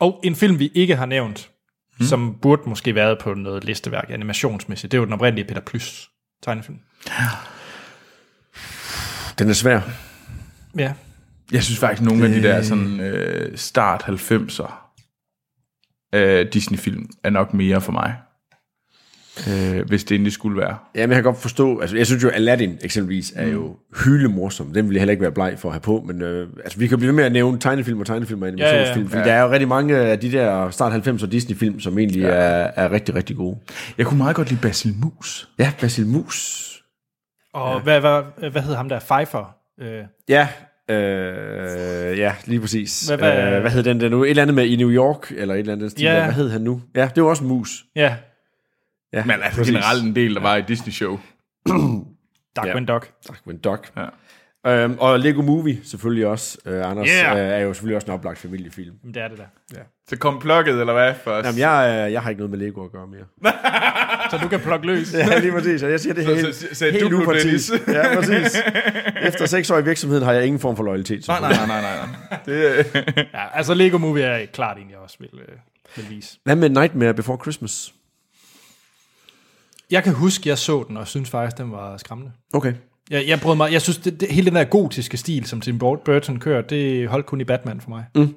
[0.00, 1.50] Og en film, vi ikke har nævnt,
[2.00, 2.06] mm.
[2.06, 6.10] som burde måske været på noget listeværk animationsmæssigt, det er jo den oprindelige Peter Plys
[6.42, 6.78] tegnefilm.
[9.38, 9.80] Den er svær.
[10.78, 10.92] Ja.
[11.52, 14.72] Jeg synes faktisk, nogle af de der sådan, øh, start 90'er
[16.14, 18.16] øh, Disney-film er nok mere for mig.
[19.48, 20.76] Øh, hvis det endelig skulle være.
[20.94, 24.72] Jamen, jeg kan godt forstå, altså jeg synes jo, Aladdin eksempelvis er jo hylemorsom.
[24.72, 26.86] Den vil jeg heller ikke være bleg for at have på, men øh, altså, vi
[26.86, 29.34] kan blive ved med at nævne tegnefilm og tegnefilm og animationsfilm, Ja, ja, fordi der
[29.36, 32.28] er jo rigtig mange af de der start 90'er Disney-film, som egentlig ja.
[32.28, 33.58] er, er rigtig, rigtig gode.
[33.98, 35.48] Jeg kunne meget godt lide Basil Mus.
[35.58, 36.60] Ja, Basil Mus.
[37.54, 37.82] Og ja.
[37.82, 39.00] hvad, hvad, hvad hed ham der?
[39.00, 39.54] Pfeiffer?
[39.82, 40.48] Øh, Ja,
[40.90, 43.06] øh, ja, lige præcis.
[43.06, 44.24] Hvad- Hvad, hvad- hvad, øh, hvad hed den der nu?
[44.24, 46.04] Et eller andet med i New York, eller et eller andet stil.
[46.04, 46.22] Ja.
[46.24, 46.80] Hvad hed han nu?
[46.96, 47.84] Ja, det var også en mus.
[47.96, 48.14] ja,
[49.14, 49.74] Ja, Men altså præcis.
[49.74, 51.20] generelt en del, der var i Disney-show.
[52.56, 52.92] Darkwing Ja.
[52.94, 53.10] Duck.
[53.28, 53.92] Darkwing Duck.
[53.96, 54.04] Ja.
[54.66, 56.58] Øhm, og Lego Movie selvfølgelig også.
[56.66, 57.38] Øh, Anders Yeah.
[57.38, 58.94] øh, er jo selvfølgelig også en oplagt familiefilm.
[59.04, 59.78] Men det er det der.
[60.08, 61.14] Så kom plukket, eller hvad?
[61.24, 61.46] Først?
[61.46, 63.52] Jamen, jeg, øh, jeg har ikke noget med Lego at gøre mere.
[64.30, 65.14] Så du kan plukke løs.
[65.14, 65.82] Ja, lige præcis.
[65.82, 67.72] Og jeg siger det Så- helt, så- sagde helt du nu, upartisk.
[67.88, 68.56] Ja, præcis.
[69.28, 71.28] Efter seks år i virksomheden har jeg ingen form for loyalitet.
[71.28, 72.06] Nej, nej, nej, nej, nej.
[72.30, 72.38] nej.
[72.46, 72.86] Det,
[73.34, 75.54] Ja, altså Lego Movie er klart en, jeg også vil, øh,
[75.96, 76.38] vil vise.
[76.44, 77.94] Hvad med Nightmare Before Christmas?
[79.90, 82.32] Jeg kan huske, jeg så den, og synes faktisk, den var skræmmende.
[82.54, 82.74] Okay.
[83.10, 85.78] Jeg, jeg brød mig, jeg synes, det, det, hele den der gotiske stil, som Tim
[85.78, 88.04] Burton kører, det holdt kun i Batman for mig.
[88.14, 88.34] Mm.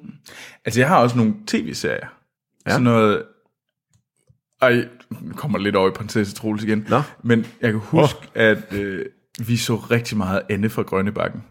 [0.64, 2.08] altså, jeg har også nogle tv-serier.
[2.66, 2.70] Ja.
[2.70, 3.22] Sådan noget...
[4.62, 4.84] Ej,
[5.20, 6.86] nu kommer lidt over i Prinsesse Troels igen.
[6.88, 7.02] Nå.
[7.22, 8.42] Men jeg kan huske, oh.
[8.42, 9.06] at øh,
[9.46, 11.42] vi så rigtig meget Anne fra Grønnebakken.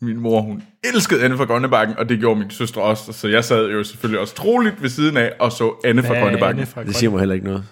[0.00, 3.12] Min mor, hun elskede Anne fra Grønnebakken, og det gjorde min søster også.
[3.12, 6.58] Så jeg sad jo selvfølgelig også troligt ved siden af og så Anne fra Grønnebakken.
[6.58, 7.64] Anne fra Det siger mig heller ikke noget.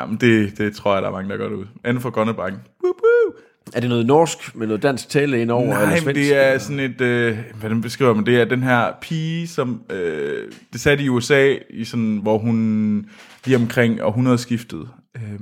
[0.00, 1.66] Jamen, det, det tror jeg, der er mange, der gør det ud.
[1.84, 2.60] Anne fra Grønnebakken.
[2.84, 3.34] Woop, woop.
[3.74, 5.66] Er det noget norsk med noget dansk tale ind over?
[5.66, 6.20] Nej, eller men svensk?
[6.20, 10.52] det er sådan et, øh, hvordan beskriver man det, er den her pige, som, øh,
[10.72, 13.06] det satte i USA, i sådan, hvor hun
[13.44, 15.40] lige omkring århundredeskiftet, øh,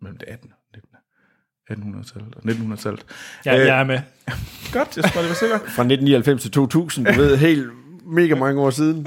[0.00, 0.50] mellem det 18.
[1.70, 3.04] 1800-tallet og 1900-tallet.
[3.46, 3.98] Ja, jeg er med.
[4.72, 5.58] Godt, jeg skal bare lige være sikker.
[5.58, 7.70] Fra 1999 til 2000, du ved, helt
[8.06, 9.06] mega mange år siden.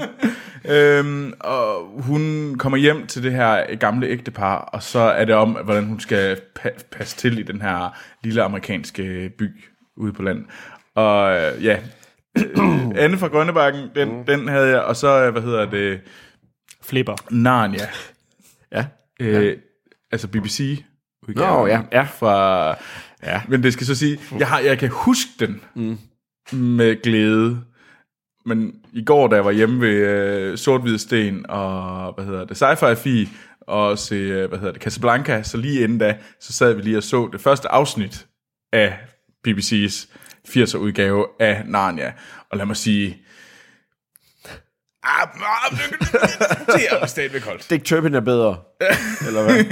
[0.64, 5.50] øhm, og hun kommer hjem til det her gamle ægtepar, og så er det om,
[5.64, 9.50] hvordan hun skal pa- passe til i den her lille amerikanske by
[9.96, 10.44] ude på land.
[10.94, 11.78] Og øh, ja,
[12.38, 14.24] øh, Anne fra Grønnebakken, den, mm.
[14.24, 16.00] den havde jeg, og så, øh, hvad hedder det,
[16.82, 17.14] Flipper.
[17.30, 17.88] Narnia.
[18.72, 18.86] Ja.
[19.20, 19.52] Øh, ja.
[20.12, 20.84] Altså BBC.
[21.28, 22.02] Nå, ja, ja.
[22.02, 22.68] Fra,
[23.22, 23.42] ja.
[23.48, 25.98] Men det skal så sige, jeg, har, jeg kan huske den mm.
[26.58, 27.60] med glæde.
[28.48, 32.62] Men i går, da jeg var hjemme ved øh, Sort Sten og, hvad hedder det,
[32.62, 33.28] Sci-Fi Fi,
[33.60, 36.96] og se, øh, hvad hedder det, Casablanca, så lige inden da, så sad vi lige
[36.96, 38.26] og så det første afsnit
[38.72, 38.98] af
[39.48, 40.08] BBC's
[40.48, 42.12] 80'er udgave af Narnia.
[42.50, 43.18] Og lad mig sige,
[45.02, 45.28] ah,
[45.72, 45.78] ah,
[46.66, 47.70] det er stadigvæk koldt.
[47.70, 48.56] Dick Turpin er bedre.
[49.26, 49.64] Eller hvad?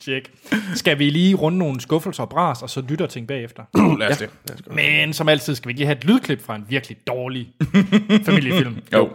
[0.00, 0.30] Check.
[0.74, 3.62] Skal vi lige runde nogle skuffelser og bras, og så lytter ting bagefter?
[4.00, 4.30] Lad os det.
[4.74, 7.52] Men som altid skal vi ikke lige have et lydklip fra en virkelig dårlig
[8.26, 8.76] familiefilm.
[8.92, 9.10] Jo.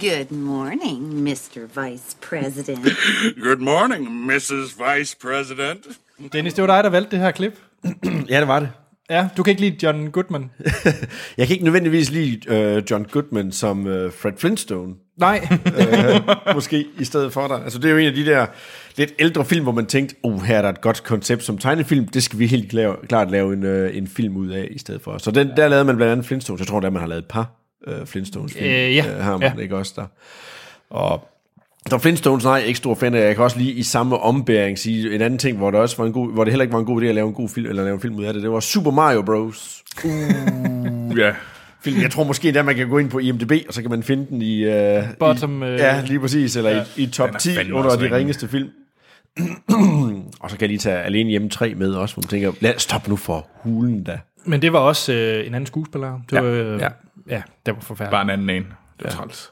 [0.00, 1.60] Good morning, Mr.
[1.80, 2.84] Vice President.
[3.46, 4.76] Good morning, Mrs.
[4.78, 5.86] Vice President.
[6.32, 7.58] Dennis, det var dig, der valgte det her klip.
[8.30, 8.70] ja, det var det.
[9.10, 10.50] Ja, du kan ikke lide John Goodman.
[11.38, 14.94] Jeg kan ikke nødvendigvis lide øh, John Goodman som øh, Fred Flintstone.
[15.16, 15.48] Nej.
[16.54, 17.62] måske i stedet for dig.
[17.62, 18.46] Altså det er jo en af de der
[18.96, 22.08] lidt ældre film, hvor man tænkte, oh, her er der et godt koncept som tegnefilm,
[22.08, 25.02] det skal vi helt lave, klart lave en, øh, en film ud af i stedet
[25.02, 25.18] for.
[25.18, 26.60] Så den, der lavede man blandt andet Flintstones.
[26.60, 27.50] Jeg tror, der man har lavet et par
[27.86, 28.64] øh, Flintstones film.
[28.66, 29.02] Øh, ja.
[29.02, 29.62] har man Ja.
[29.62, 30.06] ikke også der.
[30.90, 31.28] Og
[31.90, 33.26] der Flintstones, nej, jeg ikke stor fan af.
[33.26, 36.04] Jeg kan også lige i samme ombæring sige en anden ting, hvor, der også var
[36.06, 37.66] en god, hvor det heller ikke var en god idé at lave en god film,
[37.66, 38.42] eller lave en film ud af det.
[38.42, 39.82] Det var Super Mario Bros.
[41.16, 41.34] Ja.
[41.84, 42.00] film.
[42.02, 44.26] Jeg tror måske, at man kan gå ind på IMDb, og så kan man finde
[44.30, 44.66] den i...
[44.98, 46.56] Uh, Bottom, i, øh, Ja, lige præcis.
[46.56, 46.82] Eller ja.
[46.96, 48.16] i, i top Den er 10 fandme under de ringe.
[48.16, 48.68] ringeste film.
[50.40, 53.08] og så kan de tage Alene Hjemme 3 med også, hvor man tænker, lad stop
[53.08, 54.18] nu for hulen da.
[54.44, 56.20] Men det var også øh, en anden skuespiller.
[56.30, 56.88] Det Ja, var, øh, ja.
[57.28, 58.10] ja, det var forfærdeligt.
[58.10, 58.62] Bare en anden en.
[58.62, 59.50] Det var træls.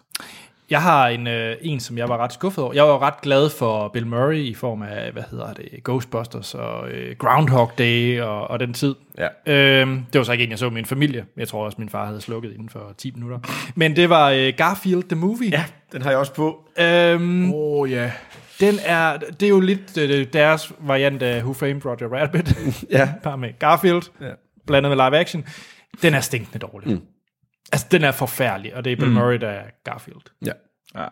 [0.74, 2.74] Jeg har en, øh, en, som jeg var ret skuffet over.
[2.74, 6.88] Jeg var ret glad for Bill Murray i form af, hvad hedder det, Ghostbusters og
[6.90, 8.94] øh, Groundhog Day og, og den tid.
[9.18, 9.28] Ja.
[9.46, 11.24] Øhm, det var så ikke en, jeg så med min familie.
[11.36, 13.38] Jeg tror også, min far havde slukket inden for 10 minutter.
[13.74, 15.50] Men det var øh, Garfield the Movie.
[15.50, 16.68] Ja, den har jeg også på.
[16.78, 18.12] Øhm, Åh, oh, ja.
[18.60, 22.56] den er, det er jo lidt øh, deres variant af Who Framed Roger Rabbit.
[22.90, 23.08] Ja.
[23.24, 24.30] Bare med Garfield, ja.
[24.66, 25.44] blandet med live action.
[26.02, 26.90] Den er stinkende dårlig.
[26.94, 27.00] Mm.
[27.72, 29.14] Altså, den er forfærdelig, og det er Bill mm.
[29.14, 30.20] Murray, der er Garfield.
[30.46, 30.52] Ja.
[30.96, 31.06] Ja.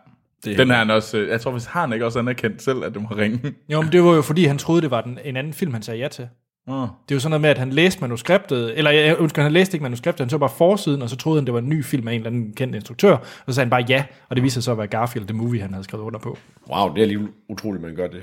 [0.44, 2.84] Det Den har han også, øh, jeg tror, hvis har han ikke også anerkendt selv,
[2.84, 3.54] at det må ringe.
[3.72, 5.82] Jo, men det var jo fordi, han troede, det var den, en anden film, han
[5.82, 6.28] sagde ja til.
[6.66, 6.88] Oh.
[7.08, 9.74] Det er jo sådan noget med, at han læste manuskriptet, eller jeg ønsker, han læste
[9.74, 12.08] ikke manuskriptet, han så bare forsiden, og så troede han, det var en ny film
[12.08, 14.54] af en eller anden kendt instruktør, og så sagde han bare ja, og det viste
[14.54, 16.38] sig så at være Garfield, the movie, han havde skrevet under på.
[16.70, 18.22] Wow, det er alligevel utroligt, man gør det.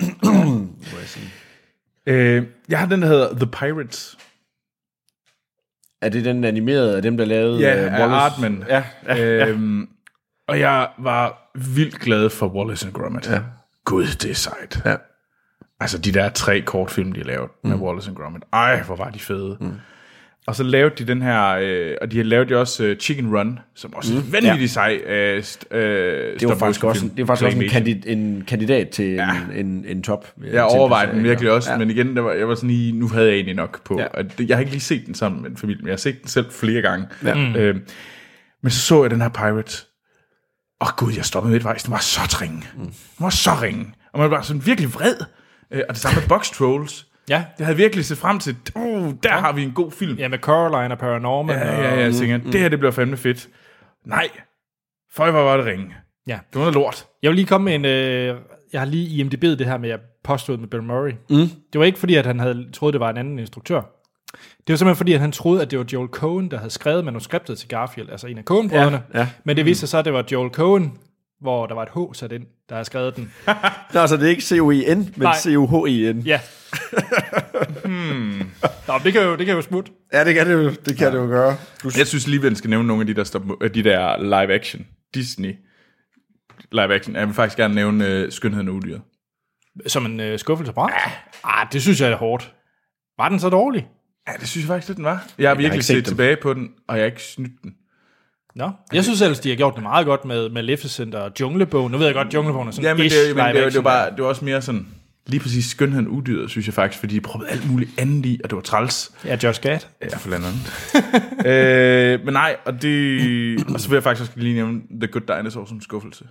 [2.06, 4.18] Øh, jeg har den, der hedder The Pirates.
[6.02, 8.64] Er det den animerede af dem, der lavede Ja, af Artman.
[8.68, 9.54] Ja, ja, ja.
[10.48, 13.30] Og jeg var vildt glad for Wallace and Gromit.
[13.30, 13.40] Ja.
[13.84, 14.82] Gud, det er sejt.
[14.84, 14.96] Ja.
[15.80, 17.70] Altså de der tre kortfilm, de lavede mm.
[17.70, 18.42] med Wallace and Gromit.
[18.52, 19.56] Ej, hvor var de fede.
[19.60, 19.72] Mm.
[20.46, 23.58] Og så lavede de den her, øh, og de lavede jo også uh, Chicken Run,
[23.74, 24.32] som også er mm.
[24.32, 24.66] vanvittigt ja.
[24.66, 25.00] sej.
[25.06, 27.16] Øh, st- øh, Det var faktisk også, stop-motion-film.
[27.16, 29.30] det var faktisk også en, kandid, en kandidat til ja.
[29.54, 30.26] en, en, en top.
[30.52, 31.78] Jeg overvejede den virkelig også, Ja.
[31.78, 33.98] men igen, der var, jeg var sådan lige, nu havde jeg egentlig nok på.
[34.00, 34.06] Ja.
[34.06, 35.98] Og det, jeg har ikke lige set den sammen med en familie, men jeg har
[35.98, 37.06] set den selv flere gange.
[37.24, 37.36] Ja.
[37.56, 37.76] Øh,
[38.62, 39.84] men så så jeg den her Pirate.
[40.80, 41.82] Åh gud, jeg stoppede midtvejs.
[41.82, 42.62] Den var så ringe.
[42.76, 42.80] Mm.
[42.84, 43.94] Den var så ringe.
[44.12, 45.14] Og man var sådan virkelig vred.
[45.70, 47.06] Øh, og det samme med Box Trolls.
[47.28, 50.18] Ja, Jeg havde virkelig set frem til, uh, der har vi en god film.
[50.18, 51.56] ja med Coraline og Paranorman.
[51.58, 53.48] Ja, og, ja, ja, jeg tænker, det her det bliver fandme fedt.
[54.06, 54.28] Nej,
[55.14, 55.94] for hvor var det ringe.
[56.26, 56.32] ja.
[56.52, 57.06] Det var noget lort.
[57.22, 57.84] Jeg vil lige komme med en...
[57.84, 58.36] Øh,
[58.72, 61.12] jeg har lige IMDb'et det her med, jeg påstod med Bill Murray.
[61.30, 61.48] Mm.
[61.72, 63.82] Det var ikke fordi, at han havde troet, det var en anden instruktør.
[64.32, 67.04] Det var simpelthen fordi, at han troede, at det var Joel Cohen, der havde skrevet
[67.04, 69.02] manuskriptet til Garfield, altså en af Coen-brødrene.
[69.14, 69.28] Ja, ja.
[69.44, 70.92] Men det viste sig så, at det var Joel Cohen,
[71.40, 73.32] hvor der var et H sat ind, der havde skrevet den.
[73.94, 75.34] Nå, så det er ikke C-O-E-N, men Nej.
[75.36, 76.20] C-O-H-E-N.
[76.20, 76.40] Ja.
[77.84, 78.50] hmm.
[78.88, 79.92] Nå, men det kan jo, det kan jo smutte.
[80.12, 81.10] Ja, det kan det jo, det kan ja.
[81.10, 81.56] det jo gøre.
[81.82, 84.22] Du, Jeg synes lige, vi skal nævne nogle af de der, stop, øh, de der
[84.22, 84.86] live action.
[85.14, 85.54] Disney
[86.72, 87.16] live action.
[87.16, 89.00] Jeg vil faktisk gerne nævne uh, Skønheden og Udyret.
[89.86, 90.90] Som en øh, skuffelse bra.
[90.92, 91.12] Ja.
[91.44, 92.54] Ah, det synes jeg er hårdt.
[93.18, 93.86] Var den så dårlig?
[94.28, 95.26] Ja, det synes jeg faktisk lidt, den var.
[95.38, 96.04] Jeg har virkelig set set dem.
[96.04, 97.74] tilbage på den, og jeg har ikke snydt den.
[98.54, 98.70] Nå.
[98.92, 101.92] Jeg synes ellers, de har gjort det meget godt med Maleficent og Junglebogen.
[101.92, 103.74] Nu ved jeg godt, Junglebogen er sådan Ja, men, ish det, men det, live det,
[103.74, 104.86] var bare, det var også mere sådan,
[105.26, 108.50] lige præcis Skønheden Udyret, synes jeg faktisk, fordi de prøvede alt muligt andet i, og
[108.50, 109.12] det var træls.
[109.24, 109.78] Ja, Josh Gad.
[110.02, 110.54] Ja, for andet.
[112.18, 113.64] øh, men nej, og det...
[113.74, 116.24] Og så vil jeg faktisk også lige nævne The Good Dinosaur som skuffelse.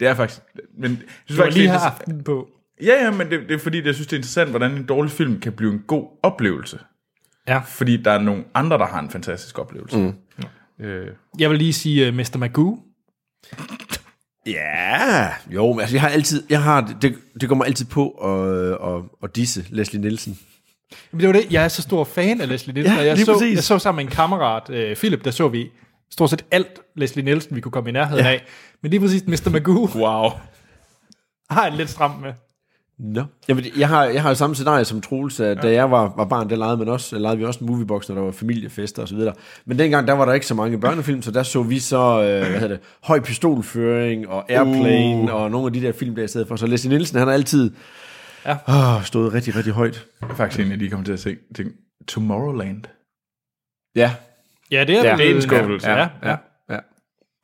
[0.00, 0.40] Det er faktisk...
[0.78, 2.48] Men jeg synes Du har faktisk, lige er haft den på.
[2.82, 5.10] Ja, ja, men det, det er fordi, jeg synes, det er interessant, hvordan en dårlig
[5.12, 6.78] film kan blive en god oplevelse.
[7.48, 7.58] Ja.
[7.58, 9.98] Fordi der er nogle andre, der har en fantastisk oplevelse.
[9.98, 10.14] Mm.
[10.84, 11.08] Øh,
[11.38, 12.36] Jeg vil lige sige uh, Mr.
[12.38, 12.78] Magoo.
[14.46, 18.08] ja, jo, men altså, jeg har altid, jeg har, det, det går mig altid på
[18.10, 20.38] at, at, at disse Leslie Nielsen.
[21.12, 21.52] Men det var det.
[21.52, 22.94] Jeg er så stor fan af Leslie Nielsen.
[22.94, 23.54] Ja, og jeg, lige så, præcis.
[23.54, 25.70] jeg så sammen med en kammerat, uh, Philip, der så vi
[26.10, 28.30] stort set alt Leslie Nielsen, vi kunne komme i nærheden ja.
[28.30, 28.44] af.
[28.82, 29.50] Men lige præcis Mr.
[29.50, 30.30] Magoo wow.
[31.50, 32.32] har jeg lidt stramt med.
[32.98, 33.22] Nå.
[33.48, 36.24] Jamen, jeg har, jeg har jo samme scenarie som Troels, at da jeg var, var
[36.24, 39.08] barn, der legede, man også, legede vi også en moviebox, når der var familiefester og
[39.08, 39.34] så videre.
[39.66, 42.50] Men dengang, der var der ikke så mange børnefilm, så der så vi så, øh,
[42.50, 45.34] hvad hedder det, Høj Pistolføring og Airplane uh.
[45.34, 46.56] og nogle af de der film, der i stedet for.
[46.56, 47.70] Så Leslie Nielsen, han har altid
[48.46, 48.56] Ja.
[48.68, 50.06] åh, stået rigtig, rigtig højt.
[50.20, 51.36] Jeg er faktisk en, jeg lige kommer til at se.
[51.56, 51.72] Tænk,
[52.08, 52.82] Tomorrowland.
[53.96, 54.14] Ja,
[54.70, 55.90] Ja, det er, Ja, det er en skuffelse.
[55.90, 56.08] Ja, ja.
[56.22, 56.36] ja, ja.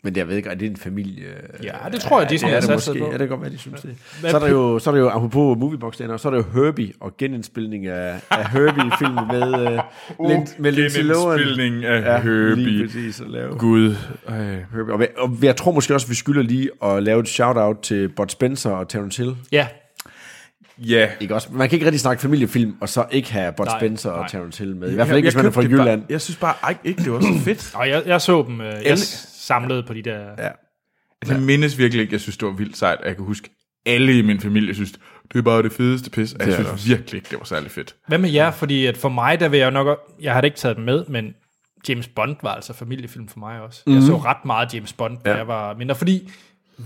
[0.05, 1.25] Men jeg ved ikke, er det en familie?
[1.63, 2.99] ja det tror jeg, Disney det er det måske.
[2.99, 3.05] på.
[3.07, 3.95] Ja, det kan godt være, de synes det.
[4.31, 6.65] Så er der jo, så er der jo apropos moviebox derinde, så er der jo
[6.65, 9.79] Herbie og genindspilning af, af Herbie-filmen med,
[10.19, 11.39] uh, Lind, med Lindsay Lohan.
[11.39, 12.55] Genindspilning af Ja, Herbie.
[12.65, 13.59] lige præcis at lave.
[13.59, 13.87] Gud.
[14.29, 14.35] Øh.
[14.75, 14.93] Herbie.
[14.93, 18.09] Og, vi- og jeg tror måske også, vi skylder lige at lave et shout-out til
[18.09, 19.37] Bud Spencer og Terence Hill.
[19.53, 19.67] Ja,
[20.87, 21.09] Ja.
[21.21, 21.49] Ikke også?
[21.53, 24.29] Man kan ikke rigtig snakke familiefilm, og så ikke have Bud Nej, Spencer og nej.
[24.29, 24.91] Terence Hill med.
[24.91, 26.01] I hvert fald ikke, hvis man er fra Jylland.
[26.01, 26.55] Bare, jeg synes bare
[26.85, 27.71] ikke, det var så fedt.
[27.75, 28.99] og jeg, jeg så dem, øh, jeg
[29.51, 30.21] Samlede på de der...
[30.39, 30.51] Ja.
[31.29, 32.99] Jeg mindes virkelig ikke, jeg synes, det var vildt sejt.
[33.05, 33.51] Jeg kan huske,
[33.87, 34.93] alle i min familie synes,
[35.33, 36.33] det er bare det fedeste pis.
[36.33, 37.95] Og jeg synes virkelig ikke, det var særlig fedt.
[38.09, 38.51] Hvad med jer?
[38.51, 39.99] Fordi at for mig, der vil jeg nok...
[40.21, 41.35] Jeg har ikke taget dem med, men
[41.89, 43.83] James Bond var altså familiefilm for mig også.
[43.87, 43.95] Mm.
[43.95, 45.37] Jeg så ret meget James Bond, da Ja.
[45.37, 46.31] jeg var mindre, fordi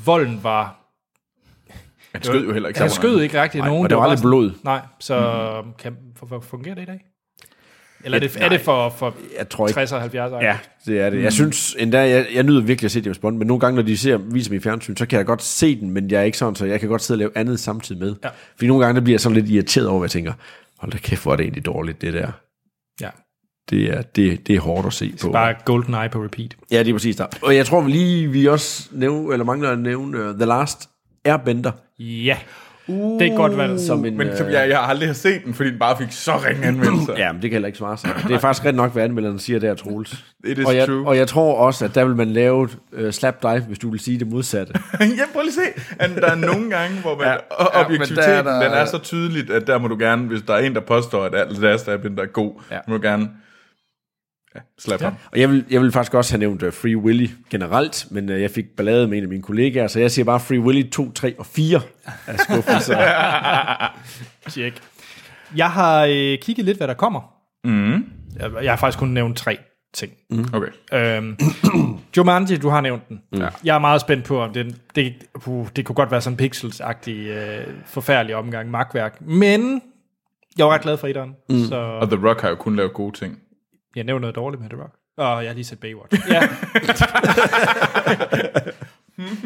[0.05, 0.81] volden var...
[2.13, 3.85] Han skød jo heller ikke Han skød ikke rigtig Nej, nogen.
[3.85, 4.51] og der var bare aldrig blod.
[4.65, 5.73] Nej, så mm.
[5.79, 7.01] kan, for, for, fungerer det i dag?
[8.05, 10.45] Eller er det, er det for, for Jeg tror ikke- 60'er og 70'er?
[10.45, 11.23] Ja, det er det.
[11.23, 13.83] Jeg synes endda, jeg, jeg nyder virkelig at se James Bond, men nogle gange, når
[13.83, 16.25] de ser, viser mig i fjernsyn, så kan jeg godt se den, men jeg er
[16.25, 18.15] ikke sådan, så jeg kan godt sidde og lave andet samtidig med.
[18.25, 18.29] Ja.
[18.57, 20.33] Fordi nogle gange, der bliver jeg sådan lidt irriteret over, hvad jeg tænker,
[20.79, 22.31] hold da kæft, hvor er det egentlig dårligt, det der.
[23.01, 23.09] ja.
[23.71, 25.33] Det er, det, det er hårdt at se på.
[25.33, 26.57] Bare GoldenEye på repeat.
[26.71, 27.27] Ja, det er præcis der.
[27.43, 30.89] Og jeg tror lige, vi også nævne, eller mangler at nævne uh, The Last
[31.25, 31.73] Airbender.
[31.99, 32.37] Ja.
[32.89, 33.81] Uh, det er godt valgt.
[33.81, 35.97] Som en, Men øh, som jeg, jeg har aldrig har set den, fordi den bare
[35.99, 37.15] fik så ringe anmeldelser.
[37.25, 38.11] Ja, men det kan heller ikke svare sig.
[38.29, 40.13] Det er faktisk ret nok, hvad anmelderen siger der, Troels.
[40.45, 41.07] It is og jeg, true.
[41.09, 44.01] Og jeg tror også, at der vil man lave uh, slap dive, hvis du vil
[44.01, 44.73] sige det modsatte.
[45.01, 45.95] ja, prøv lige at se.
[45.99, 48.17] At der er nogle gange, hvor man, Ja, ja, ja, men objektiviteten,
[48.47, 50.59] der er der- den er så tydeligt, at der må du gerne, hvis der er
[50.59, 52.79] en, der påstår, at alt deres der er god, ja.
[52.89, 53.29] må du gerne
[54.55, 55.11] ja, slappe ja.
[55.11, 55.19] ham.
[55.33, 58.41] Og jeg vil, jeg vil faktisk også have nævnt uh, Free Willy generelt, men uh,
[58.41, 61.13] jeg fik ballade med en af mine kollegaer, så jeg siger bare Free Willy 2,
[61.13, 61.81] 3 og 4
[62.27, 62.99] af skuffelser.
[64.51, 64.83] Tjek.
[65.57, 67.21] Jeg har øh, kigget lidt, hvad der kommer.
[67.65, 68.05] Mm.
[68.37, 69.59] Jeg, jeg har faktisk kun nævnt tre
[69.95, 70.13] ting.
[70.53, 70.69] Okay.
[70.93, 71.37] Øhm,
[72.17, 73.21] Jumanji, du har nævnt den.
[73.33, 73.41] Mm.
[73.41, 73.49] Ja.
[73.65, 75.15] Jeg er meget spændt på, om det, det,
[75.47, 79.21] uh, det kunne godt være sådan en pixels-agtig, øh, forfærdelig omgang magtværk.
[79.21, 79.83] Men
[80.59, 81.65] jeg var ret glad for etteren, mm.
[81.65, 83.39] så Og The Rock har jo kun lavet gode ting.
[83.97, 84.95] Jeg nævner noget dårligt med The Rock.
[85.17, 86.21] Og jeg har lige set Baywatch.
[86.31, 86.43] Ja.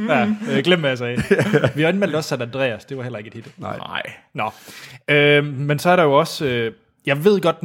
[0.14, 1.22] ja, øh, glem hvad jeg sagde.
[1.76, 3.48] Vi har anmeldt også San Andreas, det var heller ikke et hit.
[3.58, 3.76] Nej.
[3.78, 4.02] Nej.
[4.34, 4.50] Nå.
[5.08, 6.44] Øh, men så er der jo også...
[6.46, 6.72] Øh,
[7.06, 7.56] jeg ved godt...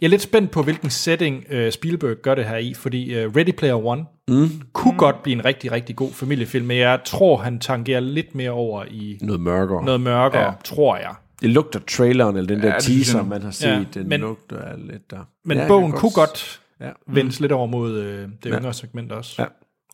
[0.00, 3.36] Jeg er lidt spændt på, hvilken setting øh, Spielberg gør det her i, fordi øh,
[3.36, 4.62] Ready Player One mm.
[4.72, 4.98] kunne mm.
[4.98, 8.84] godt blive en rigtig, rigtig god familiefilm, men jeg tror, han tangerer lidt mere over
[8.90, 9.84] i Noget mørkere.
[9.84, 10.42] noget mørkere.
[10.42, 10.50] Ja.
[10.64, 11.14] tror jeg.
[11.42, 13.74] Det lugter traileren, eller den der Ja, ja, det synes teaser, man har set, Ja,
[13.78, 15.18] ja, den men- lugter af lidt der.
[15.44, 16.90] Men Ja, ja, bogen kunne godt Ja.
[17.06, 19.42] vendes lidt over mod øh, det yngre segment også.
[19.42, 19.46] Ja.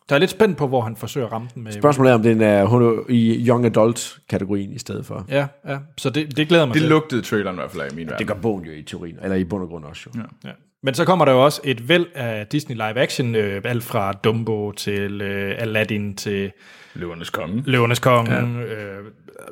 [0.09, 1.71] Der er lidt spændt på, hvor han forsøger at ramme den med.
[1.71, 5.25] Spørgsmålet er, om den er hun i young adult-kategorien i stedet for.
[5.29, 5.77] Ja, ja.
[5.97, 6.89] Så det, det glæder mig Det til.
[6.89, 8.27] lugtede traileren i hvert fald af i min Det verden.
[8.27, 10.21] gør bogen jo i teorien, eller i bund og grund også jo.
[10.43, 10.49] Ja.
[10.49, 10.53] Ja.
[10.85, 14.11] Men så kommer der jo også et væld af Disney live action, øh, alt fra
[14.11, 16.51] Dumbo til øh, Aladdin til
[16.93, 17.63] Løvernes konge.
[17.65, 18.33] Løvernes Konge.
[18.33, 18.41] Ja.
[18.41, 19.03] Øh,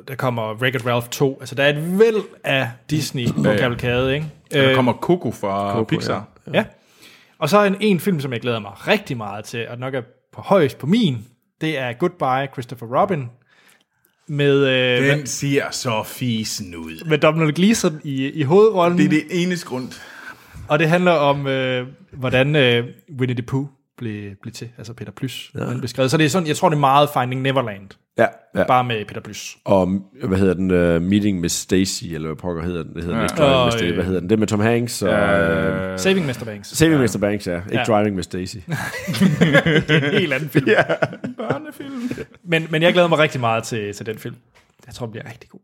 [0.08, 1.36] der kommer Wreck-It Ralph 2.
[1.40, 3.56] Altså, der er et væld af Disney på ja.
[3.56, 4.26] kavalkade, ikke?
[4.52, 6.28] Der Øh, kommer Coco fra Coco, Pixar.
[6.46, 6.52] Ja.
[6.58, 6.64] Ja.
[7.38, 10.02] Og så en, en film, som jeg glæder mig rigtig meget til, og nok er
[10.32, 11.24] på højst på min,
[11.60, 13.28] det er Goodbye Christopher Robin,
[14.28, 17.08] med, øh, Den med, ser så fisen ud.
[17.08, 18.98] med Donald Gleeson i, i hovedrollen.
[18.98, 19.88] Det er det eneste grund.
[20.68, 22.84] Og det handler om, øh, hvordan øh,
[23.18, 23.66] Winnie the Pooh
[23.98, 25.80] blev, blev til, altså Peter Plys, ja.
[25.80, 26.10] beskrevet.
[26.10, 27.88] Så det er sådan, jeg tror, det er meget Finding Neverland,
[28.18, 28.26] Ja,
[28.56, 28.64] ja.
[28.64, 29.56] bare med Peter Plys.
[29.64, 30.70] Og hvad hedder den?
[30.70, 32.94] Uh, Meeting med Stacy, eller hvad pokker hedder den?
[32.94, 33.22] Det hedder ja.
[33.24, 33.92] ikke Driving med Stacy.
[33.94, 34.30] Hvad hedder den?
[34.30, 35.10] Det med Tom Hanks og...
[35.10, 36.44] Uh, Uh, Saving Mr.
[36.44, 36.68] Banks.
[36.68, 37.18] Saving Mr.
[37.20, 37.56] Banks, ja.
[37.56, 37.82] Ikke Ja.
[37.82, 38.56] Driving med Stacy.
[38.66, 40.68] det er en helt anden film.
[40.68, 40.82] ja.
[41.36, 42.10] Børnefilm.
[42.44, 44.34] men, men jeg glæder mig rigtig meget til, til den film.
[44.86, 45.60] Jeg tror, den bliver rigtig god.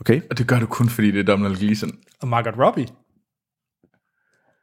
[0.00, 0.20] Okay.
[0.30, 1.90] Og det gør du kun, fordi det er Donald Gleeson.
[2.20, 2.86] Og Margot Robbie.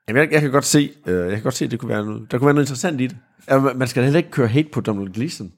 [0.07, 2.05] Jamen, jeg, jeg, kan godt se, uh, jeg kan godt se, at det kunne være
[2.05, 3.17] noget, der kunne være noget interessant i det.
[3.47, 5.51] Altså, man skal heller ikke køre hate på Donald Gleeson.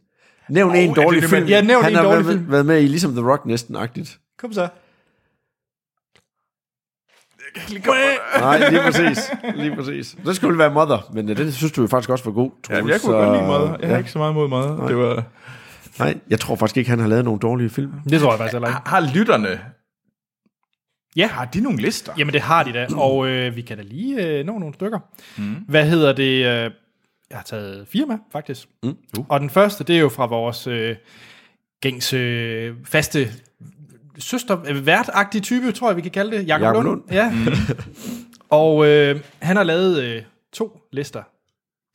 [0.50, 1.46] Nævn oh, en er det dårlig det, film.
[1.46, 2.52] Ja, nævn Han en har dårlig været, film.
[2.52, 4.20] været med i ligesom The Rock næsten-agtigt.
[4.40, 4.68] Kom så.
[8.40, 9.32] Nej, lige præcis.
[9.56, 10.16] Lige præcis.
[10.26, 12.80] Det skulle være Mother, men uh, den synes du jo faktisk også var god, Ja,
[12.80, 13.70] Troels, jeg kunne godt lide mad.
[13.70, 13.88] Jeg ja.
[13.88, 14.88] har ikke så meget mod mad.
[14.88, 15.24] Det var...
[16.00, 17.92] Nej, jeg tror faktisk ikke, han har lavet nogle dårlige film.
[18.10, 18.80] Det tror jeg faktisk heller ikke.
[18.86, 19.60] Har lytterne...
[21.16, 21.28] Ja.
[21.28, 22.14] Har de nogle lister?
[22.18, 22.88] Jamen, det har de da.
[22.96, 25.00] Og øh, vi kan da lige øh, nå nogle stykker.
[25.38, 25.56] Mm.
[25.68, 26.46] Hvad hedder det?
[26.46, 26.72] Øh,
[27.30, 28.68] jeg har taget fire med, faktisk.
[28.84, 28.98] Mm.
[29.18, 29.26] Uh.
[29.30, 30.96] Og den første, det er jo fra vores øh,
[31.82, 33.32] gængs øh, faste
[34.18, 36.48] søster, øh, værtagtige type, tror jeg, vi kan kalde det.
[36.48, 36.88] Jakob Jakob Lund.
[36.88, 37.12] Lund.
[37.12, 37.34] Ja.
[38.60, 40.22] og øh, han har lavet øh,
[40.54, 41.24] to lister.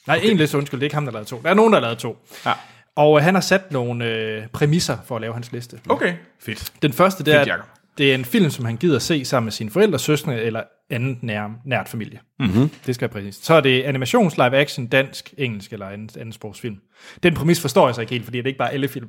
[0.07, 0.31] Nej, okay.
[0.31, 1.41] en liste, undskyld, det er ikke ham, der har lavet to.
[1.43, 2.17] Der er nogen, der har lavet to.
[2.47, 2.53] Ja.
[2.97, 5.81] Og øh, han har sat nogle øh, præmisser for at lave hans liste.
[5.89, 6.73] Okay, fedt.
[6.83, 7.63] Den første, det er, Fedt.
[7.99, 11.19] Det er en film, som han gider se sammen med sine forældre, søskende eller anden
[11.23, 12.21] nær, nært familie.
[12.41, 12.71] Mm-hmm.
[12.87, 13.45] Det skal være præcist.
[13.45, 16.77] Så er det animations, live action, dansk, engelsk eller anden, anden sprogsfilm.
[17.23, 19.09] Den præmis forstår jeg så ikke helt, fordi det er ikke bare alle film.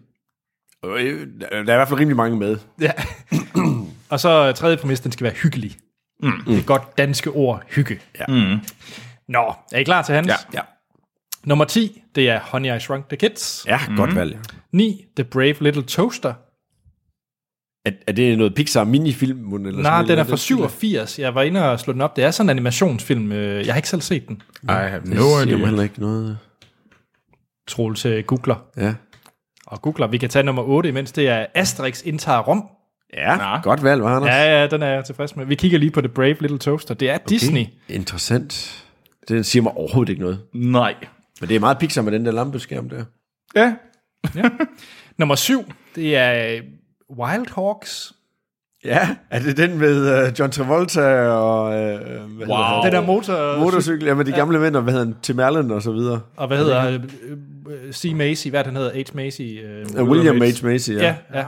[0.86, 2.57] Øh, Der er i hvert fald rimelig mange med.
[2.82, 2.91] Ja.
[4.10, 5.76] Og så tredje præmis, den skal være hyggelig.
[6.24, 6.32] Mm.
[6.48, 7.99] Det er godt danske ord, hygge.
[8.20, 8.26] Ja.
[8.28, 8.60] Mm.
[9.28, 10.28] Nå, er I klar til hans?
[10.28, 10.36] Ja.
[10.53, 10.61] ja.
[11.44, 13.66] Nummer 10, det er Honey, I Shrunk the Kids.
[13.68, 13.95] Ja, mm.
[13.95, 14.38] godt valg.
[14.72, 16.34] 9, The Brave Little Toaster.
[17.85, 19.53] Er, er det noget Pixar minifilm?
[19.53, 20.27] Eller Nej, sådan den er noget?
[20.30, 21.19] fra 87.
[21.19, 22.15] Jeg var inde og slå den op.
[22.15, 23.31] Det er sådan en animationsfilm.
[23.31, 24.41] Øh, Jeg har ikke selv set den.
[24.64, 25.57] I have Det no idea.
[25.65, 26.38] heller ikke noget.
[27.68, 28.56] Troels øh, googler.
[28.77, 28.93] Ja.
[29.68, 30.07] Og googler.
[30.07, 32.64] Vi kan tage nummer 8, imens det er Asterix indtager Rom.
[33.14, 33.61] Ja, Nå.
[33.64, 34.30] godt valg, var Anders.
[34.30, 35.45] Ja, ja, den er jeg tilfreds med.
[35.45, 36.93] Vi kigger lige på The Brave Little Toaster.
[36.93, 37.26] Det er okay.
[37.30, 37.65] Disney.
[37.89, 38.84] Interessant.
[39.27, 40.39] Det siger mig overhovedet ikke noget.
[40.53, 40.95] Nej.
[41.41, 43.03] Men det er meget Pixar med den der lampeskærm der.
[43.56, 43.73] Ja.
[45.19, 46.61] Nummer 7, det er øh,
[47.18, 48.14] Wild Hawks.
[48.86, 51.64] Ja, er det den med uh, John Travolta og...
[51.65, 52.57] Uh, hvad Wow.
[52.57, 53.52] hedder Den der motor...
[53.52, 53.60] han?
[53.60, 55.15] Motorcykel, ja, med de gamle venner, hvad hedder han?
[55.22, 56.22] Tim Allen og så videre.
[56.38, 56.99] Og hvad hedder øh,
[57.86, 58.11] øh, C.
[58.15, 59.03] Macy, hvad det, han hedder?
[59.11, 59.15] H.
[59.15, 59.41] Macy?
[59.41, 60.64] Øh, Uh, William H.
[60.65, 61.15] Macy, ja.
[61.34, 61.45] ja, ja.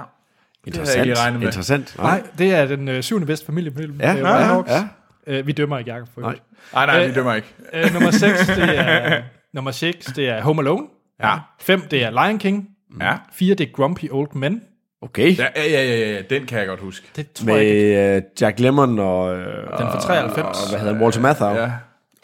[0.67, 1.47] Interessant, lige regnet med.
[1.47, 1.95] interessant.
[1.97, 3.95] Nej, det er den øh, syvende bedste familiefilm.
[3.99, 4.71] Ja, øh, ja, ja, Hawks.
[4.71, 4.87] ja.
[5.27, 6.35] Øh, vi dømmer ikke Jacob for Nej.
[6.73, 7.47] Nej, nej, vi Øh, dømmer ikke.
[7.73, 9.21] Øh, nummer 6, det er,
[9.53, 10.83] nummer 6, det er Home Alone.
[11.23, 11.37] Ja.
[11.59, 12.67] 5, det er Lion King.
[13.01, 13.15] Ja.
[13.33, 14.61] 4, det er Grumpy Old Men.
[15.01, 15.37] Okay.
[15.37, 17.07] Ja, ja, ja, ja, ja, den kan jeg godt huske.
[17.15, 17.95] Det tror jeg ikke.
[17.95, 19.25] Med uh, Jack Lemmon og...
[19.31, 19.43] Uh, Den
[19.77, 20.57] fra 93.
[20.63, 21.03] og hvad hedder han?
[21.03, 21.53] Walter Matthau.
[21.55, 21.71] Ja.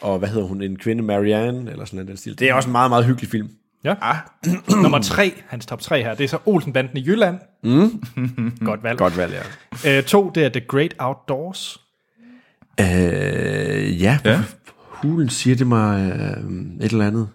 [0.02, 0.62] Og hvad hedder hun?
[0.62, 2.38] En kvinde, Marianne, eller sådan noget i den stil.
[2.38, 3.50] Det er også en meget, meget hyggelig film.
[3.84, 3.94] Ja.
[4.82, 7.38] nummer 3, hans top 3 her, det er så Olsenbanden i Jylland.
[7.62, 8.02] Mm.
[8.64, 8.98] Godt valg.
[8.98, 9.32] Godt valg,
[9.84, 9.98] ja.
[9.98, 11.80] Øh, to, det er The Great Outdoors.
[12.80, 14.40] Øh, ja, Ja.
[14.78, 17.28] hulen siger det mig øh, et eller andet.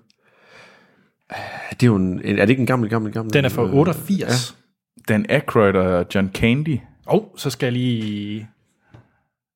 [1.31, 1.37] Øh,
[1.71, 3.33] Det er, jo en, er det ikke en gammel, gammel, gammel?
[3.33, 4.55] Den er fra øh, 88.
[5.09, 6.79] Dan Aykroyd og John Candy.
[7.05, 8.47] Og oh, så skal jeg lige...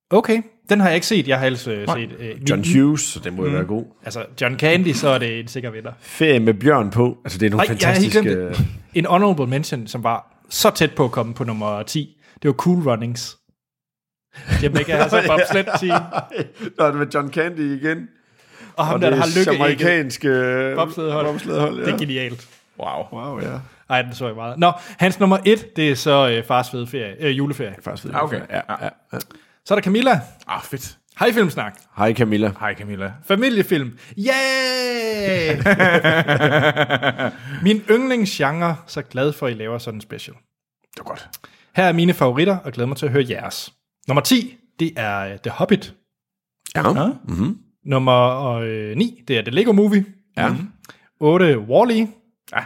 [0.10, 1.28] Okay, den har jeg ikke set.
[1.28, 2.10] Jeg har ellers øh, set...
[2.20, 3.86] Øh, John min- Hughes, så den må jo være god.
[4.04, 5.92] Altså, John Candy, så er det en sikker vinder.
[6.00, 7.18] Ferie med Bjørn på.
[7.26, 8.48] Altså, det er nogle jeg har helt fantastiske...
[8.50, 8.66] det.
[8.94, 12.18] En honorable mention, som var så tæt på at komme på nummer 10.
[12.42, 13.38] Det var Cool Runnings.
[14.64, 16.02] Jamaica har så bobsled team.
[16.78, 18.08] Nå, det var John Candy igen.
[18.76, 19.64] Og ham Og der, der det har lykke ikke.
[19.64, 20.28] amerikanske
[20.76, 21.26] Bobsledhold.
[21.26, 21.86] bobsledhold, ja.
[21.86, 22.48] Det er genialt.
[22.80, 23.04] Wow.
[23.14, 23.60] Wow, ja.
[23.90, 24.60] Ej, den så jeg meget.
[24.60, 27.76] Nå, hans nummer 1, det er så øh, fars fede ferie, øh, juleferie.
[27.84, 28.42] Faktisk ved Ah, okay.
[28.50, 28.76] Ja, ja,
[29.14, 29.18] ja.
[29.66, 30.20] Så er der Camilla.
[30.48, 30.98] Ah, fedt.
[31.20, 31.78] Hej Filmsnak.
[31.98, 32.52] Hej Camilla.
[32.60, 33.12] Hej Camilla.
[33.26, 33.98] Familiefilm.
[34.18, 35.58] Yeah!
[37.64, 40.36] Min yndlingsgenre, så glad for, at I laver sådan en special.
[40.36, 41.30] Det var godt.
[41.76, 43.74] Her er mine favoritter, og glæder mig til at høre jeres.
[44.08, 45.94] Nummer 10, det er øh, The Hobbit.
[46.76, 47.04] Ja.
[47.04, 47.10] Ja.
[47.86, 50.06] Nummer øh, 9, det er The Lego Movie.
[50.38, 50.50] Ja.
[51.20, 52.08] 8, Wall-E.
[52.56, 52.64] Ja.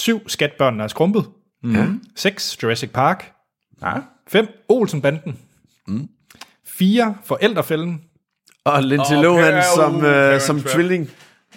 [0.00, 1.24] 7, Skatbørnene er skrumpet.
[1.64, 1.86] Ja.
[2.16, 3.32] 6, Jurassic Park.
[3.82, 3.92] Ja.
[4.28, 5.38] 5, Olsenbanden.
[6.66, 8.00] 4, Forældrefælden.
[8.64, 10.72] Og Lindsay Åh, Lohan Per- som, uh, som Trap.
[10.74, 11.10] tvilling.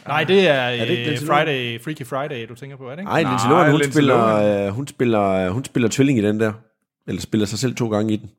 [0.07, 1.17] Nej, det er, det ikke øh?
[1.17, 3.09] Friday, Freaky Friday, du tænker på, er det ikke?
[3.09, 4.67] Nej, Lindsay Lohan, hun Lindsay spiller, Lohan.
[4.67, 6.53] øh, hun, spiller, hun spiller tvilling i den der.
[7.07, 8.29] Eller spiller sig selv to gange i den.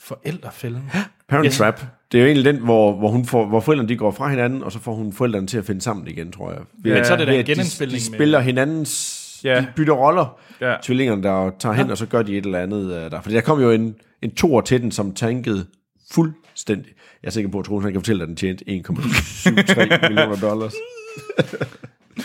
[0.00, 0.90] Forældrefælden.
[1.28, 1.56] Parent Yes.
[1.58, 1.80] Trap.
[2.12, 4.62] Det er jo egentlig den, hvor, hvor, hun får, hvor forældrene de går fra hinanden,
[4.62, 6.60] og så får hun forældrene til at finde sammen igen, tror jeg.
[6.78, 9.15] Ved, Men så er det da en de, genindspilning de med- spiller hinandens...
[9.44, 9.54] Ja.
[9.54, 9.60] Ja.
[9.60, 10.70] De bytter roller, Ja.
[10.70, 10.76] ja.
[10.82, 13.20] tvillingerne, der tager hen, og så gør de et eller andet uh, der.
[13.20, 15.66] For der kom jo en, en toer til den, som tankede
[16.12, 16.92] fuldstændig.
[17.22, 20.72] Jeg er sikker på, at Troels han kan fortælle, at den tjente 1,73 millioner dollars.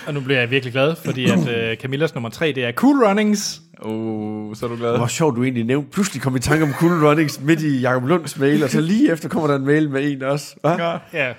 [0.08, 3.04] Og nu bliver jeg virkelig glad, fordi at øh, Camillas nummer 3, det er Cool
[3.06, 3.62] Runnings.
[3.86, 4.98] Uh, så er du glad.
[4.98, 5.92] Hvor sjovt du egentlig nævnte.
[5.92, 8.82] Pludselig kom vi i tanke om Cool Runnings midt i Jacob Lunds mail, og så
[8.82, 10.56] lige efter kommer der en mail med en også.
[10.62, 11.00] Hva?
[11.14, 11.34] Ja.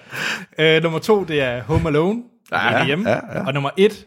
[0.77, 2.23] Øh, nummer 2, det er Home Alone.
[2.53, 3.11] Ja, ja, hjemme.
[3.11, 3.47] ja, ja.
[3.47, 4.07] Og nummer 1,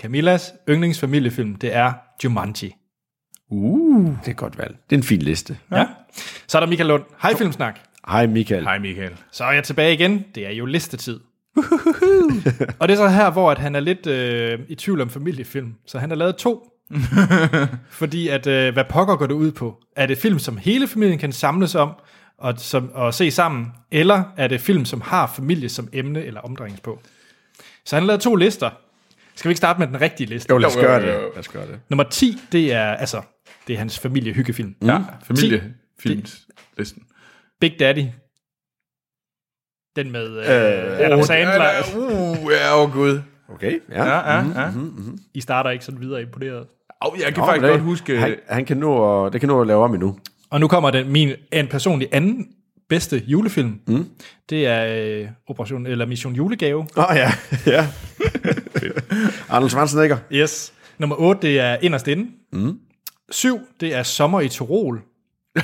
[0.00, 1.92] Camillas yndlingsfamiliefilm, det er
[2.24, 2.74] Jumanji.
[3.50, 4.76] Uh, det er et godt valg.
[4.90, 5.58] Det er en fin liste.
[5.72, 5.86] Ja.
[6.46, 7.02] Så er der Michael Lund.
[7.22, 7.78] Hej Filmsnak.
[8.08, 8.62] Hej Michael.
[8.62, 9.12] Hej Michael.
[9.32, 10.24] Så er jeg tilbage igen.
[10.34, 11.20] Det er jo listetid.
[12.80, 15.74] og det er så her, hvor at han er lidt øh, i tvivl om familiefilm.
[15.86, 16.72] Så han har lavet to.
[17.90, 19.82] Fordi at, øh, hvad pokker går det ud på?
[19.96, 21.92] Er det film, som hele familien kan samles om
[22.38, 23.66] og, som, og se sammen?
[23.90, 27.04] Eller er det film, som har familie som emne eller omdrejningspunkt?
[27.84, 28.70] Så han har lavet to lister.
[29.36, 30.50] Skal vi ikke starte med den rigtige liste?
[30.52, 31.06] Jo, lad os gøre det.
[31.08, 31.80] Lad os gøre det.
[31.90, 33.22] Nummer 10, det er, altså,
[33.66, 34.74] det er hans familiehyggefilm.
[34.80, 34.86] Mm.
[34.88, 37.02] Ja, familiefilmslisten.
[37.60, 38.04] Big Daddy.
[39.96, 41.70] Den med øh, Adam Sandler.
[41.96, 43.20] Uh, ja, åh gud.
[43.48, 44.04] Okay, ja.
[44.04, 44.70] Ja, ja, ja.
[45.34, 46.66] I starter ikke sådan videre imponeret.
[47.00, 48.18] Oh, jeg kan Nå, faktisk det- godt huske...
[48.18, 50.18] Han, han kan nå at, det kan nå at lave om endnu.
[50.50, 52.46] Og nu kommer den, min en personlig anden
[52.88, 53.80] bedste julefilm.
[53.86, 54.08] Mm.
[54.50, 56.86] Det er øh, Operation, eller Mission Julegave.
[56.96, 57.32] Åh oh, ja,
[57.74, 57.86] ja.
[59.48, 60.18] Arnold Schwarzenegger.
[60.32, 60.72] Yes.
[60.98, 62.30] Nummer 8, det er Inderst Inde.
[62.52, 62.78] Mm.
[63.30, 65.02] 7, det er Sommer i Tirol.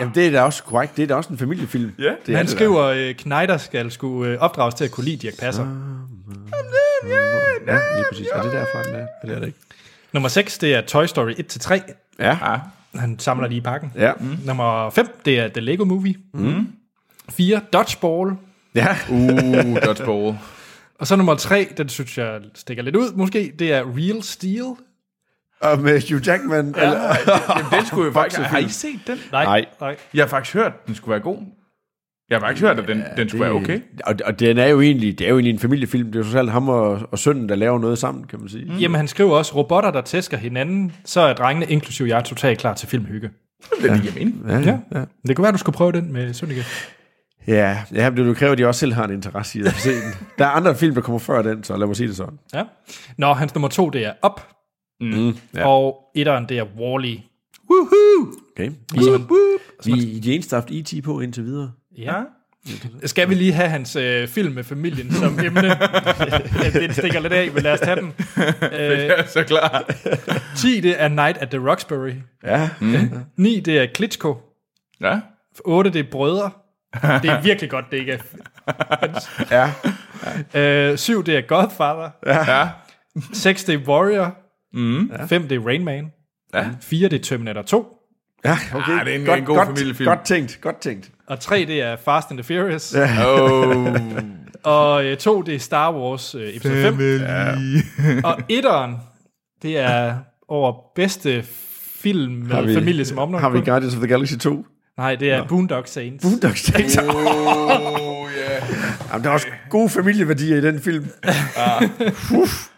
[0.00, 0.96] Jamen, det er da også korrekt.
[0.96, 1.92] Det er da også en familiefilm.
[1.98, 2.12] Ja.
[2.26, 5.38] det Han det skriver, øh, Knejder skal skulle øh, opdrages til at kunne lide Dirk
[5.38, 5.66] Passer.
[7.66, 8.26] Ja, lige præcis.
[8.34, 9.06] Er det derfor, den er?
[9.22, 9.58] Det er det ikke.
[10.12, 11.92] Nummer 6, det er Toy Story 1-3.
[12.18, 12.38] Ja.
[12.98, 13.92] Han samler lige i pakken.
[13.94, 14.12] Ja.
[14.46, 16.14] Nummer 5, det er The Lego Movie.
[16.34, 16.66] Mm.
[17.30, 18.36] 4, Dodgeball.
[18.74, 18.96] Ja.
[19.10, 20.38] Uh, dodgeball.
[20.98, 24.64] Og så nummer 3, den synes jeg stikker lidt ud måske, det er Real Steel.
[25.60, 26.74] Og med Hugh Jackman.
[26.76, 26.82] Ja.
[26.82, 27.14] Eller,
[27.56, 28.40] Jamen, den skulle jo faktisk...
[28.40, 29.18] Har I set den?
[29.32, 29.66] Nej.
[29.80, 29.96] nej.
[30.14, 31.38] Jeg har faktisk hørt, den skulle være god.
[32.30, 33.80] Jeg har faktisk hørt, at den, den skulle være okay.
[34.04, 36.06] Og, og den er jo egentlig, det er jo egentlig en familiefilm.
[36.06, 38.64] Det er jo socialt ham og, og sønnen, der laver noget sammen, kan man sige.
[38.64, 38.76] Mm.
[38.76, 42.74] Jamen, han skriver også, robotter, der tæsker hinanden, så er drengene, inklusive jeg, totalt klar
[42.74, 43.30] til filmhygge.
[43.82, 44.44] Den giver mening.
[44.48, 44.78] Ja, Ja.
[44.94, 45.04] ja.
[45.26, 46.64] Det kunne være, du skulle prøve den med Sønneke.
[47.46, 49.90] ja, ja det vil kræve, at de også selv har en interesse i at se
[49.90, 50.12] den.
[50.38, 52.38] Der er andre film, der kommer før den, så lad mig sige det sådan.
[52.54, 52.62] Ja.
[53.18, 54.40] Nå, hans nummer to, det er Up.
[55.00, 55.66] Mm, ja.
[55.66, 57.22] Og etteren, det er Wall-E.
[57.70, 58.32] Woohoo!
[58.56, 58.70] Okay.
[58.94, 59.00] Vi,
[59.84, 61.04] vi, vi er de eneste, der har haft E.T.
[61.04, 61.70] på indtil videre.
[61.98, 62.14] Ja.
[63.04, 65.66] Skal vi lige have hans øh, film med familien som emne?
[65.66, 68.12] ja, det stikker lidt af, men lad os tage den.
[68.72, 69.84] Øh, Ja, så klar.
[70.56, 72.12] 10, det er Night at the Roxbury.
[72.44, 72.70] Ja.
[72.80, 72.96] Mm.
[73.36, 74.36] 9, det er Klitschko.
[75.00, 75.20] Ja.
[75.64, 76.50] 8, det er Brødre.
[76.94, 79.68] Det er virkelig godt, det ikke er.
[80.54, 80.90] ja.
[80.90, 82.10] Øh, 7, det er Godfather.
[82.26, 82.68] Ja.
[83.32, 84.36] 6, det er Warrior.
[85.26, 86.12] 5, det er Rain Man.
[86.54, 86.68] Ja.
[86.80, 87.94] 4, det er Terminator 2.
[88.44, 88.92] Ja, okay.
[89.00, 90.08] Ah, det er en- godt, en god godt, familiefilm.
[90.08, 91.10] Godt tænkt, godt tænkt.
[91.28, 92.94] Og 3, det er Fast and the Furious.
[92.94, 93.08] Ja.
[93.26, 93.96] Oh.
[94.62, 97.00] Og øh, 2, det er Star Wars øh, episode 5.
[97.20, 97.54] Ja.
[98.24, 98.90] Og 1'eren,
[99.62, 100.14] det er
[100.48, 101.44] over bedste
[102.02, 103.42] film med vi- familie som omgang.
[103.42, 104.66] Har vi Guardians of the Galaxy 2?
[104.98, 106.22] Nej, det er Boondock Saints.
[106.24, 106.98] Boondocks Saints.
[106.98, 107.04] oh,
[108.38, 108.62] yeah.
[109.12, 111.06] Jamen, der er også gode familieværdier i den film.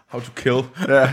[0.08, 0.62] How to kill.
[0.88, 1.12] Ja.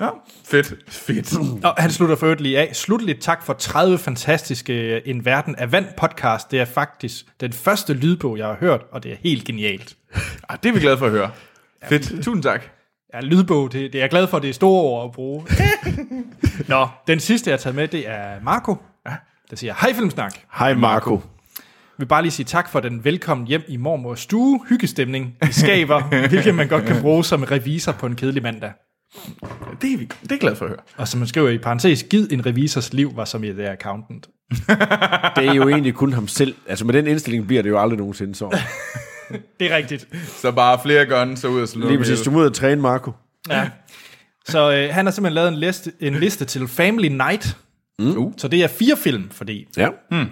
[0.00, 0.08] Ja.
[0.44, 0.74] Fedt.
[0.88, 1.36] Fedt.
[1.64, 2.76] Og han slutter for øvrigt lige af.
[2.76, 6.50] Slutteligt tak for 30 fantastiske En Verden af Vand podcast.
[6.50, 9.96] Det er faktisk den første lydbog, jeg har hørt, og det er helt genialt.
[10.48, 11.30] Ah, det er vi glade for at høre.
[11.88, 12.24] Fedt.
[12.24, 12.62] Tusind tak.
[13.14, 15.46] Ja, lydbog, det, det er jeg glad for, det er store ord at bruge.
[16.68, 18.76] Nå, den sidste, jeg har taget med, det er Marco,
[19.50, 20.34] der siger, hej Filmsnak.
[20.58, 21.14] Hej Marco.
[21.14, 21.22] Jeg
[21.98, 26.28] vil bare lige sige tak for den velkommen hjem i mormors stue, hyggestemning i skaber,
[26.28, 28.72] hvilket man godt kan bruge som revisor på en kedelig mandag.
[29.82, 30.80] Det er vi det er glad for at høre.
[30.96, 34.28] Og som man skriver i parentes, giv en revisors liv var som i det accountant.
[35.36, 36.54] Det er jo egentlig kun ham selv.
[36.68, 38.48] Altså med den indstilling bliver det jo aldrig nogensinde så.
[39.60, 40.08] Det er rigtigt.
[40.26, 42.80] Så bare flere guns og ud og slå Lige præcis, du må ud og træne
[42.80, 43.12] Marco.
[43.48, 43.70] Ja.
[44.48, 47.56] Så øh, han har simpelthen lavet en liste, en liste til Family Night.
[47.98, 48.16] Mm.
[48.16, 48.32] Uh.
[48.36, 49.88] Så det er fire film, fordi Ja.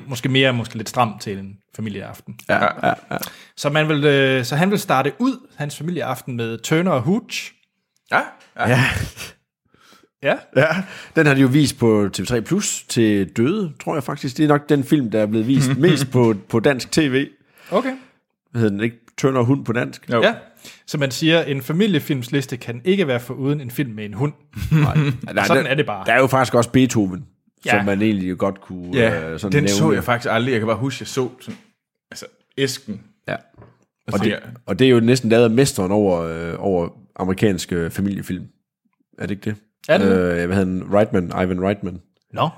[0.06, 2.38] måske mere, måske lidt stramt til en familieaften.
[2.48, 3.16] Ja, ja, ja.
[3.56, 7.52] Så, man vil, øh, så han vil starte ud, hans familieaften, med Turner og Hooch.
[8.12, 8.20] Ja.
[8.59, 8.68] ja.
[8.68, 8.80] ja.
[10.22, 10.35] Ja.
[10.56, 10.66] Ja,
[11.16, 14.36] den har de jo vist på TV3 Plus til døde, tror jeg faktisk.
[14.36, 17.26] Det er nok den film, der er blevet vist mest på, på dansk tv.
[17.70, 17.93] Okay.
[18.51, 18.97] Hvad hedder den ikke?
[19.18, 20.10] Tønder hund på dansk?
[20.12, 20.22] Jo.
[20.22, 20.35] Ja.
[20.86, 24.32] Så man siger, en familiefilmsliste kan ikke være foruden en film med en hund.
[24.72, 24.94] Nej,
[25.47, 26.05] Sådan der, er det bare.
[26.06, 27.26] Der er jo faktisk også Beethoven,
[27.66, 27.70] ja.
[27.70, 29.68] Som man egentlig godt kunne Ja, øh, sådan den nævne.
[29.68, 30.52] så jeg faktisk aldrig.
[30.52, 31.59] Jeg kan bare huske, jeg så sådan,
[32.10, 32.26] altså,
[32.59, 33.01] æsken.
[33.28, 33.35] Ja.
[34.06, 37.90] Og Og det, og det er jo næsten lavet af mesteren over, øh, over amerikanske
[37.90, 38.44] familiefilm.
[39.18, 39.56] Er det ikke det?
[39.88, 40.16] Er det det?
[40.16, 40.94] øh, Hvad hedder han?
[40.94, 42.00] Reitman, Ivan Reitman.
[42.32, 42.48] Nå.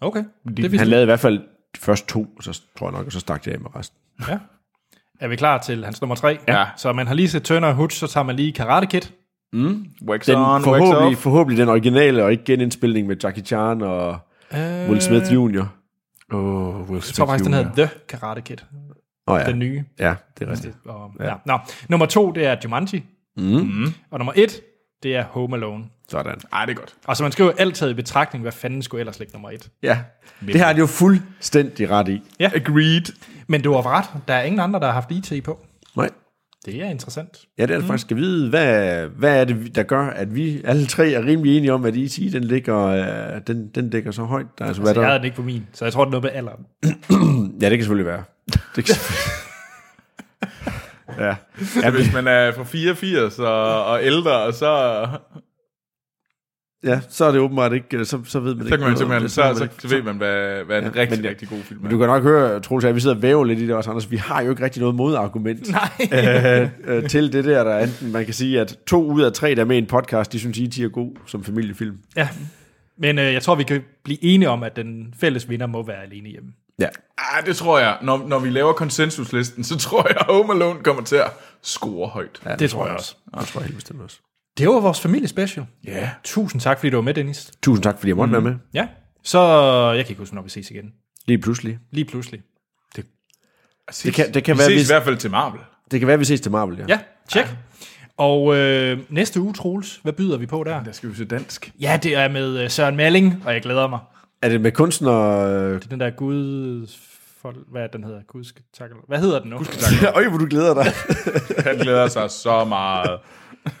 [0.00, 0.24] Okay.
[0.56, 1.38] Det Han han lavede i hvert fald
[1.74, 3.98] de første to, så tror jeg nok, og så stak det af med resten.
[4.28, 4.38] Ja.
[5.20, 6.38] Er vi klar til hans nummer tre?
[6.48, 6.64] Ja.
[6.76, 9.00] Så man har lige set Turner og Hooch, så tager man lige Karate Kid.
[10.08, 11.16] Wax Den on, wax forhåbentlig, off.
[11.22, 14.18] forhåbentlig den originale, og ikke genindspilning med Jackie Chan og
[14.54, 15.64] Øh, Will Smith Jr.
[16.32, 18.56] Oh, Will Jeg tror faktisk, den hedder The Karate Kid.
[19.26, 19.50] Åh oh, ja.
[19.50, 19.84] Den nye.
[19.98, 20.76] Ja, det er rigtigt.
[20.84, 21.34] Og, ja.
[21.46, 21.58] Nå.
[21.88, 23.04] Nummer to, det er Jumanji.
[23.36, 23.86] Mm.
[24.10, 24.60] Og nummer et,
[25.02, 25.84] det er Home Alone.
[26.08, 26.40] Sådan.
[26.52, 26.94] Ej, det er godt.
[27.04, 29.50] Og så man skal jo alt taget i betragtning, hvad fanden skulle ellers ligge nummer
[29.50, 29.70] et.
[29.82, 29.98] Ja,
[30.46, 32.22] det har de jo fuldstændig ret i.
[32.40, 32.50] Ja.
[32.54, 33.12] Agreed.
[33.46, 35.60] Men du har ret, der er ingen andre, der har haft IT på.
[35.96, 36.10] Nej.
[36.66, 37.38] Det er interessant.
[37.58, 40.60] Ja, det er det faktisk skal vide, hvad, hvad er det, der gør, at vi
[40.64, 44.22] alle tre er rimelig enige om, at IT, den ligger, øh, den, den ligger så
[44.22, 44.46] højt.
[44.58, 46.04] Der, er altså, hvad Altså, jeg der, havde den ikke på min, så jeg tror,
[46.04, 46.66] det er noget med alderen.
[47.62, 48.22] ja, det kan selvfølgelig være.
[48.76, 49.51] Det kan selvfølgelig-
[51.18, 51.34] ja.
[51.82, 55.06] Ja, hvis man er fra 84 og, og ældre, så,
[56.84, 59.22] ja, så er det åbenbart ikke, så, så ved man så ikke kan man noget
[59.22, 59.30] det.
[59.30, 61.48] så, ved så, man så, ikke- ved man, hvad, hvad en Ja, rigtig, men- rigtig
[61.48, 61.82] god film er.
[61.82, 63.90] Men du kan nok høre, Troels, at vi sidder og væver lidt i det også,
[63.90, 64.10] Anders.
[64.10, 65.70] Vi har jo ikke rigtig noget modargument
[66.12, 66.62] Nej.
[66.64, 69.32] øh, øh, til det der, der er enten, man kan sige, at to ud af
[69.32, 71.98] tre, der er med i en podcast, de synes, IT er god som familiefilm.
[72.16, 72.28] Ja.
[72.98, 76.02] Men øh, jeg tror, vi kan blive enige om, at den fælles vinder må være
[76.02, 76.50] alene hjemme.
[76.78, 76.88] Ja.
[77.18, 77.98] Ah, det tror jeg.
[78.02, 81.30] Når, når vi laver konsensuslisten, så tror jeg, at Home Alone kommer til at
[81.62, 82.40] score højt.
[82.44, 83.16] ja Det tror jeg også.
[83.38, 84.18] Det tror jeg helt bestemt også.
[84.58, 85.66] Det var vores familiespecial.
[85.84, 85.90] Ja.
[85.90, 86.08] Yeah.
[86.24, 87.50] Tusind tak, fordi du var med, Dennis.
[87.62, 88.44] Tusind tak, fordi jeg måtte mm.
[88.44, 88.60] være med.
[88.74, 88.88] Ja.
[89.22, 89.38] Så
[89.96, 90.92] jeg kan ikke huske, når vi ses igen.
[91.26, 91.78] Lige pludselig.
[91.90, 92.40] Lige pludselig.
[94.04, 95.60] Det kan, det kan Vi være, ses hvis, i hvert fald til Marvel.
[95.90, 96.84] det kan være, vi ses til Marvel, ja.
[96.88, 97.46] Ja, tjek.
[98.16, 100.84] Og øh, næste uge, Troels, hvad byder vi på der?
[100.84, 101.72] Der skal vi se dansk.
[101.80, 103.98] Ja, det er med øh, Søren Malling, og jeg glæder mig.
[104.42, 105.38] Er det med kunstner...
[105.38, 105.74] Øh...
[105.74, 106.86] Det er den der Gud...
[107.42, 108.20] For, hvad er den hedder?
[108.28, 108.94] Gud skal takke.
[109.08, 109.56] Hvad hedder den nu?
[110.16, 110.84] Øj, hvor du glæder dig.
[111.66, 113.10] Han glæder sig så meget.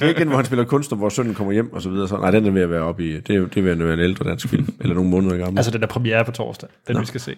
[0.00, 2.08] Det er igen, hvor han spiller kunstner, hvor sønnen kommer hjem og så videre.
[2.08, 3.20] Så, nej, den er ved at være oppe i...
[3.20, 4.68] Det er, det er ved at være en ældre dansk film.
[4.80, 5.58] eller nogle måneder gammel.
[5.58, 6.68] Altså, den der premiere på torsdag.
[6.88, 7.36] Den, vi skal se.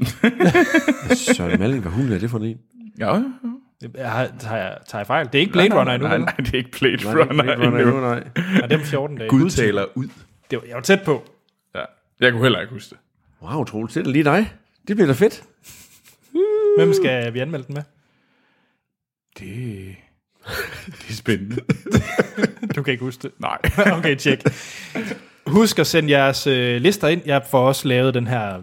[1.34, 2.58] Søren Malling, hvad hun er det for en?
[2.98, 3.22] Ja, ja.
[3.94, 5.26] Jeg har, tager, jeg, tager jeg fejl?
[5.26, 7.66] Det er ikke Blade Runner endnu, Nej, nej, det er ikke Blade Nej, Runner, Blade
[7.66, 7.96] Runner endnu.
[7.96, 8.22] endnu, nej.
[8.36, 9.30] Nej, det er om 14 dage.
[9.30, 10.04] Gud taler ud.
[10.50, 11.24] Det var, jeg var tæt på.
[12.20, 12.98] Jeg kunne heller ikke huske det.
[13.42, 14.52] Wow, Troels, det er da lige dig.
[14.88, 15.44] Det bliver da fedt.
[16.78, 17.82] Hvem skal vi anmelde den med?
[19.38, 19.96] Det,
[20.86, 21.56] det er spændende.
[22.76, 23.32] Du kan ikke huske det.
[23.38, 23.58] Nej.
[23.98, 24.42] okay, tjek.
[25.46, 27.22] Husk at sende jeres øh, lister ind.
[27.26, 28.62] Jeg får også lavet den her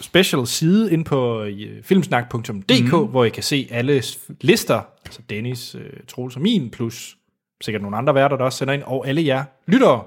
[0.00, 3.06] special side ind på øh, filmsnak.dk, mm.
[3.06, 4.02] hvor I kan se alle
[4.40, 7.16] lister, altså Dennis, øh, Troels og min, plus
[7.60, 10.04] sikkert nogle andre værter, der også sender ind, og alle jer lyttere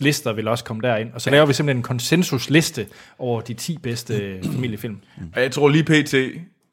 [0.00, 1.12] lister vil også komme derind.
[1.12, 2.86] Og så laver vi simpelthen en konsensusliste
[3.18, 5.00] over de 10 bedste øh, familiefilm.
[5.34, 6.14] Og jeg tror lige pt,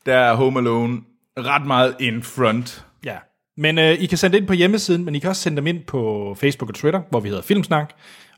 [0.05, 1.01] der er Home Alone
[1.39, 2.85] ret meget in front.
[3.05, 3.17] Ja.
[3.57, 5.67] Men øh, I kan sende det ind på hjemmesiden, men I kan også sende dem
[5.67, 7.93] ind på Facebook og Twitter, hvor vi hedder Filmsnak,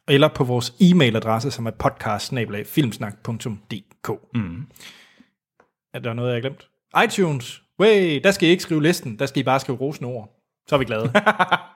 [0.08, 2.32] eller på vores e-mailadresse, som er podcast.
[2.32, 2.40] Mm.
[5.94, 6.70] Er der noget, jeg har glemt?
[7.04, 7.62] iTunes.
[7.80, 10.30] Way, der skal I ikke skrive listen, der skal I bare skrive rosende ord.
[10.68, 11.12] Så er vi glade.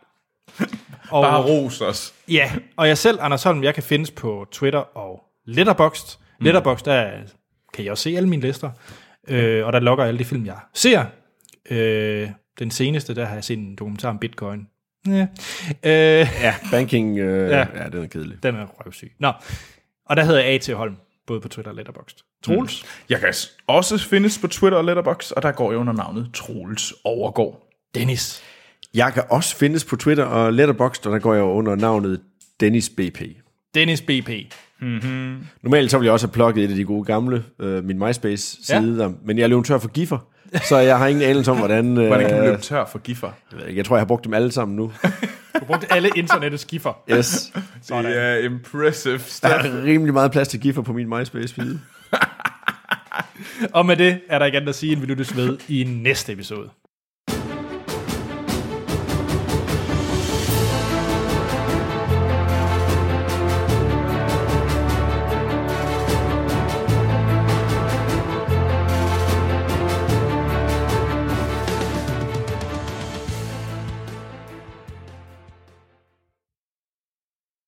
[1.12, 2.14] og, Bare ros os.
[2.28, 6.20] Ja, og jeg selv, Anders Holm, jeg kan findes på Twitter og Letterboxd.
[6.40, 6.44] Mm.
[6.46, 7.12] Letterboxd, der
[7.74, 8.72] kan I også se alle mine lister,
[9.28, 11.06] øh, og der logger alle de film, jeg ser.
[11.70, 12.30] Øh,
[12.60, 14.68] den seneste, der har jeg set en dokumentar om bitcoin.
[15.08, 15.28] Ja.
[15.84, 17.58] Øh, Ja, banking, øh, Ja.
[17.76, 17.84] ja.
[17.84, 18.44] ja, den er kedelig.
[18.44, 19.12] den er røvsyg.
[19.20, 19.32] Nå,
[20.06, 20.70] og der hedder jeg A.T.
[20.74, 20.96] Holm,
[21.28, 22.18] både på Twitter og Letterboxd.
[22.44, 22.84] Troels?
[22.84, 22.90] Mm.
[23.10, 23.34] Jeg kan
[23.68, 27.70] også findes på Twitter og Letterboxd, og der går jeg under navnet Troels Overgård.
[27.96, 28.44] Dennis?
[28.94, 32.20] Jeg kan også findes på Twitter og Letterboxd, og der går jeg under navnet
[32.60, 33.22] Dennis BP.
[33.76, 34.30] Dennis B.P.
[35.62, 39.04] Normalt så vil jeg også have plukket et af de gode gamle, øh, min MySpace-side,
[39.04, 39.10] ja.
[39.26, 40.18] men jeg er løbet tør for giffer,
[40.64, 41.98] så jeg har ingen anelse om, hvordan...
[41.98, 43.32] Øh, Hvordan kan du løbe tør for giffer?
[43.52, 44.92] jeg, ved ikke, jeg tror, jeg har brugt dem alle sammen nu.
[45.60, 46.94] Du brugte alle internettets skiffer.
[47.12, 47.54] Yes.
[47.88, 49.52] Det er impressive Der stuff.
[49.54, 51.80] er rimelig meget plads til giffer på min MySpace-side.
[53.74, 56.34] Og med det er der ikke andet at sige, end vi lyttes ved i næste
[56.34, 56.70] episode.